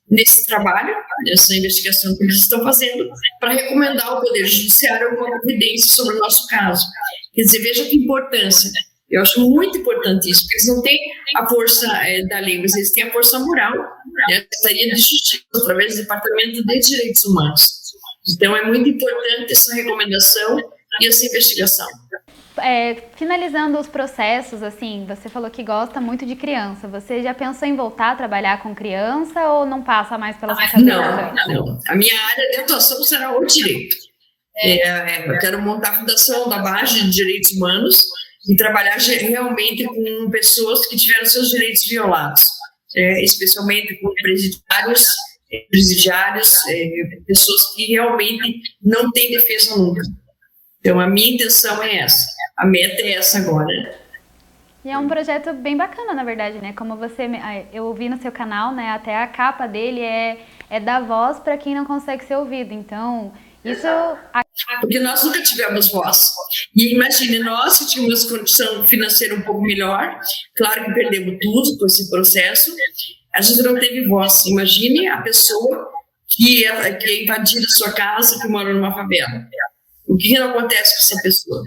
nesse 0.09 0.45
trabalho, 0.45 0.93
nessa 1.25 1.55
investigação 1.55 2.15
que 2.17 2.23
eles 2.23 2.37
estão 2.37 2.63
fazendo, 2.63 3.09
para 3.39 3.53
recomendar 3.53 4.07
ao 4.07 4.21
Poder 4.21 4.45
Judiciário 4.45 5.09
alguma 5.09 5.31
providência 5.39 5.93
sobre 5.93 6.15
o 6.15 6.19
nosso 6.19 6.47
caso. 6.47 6.85
Quer 7.33 7.43
dizer, 7.43 7.59
veja 7.59 7.85
que 7.85 7.97
importância. 7.97 8.71
Eu 9.09 9.21
acho 9.21 9.39
muito 9.39 9.77
importante 9.77 10.29
isso, 10.29 10.41
porque 10.43 10.55
eles 10.57 10.67
não 10.67 10.81
têm 10.83 10.99
a 11.35 11.49
força 11.49 11.87
é, 12.05 12.23
da 12.27 12.39
lei, 12.39 12.59
mas 12.59 12.75
eles 12.75 12.91
têm 12.91 13.05
a 13.05 13.11
força 13.11 13.39
moral, 13.39 13.73
né, 13.73 14.37
a 14.37 14.55
Secretaria 14.55 14.93
de 14.93 15.01
Justiça, 15.01 15.43
através 15.55 15.95
do 15.95 16.01
Departamento 16.01 16.63
de 16.63 16.79
Direitos 16.79 17.23
Humanos. 17.25 17.79
Então, 18.35 18.55
é 18.55 18.65
muito 18.65 18.87
importante 18.87 19.51
essa 19.51 19.73
recomendação 19.73 20.59
e 21.01 21.07
essa 21.07 21.25
investigação 21.25 21.87
é, 22.57 22.95
finalizando 23.15 23.79
os 23.79 23.87
processos, 23.87 24.63
assim, 24.63 25.05
você 25.07 25.29
falou 25.29 25.49
que 25.49 25.63
gosta 25.63 26.01
muito 26.01 26.25
de 26.25 26.35
criança. 26.35 26.87
Você 26.87 27.21
já 27.21 27.33
pensou 27.33 27.67
em 27.67 27.75
voltar 27.75 28.11
a 28.11 28.15
trabalhar 28.15 28.61
com 28.61 28.75
criança 28.75 29.47
ou 29.49 29.65
não 29.65 29.81
passa 29.83 30.17
mais 30.17 30.37
pela 30.37 30.55
sua 30.55 30.67
cabeça? 30.67 30.79
Não, 30.85 31.65
não. 31.65 31.79
A 31.87 31.95
minha 31.95 32.19
área 32.19 32.49
de 32.51 32.57
atuação 32.57 33.03
será 33.03 33.37
o 33.37 33.45
direito. 33.45 33.95
É, 34.57 34.87
é, 34.87 35.29
eu 35.29 35.39
quero 35.39 35.61
montar 35.61 35.89
a 35.89 35.99
Fundação 35.99 36.49
da 36.49 36.59
Base 36.59 37.01
de 37.01 37.11
Direitos 37.11 37.51
Humanos 37.53 38.03
e 38.49 38.55
trabalhar 38.55 38.97
realmente 38.97 39.85
com 39.85 40.29
pessoas 40.29 40.85
que 40.87 40.97
tiveram 40.97 41.25
seus 41.25 41.49
direitos 41.49 41.85
violados, 41.85 42.45
é, 42.95 43.23
especialmente 43.23 43.97
com 44.01 44.13
presidiários, 44.21 45.05
presidiários, 45.69 46.53
é, 46.69 46.89
pessoas 47.25 47.73
que 47.75 47.85
realmente 47.85 48.59
não 48.81 49.11
têm 49.11 49.31
defesa 49.31 49.77
nunca. 49.77 50.01
Então, 50.79 50.99
a 50.99 51.07
minha 51.07 51.35
intenção 51.35 51.81
é 51.83 51.97
essa. 51.97 52.25
A 52.59 52.65
meta 52.65 53.01
é 53.01 53.13
essa 53.13 53.37
agora. 53.37 53.97
E 54.83 54.89
é 54.89 54.97
um 54.97 55.07
projeto 55.07 55.53
bem 55.53 55.77
bacana, 55.77 56.13
na 56.13 56.25
verdade, 56.25 56.57
né? 56.59 56.73
Como 56.73 56.97
você, 56.97 57.23
eu 57.71 57.85
ouvi 57.85 58.09
no 58.09 58.21
seu 58.21 58.33
canal, 58.33 58.75
né? 58.75 58.89
Até 58.89 59.15
a 59.15 59.27
capa 59.27 59.65
dele 59.65 60.01
é, 60.01 60.45
é 60.69 60.79
dar 60.79 61.01
voz 61.01 61.39
para 61.39 61.57
quem 61.57 61.73
não 61.73 61.85
consegue 61.85 62.25
ser 62.25 62.35
ouvido. 62.35 62.73
Então, 62.73 63.31
isso. 63.63 63.87
Porque 64.81 64.99
nós 64.99 65.23
nunca 65.23 65.41
tivemos 65.41 65.89
voz. 65.89 66.31
E 66.75 66.93
imagine, 66.95 67.39
nós 67.39 67.79
que 67.79 67.87
tínhamos 67.87 68.25
condição 68.25 68.85
financeira 68.85 69.35
um 69.35 69.41
pouco 69.41 69.61
melhor, 69.61 70.19
claro 70.53 70.83
que 70.83 70.93
perdemos 70.93 71.37
tudo 71.41 71.77
com 71.77 71.85
esse 71.85 72.09
processo, 72.09 72.75
a 73.33 73.41
gente 73.41 73.61
não 73.63 73.79
teve 73.79 74.05
voz. 74.05 74.45
Imagine 74.45 75.07
a 75.07 75.21
pessoa 75.21 75.89
que 76.27 76.65
é, 76.65 76.93
que 76.93 77.05
é 77.05 77.23
invadida 77.23 77.65
a 77.65 77.77
sua 77.77 77.93
casa, 77.93 78.37
que 78.41 78.49
mora 78.49 78.73
numa 78.73 78.93
favela. 78.93 79.47
O 80.05 80.17
que 80.17 80.37
não 80.37 80.49
acontece 80.49 80.95
com 80.95 81.15
essa 81.15 81.21
pessoa? 81.23 81.63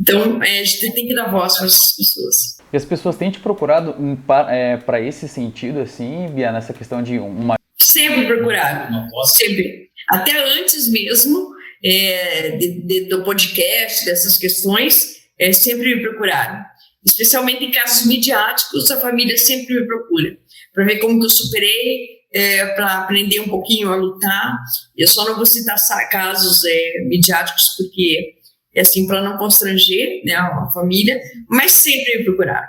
Então, 0.00 0.42
é, 0.42 0.60
a 0.60 0.64
gente 0.64 0.92
tem 0.92 1.06
que 1.06 1.14
dar 1.14 1.30
voz 1.30 1.56
para 1.56 1.66
essas 1.66 1.96
pessoas. 1.96 2.56
E 2.72 2.76
as 2.76 2.84
pessoas 2.84 3.16
têm 3.16 3.30
te 3.30 3.38
procurado 3.38 3.94
para 4.26 5.00
é, 5.00 5.06
esse 5.06 5.28
sentido, 5.28 5.80
assim, 5.80 6.26
Bia, 6.30 6.50
nessa 6.50 6.72
questão 6.72 7.02
de 7.02 7.18
uma. 7.18 7.56
Sempre 7.80 8.26
procuraram. 8.26 9.08
Sempre. 9.26 9.90
Até 10.10 10.36
antes 10.58 10.88
mesmo 10.88 11.54
é, 11.84 12.56
de, 12.56 12.80
de, 12.82 13.04
do 13.04 13.22
podcast, 13.22 14.04
dessas 14.04 14.36
questões, 14.36 15.16
é, 15.38 15.52
sempre 15.52 15.94
me 15.94 16.02
procuraram. 16.02 16.64
Especialmente 17.04 17.64
em 17.64 17.70
casos 17.70 18.06
midiáticos, 18.06 18.90
a 18.90 19.00
família 19.00 19.36
sempre 19.36 19.74
me 19.74 19.86
procura 19.86 20.36
para 20.72 20.84
ver 20.84 20.98
como 20.98 21.20
que 21.20 21.26
eu 21.26 21.30
superei, 21.30 22.24
é, 22.32 22.66
para 22.74 22.98
aprender 22.98 23.38
um 23.40 23.48
pouquinho 23.48 23.92
a 23.92 23.96
lutar. 23.96 24.58
Eu 24.96 25.06
só 25.06 25.24
não 25.24 25.36
vou 25.36 25.46
citar 25.46 25.78
casos 26.10 26.64
é, 26.64 27.04
midiáticos 27.04 27.76
porque 27.76 28.34
é 28.74 28.80
assim 28.80 29.06
para 29.06 29.22
não 29.22 29.38
constranger 29.38 30.22
né, 30.24 30.34
a 30.34 30.70
família, 30.72 31.20
mas 31.48 31.72
sempre 31.72 32.24
procurar. 32.24 32.68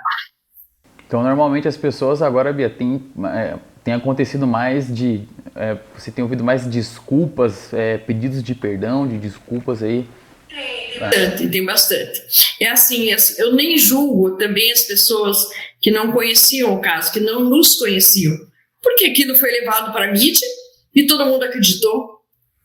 Então, 1.06 1.22
normalmente 1.22 1.68
as 1.68 1.76
pessoas 1.76 2.20
agora, 2.20 2.52
Bia, 2.52 2.68
tem, 2.68 3.02
é, 3.34 3.56
tem 3.84 3.94
acontecido 3.94 4.46
mais 4.46 4.92
de. 4.92 5.22
É, 5.54 5.76
você 5.96 6.10
tem 6.10 6.22
ouvido 6.22 6.42
mais 6.42 6.66
desculpas, 6.66 7.72
é, 7.72 7.98
pedidos 7.98 8.42
de 8.42 8.54
perdão, 8.54 9.06
de 9.06 9.16
desculpas 9.16 9.82
aí? 9.82 10.06
Tem 10.48 11.00
bastante, 11.00 11.48
tem 11.48 11.64
bastante. 11.64 12.22
É 12.60 12.68
assim, 12.68 13.08
eu 13.38 13.54
nem 13.54 13.76
julgo 13.78 14.36
também 14.36 14.72
as 14.72 14.82
pessoas 14.82 15.38
que 15.80 15.90
não 15.90 16.12
conheciam 16.12 16.74
o 16.74 16.80
caso, 16.80 17.12
que 17.12 17.20
não 17.20 17.44
nos 17.44 17.74
conheciam. 17.74 18.34
Porque 18.82 19.06
aquilo 19.06 19.36
foi 19.36 19.50
levado 19.50 19.92
para 19.92 20.08
a 20.08 20.12
mídia 20.12 20.46
e 20.94 21.06
todo 21.06 21.26
mundo 21.26 21.44
acreditou. 21.44 22.16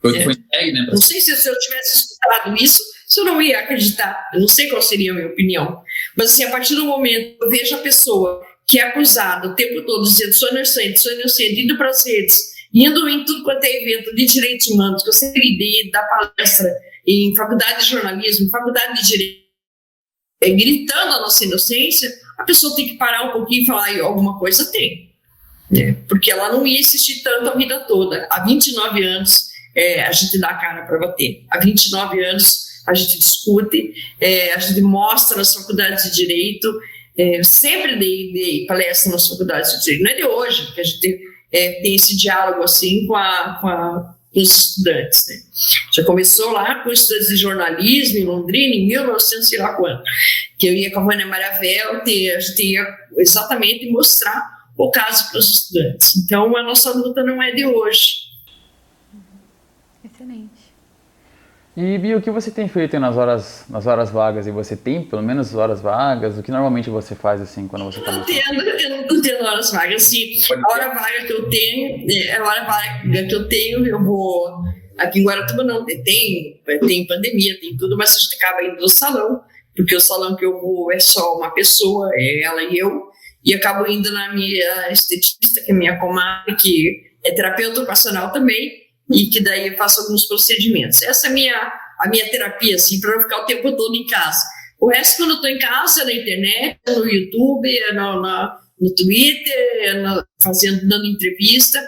Foi, 0.02 0.18
é. 0.18 0.24
foi 0.24 0.34
entregue, 0.34 0.72
né? 0.72 0.88
Não 0.90 0.98
sei 0.98 1.20
se, 1.22 1.36
se 1.36 1.48
eu 1.48 1.58
tivesse 1.60 1.98
escutado 1.98 2.56
isso, 2.56 2.82
se 3.12 3.20
eu 3.20 3.26
não 3.26 3.42
ia 3.42 3.60
acreditar. 3.60 4.30
Eu 4.34 4.40
não 4.40 4.48
sei 4.48 4.70
qual 4.70 4.82
seria 4.82 5.12
a 5.12 5.16
minha 5.16 5.28
opinião. 5.28 5.84
Mas 6.16 6.32
assim, 6.32 6.46
a 6.46 6.50
partir 6.50 6.76
do 6.76 6.86
momento 6.86 7.38
que 7.38 7.44
eu 7.44 7.50
vejo 7.50 7.76
a 7.76 7.80
pessoa 7.80 8.42
que 8.66 8.80
é 8.80 8.84
acusada 8.84 9.50
o 9.50 9.56
tempo 9.56 9.86
todo 9.86 10.08
dizendo 10.08 10.32
sou 10.32 10.50
inocente, 10.50 11.02
sou 11.02 11.12
inocente, 11.12 11.62
indo 11.62 11.78
para 11.78 11.90
as 11.90 12.06
redes, 12.06 12.40
indo 12.74 13.10
em 13.10 13.26
tudo 13.26 13.44
quanto 13.44 13.66
é 13.66 13.84
evento 13.84 14.16
de 14.16 14.26
direitos 14.26 14.68
humanos, 14.68 15.04
que 15.04 15.10
eu 15.10 15.14
sempre 15.14 15.58
dei, 15.58 15.92
da 15.92 16.02
palestra 16.04 16.74
em 17.06 17.36
faculdade 17.36 17.84
de 17.84 17.90
jornalismo, 17.90 18.50
faculdade 18.50 19.02
de 19.02 19.10
direito, 19.10 19.42
é, 20.42 20.52
gritando 20.52 21.16
a 21.16 21.20
nossa 21.20 21.44
inocência, 21.44 22.10
a 22.38 22.44
pessoa 22.44 22.74
tem 22.76 22.88
que 22.88 22.94
parar 22.94 23.28
um 23.28 23.32
pouquinho 23.34 23.64
e 23.64 23.66
falar, 23.66 24.00
alguma 24.00 24.40
coisa 24.40 24.72
tem. 24.72 25.12
É, 25.76 25.92
porque 26.08 26.32
ela 26.32 26.52
não 26.54 26.66
ia 26.66 26.80
insistir 26.80 27.24
tanto 27.24 27.50
a 27.50 27.56
vida 27.56 27.80
toda. 27.88 28.26
Há 28.32 28.46
29 28.46 29.04
anos, 29.04 29.50
é, 29.76 30.04
a 30.04 30.12
gente 30.14 30.40
dá 30.40 30.50
a 30.50 30.58
cara 30.58 30.86
para 30.86 30.98
bater. 30.98 31.46
Há 31.50 31.60
29 31.60 32.24
anos, 32.24 32.71
a 32.88 32.94
gente 32.94 33.20
discute, 33.20 33.94
é, 34.20 34.54
a 34.54 34.60
gente 34.60 34.82
mostra 34.82 35.38
nas 35.38 35.54
faculdades 35.54 36.04
de 36.06 36.16
direito. 36.16 36.68
É, 37.18 37.44
sempre 37.44 37.98
dei, 37.98 38.32
dei 38.32 38.66
palestra 38.66 39.12
nas 39.12 39.28
faculdades 39.28 39.72
de 39.74 39.84
direito, 39.84 40.04
não 40.04 40.12
é 40.12 40.16
de 40.16 40.26
hoje 40.26 40.74
que 40.74 40.82
a 40.82 40.84
gente 40.84 41.20
é, 41.52 41.82
tem 41.82 41.96
esse 41.96 42.16
diálogo 42.16 42.64
assim 42.64 43.06
com, 43.06 43.16
a, 43.16 43.58
com, 43.60 43.68
a, 43.68 44.16
com 44.34 44.40
os 44.40 44.50
estudantes. 44.50 45.28
Né? 45.28 45.36
Já 45.94 46.04
começou 46.06 46.52
lá 46.52 46.84
com 46.84 46.92
estudantes 46.92 47.28
de 47.28 47.36
jornalismo 47.36 48.20
em 48.20 48.24
Londrina, 48.24 48.76
em 48.76 48.88
1900 48.88 49.52
e 49.52 49.58
lá 49.58 49.74
quando, 49.76 50.02
que 50.58 50.68
eu 50.68 50.74
ia 50.74 50.92
com 50.92 51.02
a 51.02 51.04
Vânia 51.04 51.28
Maravel, 51.28 52.02
a 52.02 52.06
gente 52.06 52.64
ia 52.64 52.86
exatamente 53.18 53.90
mostrar 53.90 54.62
o 54.78 54.90
caso 54.90 55.30
para 55.30 55.40
os 55.40 55.50
estudantes. 55.50 56.16
Então, 56.16 56.56
a 56.56 56.64
nossa 56.64 56.92
luta 56.92 57.24
não 57.24 57.44
é 57.44 57.52
de 57.52 57.66
hoje. 57.66 58.32
Excelente. 60.04 60.72
E 61.76 61.98
Bia, 61.98 62.18
o 62.18 62.22
que 62.22 62.30
você 62.30 62.52
tem 62.52 62.68
feito 62.68 63.00
nas 63.00 63.16
horas, 63.16 63.66
nas 63.70 63.88
horas 63.88 64.12
vagas? 64.12 64.46
E 64.46 64.52
você 64.52 64.76
tem 64.76 65.04
pelo 65.04 65.22
menos 65.22 65.56
horas 65.56 65.82
vagas? 65.82 66.38
O 66.38 66.44
que 66.44 66.52
normalmente 66.52 66.90
você 66.90 67.16
faz 67.16 67.40
assim 67.40 67.66
quando 67.66 67.86
você 67.86 68.00
está 68.00 68.12
Não 68.12 68.26
tendo, 68.26 68.62
eu 68.62 69.08
não 69.08 69.22
tenho 69.22 69.44
horas 69.46 69.72
vagas. 69.72 70.04
Assim, 70.04 70.34
a 70.54 70.74
hora 70.74 70.90
vaga 70.90 71.26
que 71.26 71.32
eu 71.32 71.50
tenho, 71.50 72.12
é, 72.12 72.36
a 72.36 72.44
hora 72.44 72.66
vaga 72.66 73.28
que 73.28 73.36
eu 73.36 73.48
tenho, 73.48 73.88
eu 73.88 74.04
vou. 74.04 74.64
Aqui 74.98 75.20
em 75.20 75.24
Guaratuba 75.24 75.64
não 75.64 75.86
tem, 75.86 76.04
tem 76.86 77.08
pandemia, 77.08 77.60
tem 77.60 77.78
tudo, 77.78 77.98
mas 77.98 78.10
a 78.10 78.20
gente 78.20 78.36
acaba 78.36 78.64
indo 78.64 78.82
no 78.82 78.90
salão, 78.90 79.42
porque 79.76 79.96
o 79.96 80.02
salão 80.02 80.36
que 80.36 80.46
eu 80.46 80.60
vou 80.60 80.92
é 80.92 81.00
só 81.00 81.38
uma 81.38 81.52
pessoa, 81.52 82.10
é 82.14 82.44
ela 82.44 82.62
e 82.64 82.78
eu, 82.78 83.10
e 83.44 83.54
acabo 83.54 83.90
indo 83.90 84.12
na 84.12 84.34
minha 84.34 84.92
esteticista, 84.92 85.62
que 85.62 85.72
é 85.72 85.74
minha 85.74 85.98
comadre, 85.98 86.56
que 86.56 87.02
é 87.24 87.32
terapeuta 87.32 87.80
ocupacional 87.80 88.32
também, 88.32 88.81
e 89.14 89.28
que 89.28 89.42
daí 89.42 89.76
faço 89.76 90.02
alguns 90.02 90.26
procedimentos. 90.26 91.02
Essa 91.02 91.28
é 91.28 91.30
a 91.30 91.34
minha, 91.34 91.74
a 92.00 92.10
minha 92.10 92.30
terapia, 92.30 92.76
assim, 92.76 93.00
para 93.00 93.22
ficar 93.22 93.42
o 93.42 93.46
tempo 93.46 93.76
todo 93.76 93.96
em 93.96 94.06
casa. 94.06 94.42
O 94.80 94.90
resto, 94.90 95.18
quando 95.18 95.32
eu 95.32 95.36
estou 95.36 95.50
em 95.50 95.60
casa, 95.60 96.02
é 96.02 96.06
na 96.06 96.14
internet, 96.14 96.80
no 96.88 97.08
YouTube, 97.08 97.78
é 97.78 97.94
no, 97.94 98.22
na, 98.22 98.58
no 98.80 98.96
Twitter, 98.96 100.02
no, 100.02 100.26
fazendo, 100.42 100.88
dando 100.88 101.06
entrevista. 101.06 101.80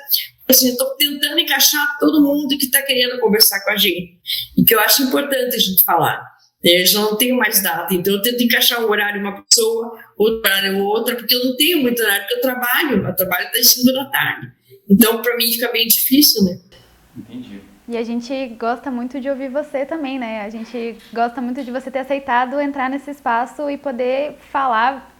Assim, 0.47 0.69
estou 0.69 0.95
tentando 0.95 1.39
encaixar 1.39 1.97
todo 1.99 2.21
mundo 2.21 2.57
que 2.57 2.65
está 2.65 2.81
querendo 2.81 3.19
conversar 3.19 3.63
com 3.63 3.71
a 3.71 3.77
gente. 3.77 4.19
E 4.57 4.63
que 4.63 4.75
eu 4.75 4.79
acho 4.79 5.03
importante 5.03 5.55
a 5.55 5.59
gente 5.59 5.81
falar. 5.83 6.21
Eu 6.63 6.85
já 6.85 6.99
não 6.99 7.17
tenho 7.17 7.35
mais 7.35 7.61
data, 7.61 7.93
então 7.93 8.13
eu 8.13 8.21
tento 8.21 8.41
encaixar 8.41 8.79
um 8.79 8.89
horário 8.89 9.19
uma 9.19 9.43
pessoa, 9.43 9.99
outro 10.17 10.49
horário 10.49 10.77
outra, 10.77 11.13
porque 11.13 11.35
eu 11.35 11.43
não 11.43 11.57
tenho 11.57 11.81
muito 11.81 12.01
horário, 12.01 12.21
porque 12.21 12.35
eu 12.35 12.41
trabalho, 12.41 13.05
eu 13.05 13.15
trabalho 13.15 13.47
até 13.47 13.61
5 13.61 13.91
da 13.91 14.05
tarde. 14.05 14.47
Então, 14.89 15.21
para 15.21 15.35
mim, 15.35 15.51
fica 15.51 15.69
bem 15.73 15.87
difícil, 15.87 16.41
né? 16.43 16.57
Entendi. 17.17 17.61
E 17.87 17.97
a 17.97 18.03
gente 18.03 18.47
gosta 18.57 18.89
muito 18.89 19.19
de 19.19 19.29
ouvir 19.29 19.49
você 19.49 19.85
também, 19.85 20.17
né? 20.17 20.41
A 20.41 20.49
gente 20.49 20.95
gosta 21.11 21.41
muito 21.41 21.63
de 21.63 21.71
você 21.71 21.91
ter 21.91 21.99
aceitado 21.99 22.59
entrar 22.59 22.89
nesse 22.89 23.11
espaço 23.11 23.69
e 23.69 23.77
poder 23.77 24.35
falar. 24.51 25.11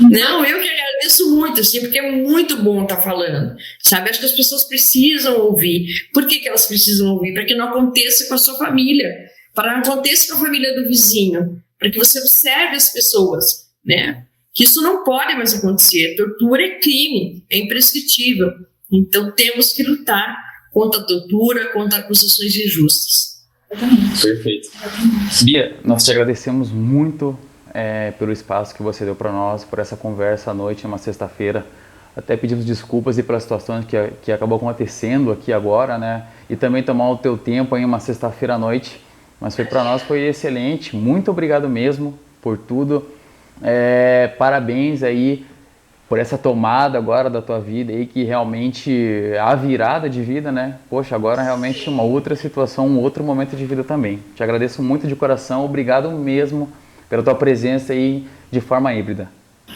Não, 0.00 0.44
eu 0.44 0.60
que 0.60 0.68
agradeço 0.68 1.34
muito, 1.36 1.60
assim, 1.60 1.80
porque 1.80 1.98
é 1.98 2.10
muito 2.10 2.56
bom 2.56 2.82
estar 2.82 2.96
tá 2.96 3.02
falando, 3.02 3.56
sabe? 3.80 4.10
Acho 4.10 4.18
que 4.18 4.26
as 4.26 4.32
pessoas 4.32 4.64
precisam 4.64 5.38
ouvir. 5.38 6.08
Por 6.12 6.26
que, 6.26 6.40
que 6.40 6.48
elas 6.48 6.66
precisam 6.66 7.14
ouvir? 7.14 7.32
Para 7.32 7.44
que 7.44 7.54
não 7.54 7.68
aconteça 7.68 8.26
com 8.26 8.34
a 8.34 8.38
sua 8.38 8.58
família, 8.58 9.08
para 9.54 9.68
que 9.68 9.74
não 9.74 9.94
aconteça 9.94 10.28
com 10.28 10.38
a 10.38 10.44
família 10.44 10.74
do 10.74 10.88
vizinho, 10.88 11.62
para 11.78 11.88
que 11.90 11.98
você 11.98 12.18
observe 12.18 12.74
as 12.74 12.92
pessoas, 12.92 13.70
né? 13.84 14.26
Que 14.52 14.64
isso 14.64 14.82
não 14.82 15.04
pode 15.04 15.34
mais 15.36 15.54
acontecer. 15.54 16.16
Tortura 16.16 16.62
é 16.62 16.80
crime, 16.80 17.44
é 17.48 17.58
imprescritível. 17.58 18.50
Então 18.90 19.30
temos 19.32 19.72
que 19.72 19.82
lutar 19.84 20.51
contra 20.72 21.00
a 21.00 21.04
tortura, 21.04 21.72
contra 21.72 21.98
acusações 21.98 22.56
injustas. 22.56 23.42
Perfeito. 24.20 24.70
Bia, 25.42 25.76
nós 25.84 26.04
te 26.04 26.10
agradecemos 26.10 26.70
muito 26.70 27.38
é, 27.72 28.10
pelo 28.12 28.32
espaço 28.32 28.74
que 28.74 28.82
você 28.82 29.04
deu 29.04 29.14
para 29.14 29.30
nós, 29.30 29.64
por 29.64 29.78
essa 29.78 29.96
conversa 29.96 30.50
à 30.50 30.54
noite, 30.54 30.86
uma 30.86 30.98
sexta-feira. 30.98 31.64
Até 32.14 32.36
pedimos 32.36 32.66
desculpas 32.66 33.16
e 33.16 33.22
pela 33.22 33.40
situação 33.40 33.82
que, 33.82 33.96
que 34.22 34.32
acabou 34.32 34.56
acontecendo 34.56 35.32
aqui 35.32 35.52
agora, 35.52 35.96
né? 35.96 36.26
E 36.50 36.56
também 36.56 36.82
tomar 36.82 37.10
o 37.10 37.16
teu 37.16 37.38
tempo 37.38 37.74
em 37.76 37.84
uma 37.84 38.00
sexta-feira 38.00 38.54
à 38.54 38.58
noite. 38.58 39.00
Mas 39.40 39.56
foi 39.56 39.64
para 39.64 39.82
nós 39.82 40.02
foi 40.02 40.20
excelente. 40.20 40.94
Muito 40.94 41.30
obrigado 41.30 41.68
mesmo 41.68 42.18
por 42.42 42.58
tudo. 42.58 43.08
É, 43.62 44.28
parabéns 44.38 45.02
aí 45.02 45.46
por 46.12 46.18
essa 46.18 46.36
tomada 46.36 46.98
agora 46.98 47.30
da 47.30 47.40
tua 47.40 47.58
vida 47.58 47.90
aí, 47.90 48.04
que 48.04 48.22
realmente 48.22 49.32
a 49.40 49.54
virada 49.54 50.10
de 50.10 50.20
vida, 50.20 50.52
né? 50.52 50.78
Poxa, 50.90 51.16
agora 51.16 51.40
realmente 51.40 51.88
uma 51.88 52.02
outra 52.02 52.36
situação, 52.36 52.86
um 52.86 52.98
outro 53.00 53.24
momento 53.24 53.56
de 53.56 53.64
vida 53.64 53.82
também. 53.82 54.22
Te 54.36 54.42
agradeço 54.42 54.82
muito 54.82 55.06
de 55.06 55.16
coração, 55.16 55.64
obrigado 55.64 56.10
mesmo 56.10 56.70
pela 57.08 57.22
tua 57.22 57.34
presença 57.34 57.94
aí 57.94 58.26
de 58.50 58.60
forma 58.60 58.92
híbrida. 58.92 59.30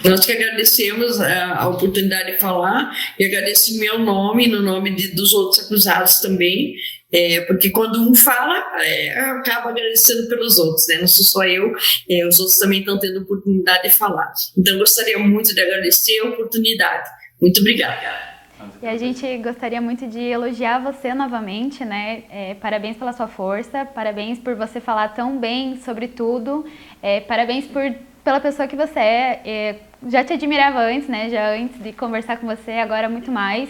Nós 0.05 0.27
que 0.27 0.33
agradecemos 0.33 1.23
a, 1.23 1.63
a 1.63 1.69
oportunidade 1.69 2.33
de 2.33 2.39
falar 2.39 2.95
e 3.19 3.25
agradeço 3.25 3.73
em 3.73 3.79
meu 3.79 3.99
nome, 3.99 4.47
no 4.47 4.61
nome 4.61 4.95
de, 4.95 5.09
dos 5.15 5.33
outros 5.33 5.65
acusados 5.65 6.21
também, 6.21 6.75
é, 7.13 7.41
porque 7.43 7.71
quando 7.71 8.01
um 8.01 8.15
fala, 8.15 8.83
é, 8.83 9.19
acaba 9.19 9.71
agradecendo 9.71 10.29
pelos 10.29 10.59
outros, 10.59 10.87
né? 10.89 10.99
Não 10.99 11.07
sou 11.07 11.25
só 11.25 11.45
eu, 11.45 11.73
é, 12.11 12.27
os 12.27 12.41
outros 12.41 12.59
também 12.59 12.81
estão 12.81 12.99
tendo 12.99 13.21
oportunidade 13.21 13.85
de 13.85 13.91
falar. 13.91 14.33
Então, 14.57 14.77
gostaria 14.79 15.19
muito 15.19 15.55
de 15.55 15.61
agradecer 15.61 16.19
a 16.21 16.29
oportunidade. 16.29 17.09
Muito 17.41 17.61
obrigada. 17.61 18.37
E 18.83 18.87
a 18.87 18.97
gente 18.97 19.37
gostaria 19.39 19.81
muito 19.81 20.07
de 20.07 20.21
elogiar 20.21 20.79
você 20.79 21.15
novamente, 21.15 21.85
né? 21.85 22.25
É, 22.31 22.55
parabéns 22.55 22.97
pela 22.97 23.13
sua 23.13 23.29
força, 23.29 23.85
parabéns 23.85 24.39
por 24.39 24.55
você 24.55 24.81
falar 24.81 25.09
tão 25.09 25.39
bem 25.39 25.77
sobre 25.77 26.09
tudo, 26.09 26.65
é, 27.03 27.21
parabéns 27.21 27.67
por, 27.67 27.83
pela 28.25 28.41
pessoa 28.41 28.67
que 28.67 28.77
você 28.77 28.99
é. 28.99 29.43
é. 29.45 29.77
Já 30.09 30.25
te 30.25 30.33
admirava 30.33 30.81
antes, 30.81 31.09
né? 31.09 31.31
Já 31.31 31.55
antes 31.55 31.83
de 31.83 31.93
conversar 31.93 32.39
com 32.39 32.47
você, 32.47 32.73
agora 32.73 33.09
muito 33.09 33.31
mais. 33.31 33.69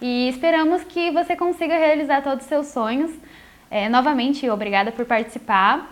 E 0.00 0.28
esperamos 0.28 0.84
que 0.84 1.10
você 1.10 1.34
consiga 1.34 1.76
realizar 1.76 2.22
todos 2.22 2.44
os 2.44 2.48
seus 2.48 2.66
sonhos. 2.68 3.10
É, 3.70 3.88
novamente, 3.88 4.48
obrigada 4.48 4.92
por 4.92 5.04
participar. 5.04 5.90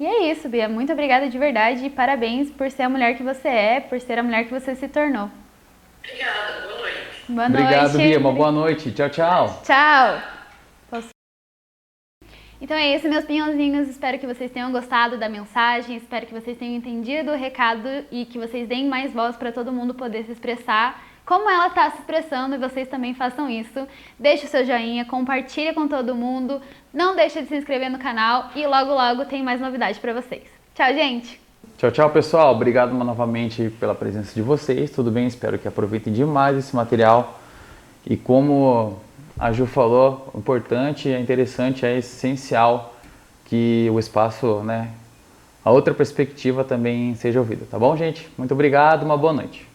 E 0.00 0.06
é 0.06 0.30
isso, 0.30 0.48
Bia. 0.48 0.68
Muito 0.68 0.92
obrigada 0.92 1.28
de 1.28 1.38
verdade 1.38 1.86
e 1.86 1.90
parabéns 1.90 2.50
por 2.50 2.70
ser 2.70 2.84
a 2.84 2.88
mulher 2.88 3.16
que 3.16 3.22
você 3.22 3.48
é, 3.48 3.80
por 3.80 4.00
ser 4.00 4.18
a 4.18 4.22
mulher 4.22 4.44
que 4.44 4.50
você 4.50 4.74
se 4.74 4.88
tornou. 4.88 5.30
Obrigada, 6.00 6.66
boa 6.66 6.78
noite. 6.80 6.98
Boa 7.28 7.46
Obrigado, 7.46 7.92
noite. 7.92 8.08
Bia. 8.08 8.18
Uma 8.18 8.32
boa 8.32 8.52
noite. 8.52 8.92
Tchau, 8.92 9.10
tchau. 9.10 9.62
Tchau. 9.62 10.34
Então 12.60 12.76
é 12.78 12.96
isso, 12.96 13.06
meus 13.10 13.26
pinhãozinhos. 13.26 13.88
Espero 13.88 14.18
que 14.18 14.26
vocês 14.26 14.50
tenham 14.50 14.72
gostado 14.72 15.18
da 15.18 15.28
mensagem, 15.28 15.96
espero 15.96 16.24
que 16.24 16.32
vocês 16.32 16.56
tenham 16.56 16.74
entendido 16.74 17.30
o 17.30 17.36
recado 17.36 17.88
e 18.10 18.24
que 18.24 18.38
vocês 18.38 18.66
deem 18.66 18.88
mais 18.88 19.12
voz 19.12 19.36
para 19.36 19.52
todo 19.52 19.70
mundo 19.70 19.92
poder 19.92 20.24
se 20.24 20.32
expressar 20.32 20.98
como 21.24 21.48
ela 21.48 21.68
está 21.68 21.90
se 21.90 21.98
expressando 21.98 22.54
e 22.54 22.58
vocês 22.58 22.88
também 22.88 23.14
façam 23.14 23.48
isso. 23.48 23.86
Deixe 24.18 24.46
o 24.46 24.48
seu 24.48 24.64
joinha, 24.64 25.04
compartilhe 25.04 25.72
com 25.72 25.88
todo 25.88 26.14
mundo, 26.14 26.60
não 26.92 27.16
deixe 27.16 27.42
de 27.42 27.48
se 27.48 27.56
inscrever 27.56 27.90
no 27.90 27.98
canal 27.98 28.50
e 28.54 28.66
logo 28.66 28.92
logo 28.92 29.24
tem 29.24 29.42
mais 29.42 29.60
novidade 29.60 29.98
para 29.98 30.12
vocês. 30.12 30.44
Tchau, 30.74 30.92
gente! 30.92 31.40
Tchau, 31.78 31.90
tchau, 31.90 32.10
pessoal. 32.10 32.54
Obrigado 32.54 32.92
novamente 32.92 33.68
pela 33.80 33.94
presença 33.94 34.34
de 34.34 34.42
vocês. 34.42 34.90
Tudo 34.90 35.10
bem? 35.10 35.26
Espero 35.26 35.58
que 35.58 35.66
aproveitem 35.66 36.12
demais 36.12 36.56
esse 36.56 36.76
material. 36.76 37.40
E 38.06 38.16
como 38.16 39.00
a 39.38 39.50
Ju 39.50 39.66
falou, 39.66 40.30
o 40.32 40.38
importante, 40.38 41.08
é 41.08 41.18
interessante, 41.18 41.84
é 41.84 41.98
essencial 41.98 42.94
que 43.46 43.88
o 43.90 43.98
espaço, 43.98 44.62
né, 44.62 44.90
a 45.64 45.70
outra 45.70 45.92
perspectiva 45.92 46.62
também 46.62 47.14
seja 47.14 47.40
ouvida, 47.40 47.66
tá 47.68 47.78
bom, 47.78 47.96
gente? 47.96 48.28
Muito 48.38 48.52
obrigado, 48.52 49.02
uma 49.02 49.16
boa 49.16 49.32
noite. 49.32 49.66